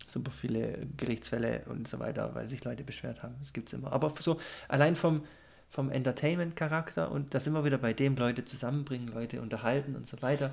[0.06, 3.34] super viele Gerichtsfälle und so weiter, weil sich Leute beschwert haben.
[3.40, 3.92] Das gibt es immer.
[3.92, 5.22] Aber so allein vom,
[5.70, 10.20] vom Entertainment-Charakter und da sind wir wieder bei dem, Leute zusammenbringen, Leute unterhalten und so
[10.22, 10.52] weiter.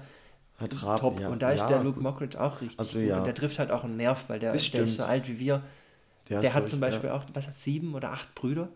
[0.60, 1.20] Das ist Raab, top.
[1.20, 1.30] ja.
[1.30, 2.00] und da ist Ja, der Luke.
[2.00, 3.08] Mockridge auch richtig Also, gut.
[3.08, 3.18] ja.
[3.20, 5.40] Und der trifft halt auch einen Nerv, weil der, Das der ist so alt wie
[5.40, 5.62] wir.
[6.30, 8.70] Der, Der hat zum Beispiel auch, was hat sieben oder acht Brüder?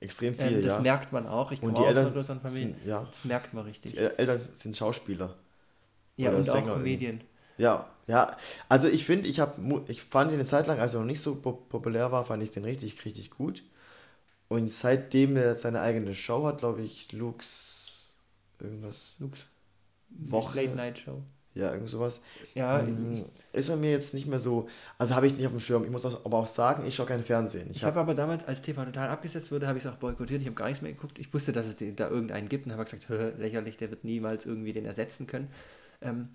[0.00, 1.52] extrem viel, Ähm, das merkt man auch.
[1.52, 2.74] Ich Und komme die auch aus einer größeren Familie.
[2.74, 3.92] sind, ja, Das merkt man richtig.
[3.92, 5.34] die El- Eltern sind Schauspieler.
[6.16, 7.20] ja, und auch Sänger Comedian.
[7.58, 8.36] Ja, ja.
[8.68, 11.20] Also ich finde, ich habe, ich fand ihn eine Zeit lang, als er noch nicht
[11.20, 13.62] so po- populär war, fand ich den richtig, richtig gut.
[14.48, 18.12] Und seitdem er seine eigene Show hat, glaube ich, Lux
[18.60, 19.46] irgendwas, Lux.
[20.08, 20.62] Woche.
[20.62, 21.22] Late Night Show.
[21.54, 22.22] ja, irgend sowas,
[22.54, 24.68] Ja, ähm, ist er mir jetzt nicht mehr so,
[24.98, 25.84] also habe ich nicht auf dem Schirm.
[25.84, 27.68] Ich muss auch, aber auch sagen, ich schaue kein Fernsehen.
[27.70, 29.96] ich Ich habe habe, aber damals, als TV total abgesetzt wurde, habe ich es auch
[29.96, 30.40] boykottiert.
[30.40, 31.18] Ich habe gar nichts mehr geguckt.
[31.18, 34.46] Ich wusste, dass es da irgendeinen gibt und habe gesagt, "Hä, lächerlich, der wird niemals
[34.46, 35.48] irgendwie den ersetzen können.
[36.02, 36.28] Ähm,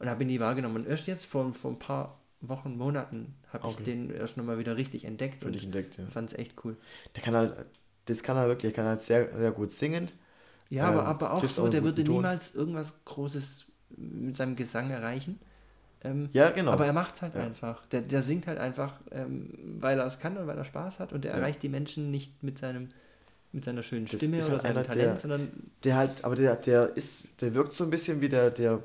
[0.00, 0.76] und habe ihn nie wahrgenommen.
[0.76, 3.84] Und erst jetzt vor, vor ein paar Wochen, Monaten habe ich Okay.
[3.84, 6.04] den erst nochmal wieder richtig entdeckt für und entdeckt, ja.
[6.10, 6.76] fand es echt cool.
[7.16, 7.54] Der kann halt,
[8.06, 10.10] das kann er wirklich, er kann halt sehr, sehr gut singen.
[10.70, 12.24] Ja, aber, Ähm, aber auch trifft so, auch der würde Ton.
[12.24, 13.66] niemals irgendwas Großes
[13.96, 15.40] mit seinem Gesang erreichen.
[16.04, 16.72] Ähm, Ja, genau.
[16.72, 17.40] Aber er macht es halt Ja.
[17.40, 17.86] einfach.
[17.88, 21.12] Der, der singt halt einfach, ähm, weil er es kann und weil er Spaß hat
[21.12, 21.38] und er Ja.
[21.38, 22.90] erreicht die Menschen nicht mit seinem
[23.52, 26.56] mit seiner schönen Stimme oder halt seinem einer, Talent, der, sondern der halt, aber der,
[26.56, 28.82] der ist, der wirkt so ein bisschen wie der, der,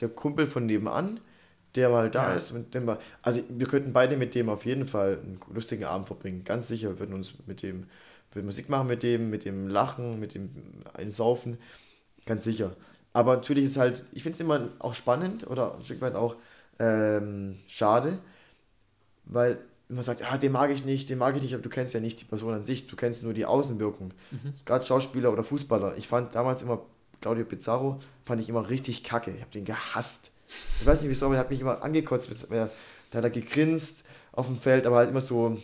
[0.00, 1.20] der Kumpel von nebenan,
[1.76, 2.34] der mal da Ja.
[2.36, 2.50] ist.
[2.52, 6.06] Und dem mal, also wir könnten beide mit dem auf jeden Fall einen lustigen Abend
[6.06, 6.44] verbringen.
[6.44, 7.86] Ganz sicher wir würden uns mit dem,
[8.32, 10.50] würden Musik machen mit dem, mit dem Lachen, mit dem
[10.94, 11.58] Einsaufen.
[12.26, 12.74] Ganz sicher.
[13.12, 16.36] Aber natürlich ist halt, ich finde es immer auch spannend oder ein Stück weit auch
[16.78, 18.18] ähm, schade,
[19.24, 19.58] weil
[19.88, 22.00] man sagt, ja, den mag ich nicht, den mag ich nicht, aber du kennst ja
[22.00, 24.12] nicht die Person an sich, du kennst nur die Außenwirkung.
[24.64, 25.96] Gerade Schauspieler oder Fußballer.
[25.96, 26.82] Ich fand damals immer
[27.20, 29.30] Claudio Pizarro, fand ich immer richtig kacke.
[29.30, 30.32] Ich habe den gehasst.
[30.80, 32.30] Ich weiß nicht wieso, aber er hat mich immer angekotzt.
[32.50, 32.70] Der,
[33.12, 35.58] der hat da gegrinst auf dem Feld, aber halt immer so,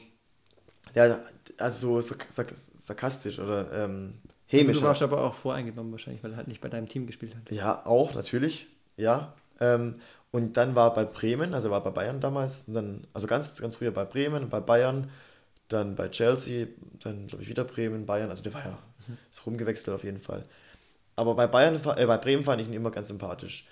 [0.95, 1.25] der,
[1.59, 4.15] also so sark- sarkastisch oder ähm,
[4.47, 4.79] hämisch.
[4.79, 7.51] du warst aber auch voreingenommen wahrscheinlich, weil er halt nicht bei deinem Team gespielt hat.
[7.51, 8.69] Ja, auch, natürlich.
[8.97, 9.35] Ja.
[9.61, 9.97] Ähm,
[10.31, 13.61] und dann war er bei Bremen, also er war bei Bayern damals, dann, also ganz,
[13.61, 15.11] ganz früher bei Bremen, bei Bayern,
[15.69, 16.69] dann bei Chelsea,
[17.01, 18.79] dann glaube ich wieder Bremen, Bayern, also der war ja,
[19.31, 20.45] ist rumgewechselt auf jeden Fall.
[21.17, 23.69] Aber bei Bayern, äh, bei Bremen fand ich ihn immer ganz sympathisch.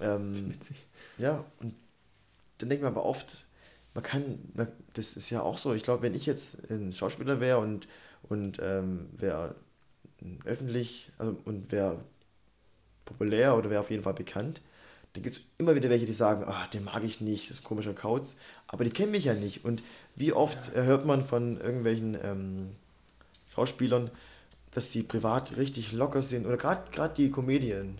[0.00, 0.76] Ähm, Witzig.
[1.18, 1.74] ja, und
[2.58, 3.46] dann denkt man aber oft,
[3.94, 7.40] man kann, man, das ist ja auch so, ich glaube, wenn ich jetzt ein Schauspieler
[7.40, 7.88] wäre und,
[8.28, 9.54] und ähm, wäre
[10.44, 12.00] öffentlich, also und wäre
[13.04, 14.60] populär oder wäre auf jeden Fall bekannt,
[15.12, 17.62] dann gibt es immer wieder welche, die sagen, ah, den mag ich nicht, das ist
[17.62, 18.36] ein komischer Kauz,
[18.68, 19.64] aber die kennen mich ja nicht.
[19.64, 19.82] Und
[20.14, 22.76] wie oft äh, hört man von irgendwelchen ähm,
[23.54, 24.10] Schauspielern,
[24.72, 26.44] dass die privat richtig locker sind?
[26.44, 27.98] Oder gerade die Comedien,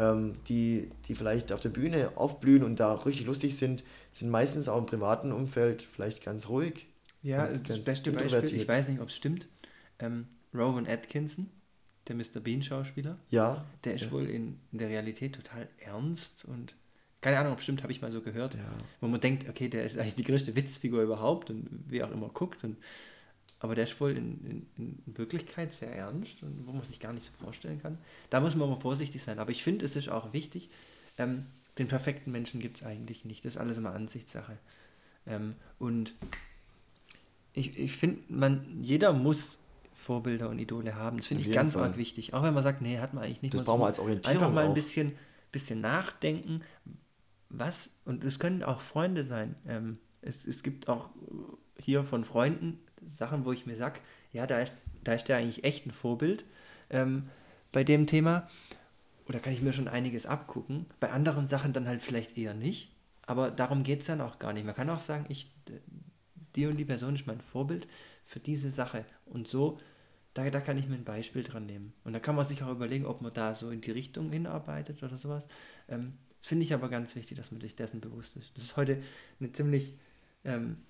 [0.00, 4.66] ähm, die, die vielleicht auf der Bühne aufblühen und da richtig lustig sind, sind meistens
[4.68, 6.86] auch im privaten Umfeld vielleicht ganz ruhig.
[7.22, 9.46] Ja, das ganz beste Beispiel, ich weiß nicht, ob es stimmt,
[9.98, 11.50] ähm, Rowan Atkinson,
[12.08, 12.40] der Mr.
[12.42, 14.12] Bean-Schauspieler, Ja, der ist Ja.
[14.12, 16.74] wohl in, in der Realität total ernst und
[17.20, 18.54] keine Ahnung, ob es stimmt, habe ich mal so gehört.
[18.54, 18.60] Ja.
[19.02, 22.30] Wo man denkt, okay, der ist eigentlich die größte Witzfigur überhaupt und wie auch immer
[22.30, 22.64] guckt.
[22.64, 22.78] Und,
[23.60, 27.12] aber der ist wohl in, in, in Wirklichkeit sehr ernst und wo man sich gar
[27.12, 27.98] nicht so vorstellen kann.
[28.30, 29.38] Da muss man aber vorsichtig sein.
[29.38, 30.70] Aber ich finde, es ist auch wichtig,
[31.18, 31.44] ähm,
[31.78, 33.44] den perfekten Menschen gibt es eigentlich nicht.
[33.44, 34.58] Das ist alles immer Ansichtssache.
[35.26, 36.14] Ähm, und
[37.52, 39.58] ich, ich finde, man, jeder muss
[39.92, 41.18] Vorbilder und Idole haben.
[41.18, 41.84] Das finde ich ganz Fall.
[41.84, 42.32] arg wichtig.
[42.32, 43.52] Auch wenn man sagt, nee, hat man eigentlich nicht.
[43.52, 45.12] Das brauchen wir als Orientierung Einfach mal ein bisschen,
[45.52, 46.62] bisschen nachdenken,
[47.50, 49.54] was, und es können auch Freunde sein.
[49.68, 51.10] Ähm, es, es gibt auch
[51.78, 54.00] hier von Freunden Sachen, wo ich mir sage,
[54.32, 54.74] ja, da ist,
[55.04, 56.44] da ist der eigentlich echt ein Vorbild
[56.90, 57.28] ähm,
[57.72, 58.48] bei dem Thema.
[59.28, 60.86] Oder kann ich mir schon einiges abgucken.
[60.98, 62.92] Bei anderen Sachen dann halt vielleicht eher nicht.
[63.22, 64.66] Aber darum geht es dann auch gar nicht.
[64.66, 65.52] Man kann auch sagen, ich,
[66.56, 67.86] die und die Person ist mein Vorbild
[68.24, 69.04] für diese Sache.
[69.26, 69.78] Und so,
[70.34, 71.92] da, da kann ich mir ein Beispiel dran nehmen.
[72.04, 75.02] Und da kann man sich auch überlegen, ob man da so in die Richtung hinarbeitet
[75.02, 75.46] oder sowas.
[75.88, 78.56] Ähm, finde ich aber ganz wichtig, dass man sich dessen bewusst ist.
[78.56, 79.00] Das ist heute
[79.38, 79.94] eine ziemlich
[80.44, 80.89] ähm, äh,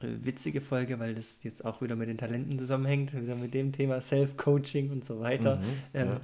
[0.00, 4.00] witzige Folge, weil das jetzt auch wieder mit den Talenten zusammenhängt, wieder mit dem Thema
[4.00, 5.56] Self-Coaching und so weiter.
[5.56, 5.62] Mhm,
[5.94, 6.20] ähm, ja.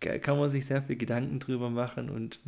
[0.00, 2.40] ka- Kann man sich sehr viel Gedanken drüber machen und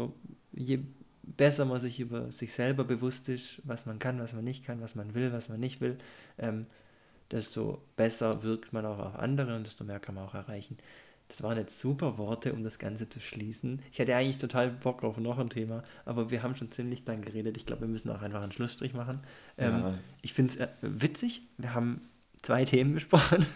[0.52, 0.80] je
[1.24, 4.80] besser man sich über sich selber bewusst ist, was man kann, was man nicht kann,
[4.80, 5.96] was man will, was man nicht will,
[6.38, 6.66] ähm,
[7.30, 10.76] desto besser wirkt man auch auf andere und desto mehr kann man auch erreichen.
[11.32, 13.80] Das waren jetzt super Worte, um das Ganze zu schließen.
[13.90, 17.22] Ich hätte eigentlich total Bock auf noch ein Thema, aber wir haben schon ziemlich lang
[17.22, 17.56] geredet.
[17.56, 19.20] Ich glaube, wir müssen auch einfach einen Schlussstrich machen.
[19.56, 19.94] Ähm, Ja.
[20.20, 21.40] Ich finde es äh, witzig.
[21.56, 22.02] Wir haben
[22.42, 23.46] zwei Themen besprochen.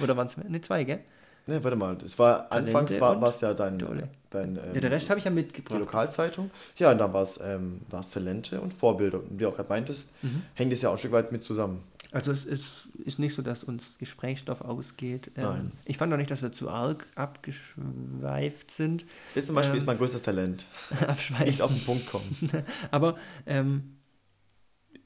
[0.00, 0.36] Oder waren es?
[0.36, 0.98] Ne, zwei, gell?
[1.46, 4.08] Ne, warte mal, das war Talente anfangs war es ja dein, Idole.
[4.30, 5.78] dein ähm, Ja, der Rest habe ich ja die mitgebracht.
[5.78, 6.50] Lokalzeitung.
[6.76, 9.18] Ja, und dann war es ähm, war's Talente und Vorbilder.
[9.18, 10.42] Und wie du auch gerade meintest, Mhm.
[10.54, 11.80] hängt es ja auch ein Stück weit mit zusammen.
[12.12, 15.32] Also es ist, ist nicht so, dass uns Gesprächsstoff ausgeht.
[15.36, 15.72] Ähm, Nein.
[15.86, 19.06] Ich fand auch nicht, dass wir zu arg abgeschweift sind.
[19.34, 20.66] Das zum Beispiel Ähm, ist mein größtes Talent.
[21.06, 21.46] Abschweifen.
[21.46, 22.50] Nicht auf den Punkt kommen.
[22.90, 23.16] Aber
[23.46, 23.96] ähm,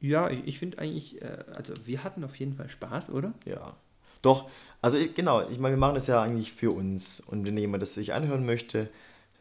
[0.00, 3.32] ja, ich, ich finde eigentlich, äh, also wir hatten auf jeden Fall Spaß, oder?
[3.44, 3.76] Ja.
[4.22, 4.50] Doch,
[4.82, 7.20] also ich- genau, ich meine, wir machen das ja eigentlich für uns.
[7.20, 8.90] Und wenn jemand das sich anhören möchte,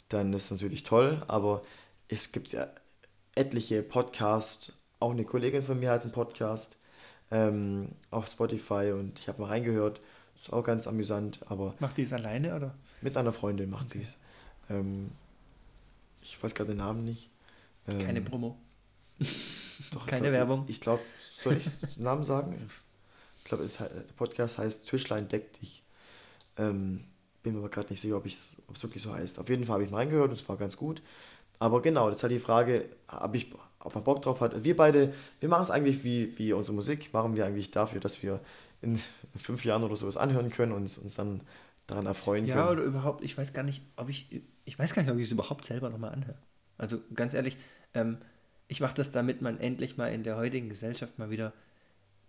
[0.10, 1.24] dann ist es natürlich toll.
[1.28, 1.64] Aber
[2.08, 2.68] es gibt ja
[3.34, 4.74] etliche Podcasts.
[5.00, 6.78] Auch eine Kollegin von mir hat einen Podcast
[7.32, 10.02] ähm, auf Spotify und ich habe mal reingehört.
[10.38, 12.76] Ist auch ganz amüsant, aber Macht die es alleine, oder?
[13.02, 14.18] mit einer Freundin macht sie es.
[14.70, 15.12] Ähm,
[16.22, 17.30] ich weiß gerade den Namen nicht.
[17.88, 18.58] Ähm, Keine Promo.
[19.20, 20.66] doch, ich keine glaub, Werbung.
[20.68, 21.02] Ich glaube,
[21.42, 21.66] soll ich
[21.96, 22.70] den Namen sagen?
[23.40, 25.84] Ich glaube, der Podcast heißt Tischlein deck dich.
[26.58, 27.06] Ähm,
[27.44, 29.40] bin mir aber gerade nicht sicher, ob es wirklich so heißt.
[29.40, 31.02] Auf jeden Fall habe ich mal reingehört und es war ganz gut.
[31.60, 33.54] Aber genau, das ist halt die Frage, hab ich,
[33.86, 34.64] ob man Bock drauf hat.
[34.64, 38.22] Wir beide, wir machen es eigentlich wie, wie unsere Musik, machen wir eigentlich dafür, dass
[38.24, 38.40] wir
[38.82, 39.00] in
[39.38, 41.42] fünf Jahren oder sowas anhören können und uns, dann
[41.88, 42.80] daran erfreuen Ja, können.
[42.80, 45.32] oder überhaupt, ich weiß gar nicht, ob ich, ich weiß gar nicht, ob ich es
[45.32, 46.38] überhaupt selber nochmal anhöre.
[46.78, 47.58] Also ganz ehrlich,
[47.94, 48.18] ähm,
[48.68, 51.54] ich mache das, damit man endlich mal in der heutigen Gesellschaft mal wieder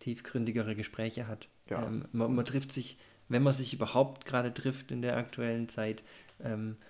[0.00, 1.48] tiefgründigere Gespräche hat.
[1.70, 1.86] Ja.
[1.86, 6.02] Ähm, man, man trifft sich wenn man sich überhaupt gerade trifft in der aktuellen Zeit,
[6.42, 6.84] ähm, äh,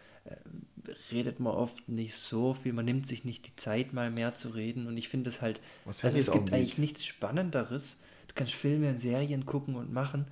[1.11, 4.51] redet man oft nicht so viel, man nimmt sich nicht die Zeit mal mehr zu
[4.51, 7.99] reden und ich finde es halt, Was also es gibt eigentlich nichts Spannenderes.
[8.29, 10.27] Du kannst Filme und Serien gucken und machen,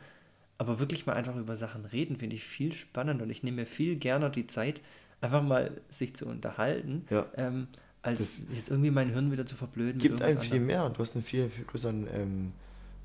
[0.58, 3.66] aber wirklich mal einfach über Sachen reden, finde ich viel spannender und ich nehme mir
[3.66, 4.80] viel gerne die Zeit,
[5.20, 7.26] einfach mal sich zu unterhalten, ja.
[7.36, 7.68] ähm,
[8.02, 10.00] als das jetzt irgendwie mein Hirn wieder zu verblöden.
[10.00, 12.52] Gibt einem viel mehr und du hast einen viel, viel größeren ähm,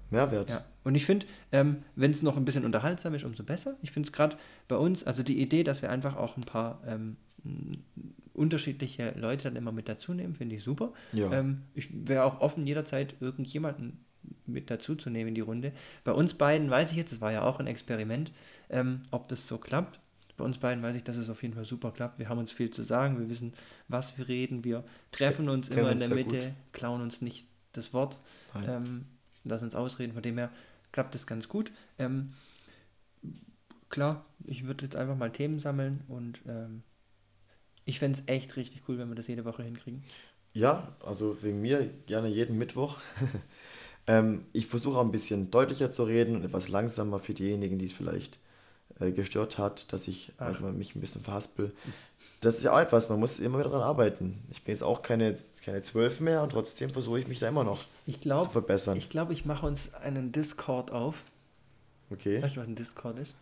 [0.10, 0.50] Mehrwert.
[0.50, 0.66] Ja.
[0.84, 3.76] Und ich finde, ähm, wenn es noch ein bisschen unterhaltsam ist, umso besser.
[3.82, 4.38] Ich finde es gerade
[4.68, 7.18] bei uns, also die Idee, dass wir einfach auch ein paar ähm,
[8.34, 10.94] unterschiedliche Leute dann immer mit dazu nehmen, finde ich super.
[11.14, 11.32] Ja.
[11.32, 14.06] Ähm, ich wäre auch offen, jederzeit irgendjemanden
[14.46, 15.72] mit dazu zu nehmen in die Runde.
[16.04, 18.32] Bei uns beiden weiß ich jetzt, das war ja auch ein Experiment,
[18.70, 20.00] ähm, ob das so klappt.
[20.38, 22.18] Bei uns beiden weiß ich, dass es auf jeden Fall super klappt.
[22.18, 23.54] Wir haben uns viel zu sagen, wir wissen,
[23.90, 26.54] was wir reden, wir treffen uns immer in der Mitte, gut.
[26.72, 28.18] klauen uns nicht das Wort,
[28.68, 29.06] ähm,
[29.44, 30.14] lassen uns ausreden.
[30.14, 30.50] Von dem her
[30.92, 31.72] klappt das ganz gut.
[31.98, 32.34] Ähm,
[33.90, 36.84] klar, ich würde jetzt einfach mal Themen sammeln und ähm,
[37.86, 40.04] ich fände es echt richtig cool, wenn wir das jede Woche hinkriegen.
[40.54, 42.98] Ja, also wegen mir gerne jeden Mittwoch.
[44.08, 47.86] ähm, ich versuche auch ein bisschen deutlicher zu reden und etwas langsamer für diejenigen, die
[47.86, 48.40] es vielleicht
[49.00, 51.74] äh, gestört hat, dass ich manchmal mich ein bisschen verhaspel.
[52.42, 54.40] Das ist ja auch etwas, man muss immer wieder daran arbeiten.
[54.52, 57.64] Ich bin jetzt auch keine, keine 12 mehr und trotzdem versuche ich mich da immer
[57.64, 58.98] noch ich glaub, zu verbessern.
[58.98, 61.24] Ich glaube, ich mache uns einen Discord auf.
[62.10, 62.42] Okay.
[62.42, 63.36] Weißt du, was ein Discord ist?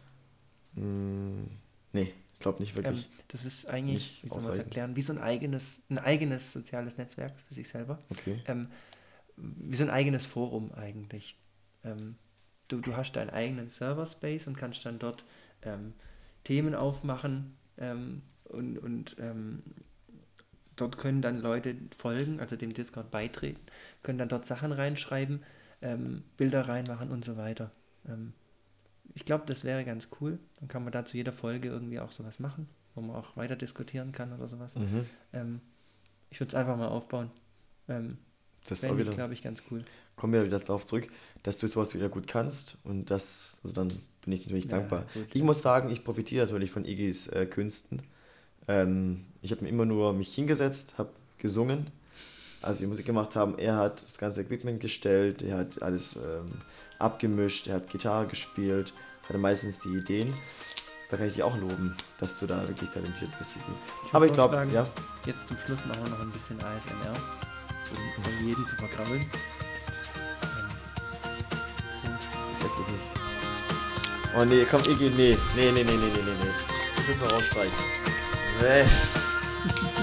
[0.74, 1.46] Mm,
[1.94, 3.06] nee, ich glaube nicht wirklich.
[3.06, 6.54] Ähm, das ist eigentlich, wie soll man das erklären, wie so ein eigenes, ein eigenes
[6.54, 8.00] soziales Netzwerk für sich selber.
[8.10, 8.42] Okay.
[8.46, 8.68] Ähm,
[9.38, 11.36] wie so ein eigenes Forum eigentlich.
[11.84, 12.16] Ähm,
[12.68, 15.24] du, du hast deinen eigenen Server-Space und kannst dann dort
[15.64, 15.94] ähm,
[16.44, 19.64] Themen aufmachen ähm, und, und ähm,
[20.76, 23.60] dort können dann Leute folgen, also dem Discord beitreten,
[24.04, 25.44] können dann dort Sachen reinschreiben,
[25.82, 27.72] ähm, Bilder reinmachen und so weiter.
[28.08, 28.34] Ähm,
[29.14, 30.40] ich glaube, das wäre ganz cool.
[30.60, 33.56] Dann kann man da zu jeder Folge irgendwie auch sowas machen, wo man auch weiter
[33.56, 34.76] diskutieren kann oder sowas.
[34.76, 35.62] Mhm.
[36.30, 37.32] Ich würde es einfach mal aufbauen.
[37.88, 38.18] Ähm,
[38.62, 39.84] das ist auch wieder, glaube ich, ganz cool.
[40.18, 41.08] Kommen wir wieder darauf zurück,
[41.44, 45.06] dass du sowas wieder gut kannst und das, also dann bin ich natürlich ja, dankbar.
[45.14, 48.02] Gut, ich muss sagen, ich profitiere natürlich von Igis äh, Künsten.
[48.68, 51.88] Ähm, ich habe mir immer nur mich hingesetzt, habe gesungen,
[52.62, 53.58] als wir Musik gemacht haben.
[53.58, 56.48] Er hat das ganze Equipment gestellt, er hat alles ähm,
[57.00, 58.94] abgemischt, er hat Gitarre gespielt,
[59.30, 60.34] hatte meistens die Ideen.
[61.10, 63.52] Da kann ich dich auch loben, dass du da wirklich talentiert bist.
[63.56, 64.86] Ich Aber ich glaube, ja.
[65.26, 67.16] Jetzt zum Schluss machen wir noch ein bisschen ASMR,
[67.92, 69.26] um von jedem zu verkrabbeln.
[72.58, 73.00] Ich weiß es nicht.
[74.38, 75.38] Oh nee, komm, Iggy, nee.
[75.56, 76.54] Nee, nee, nee, nee, nee, nee, nee.
[76.96, 77.74] Das müssen wir rausstreichen.
[78.62, 78.86] Nee.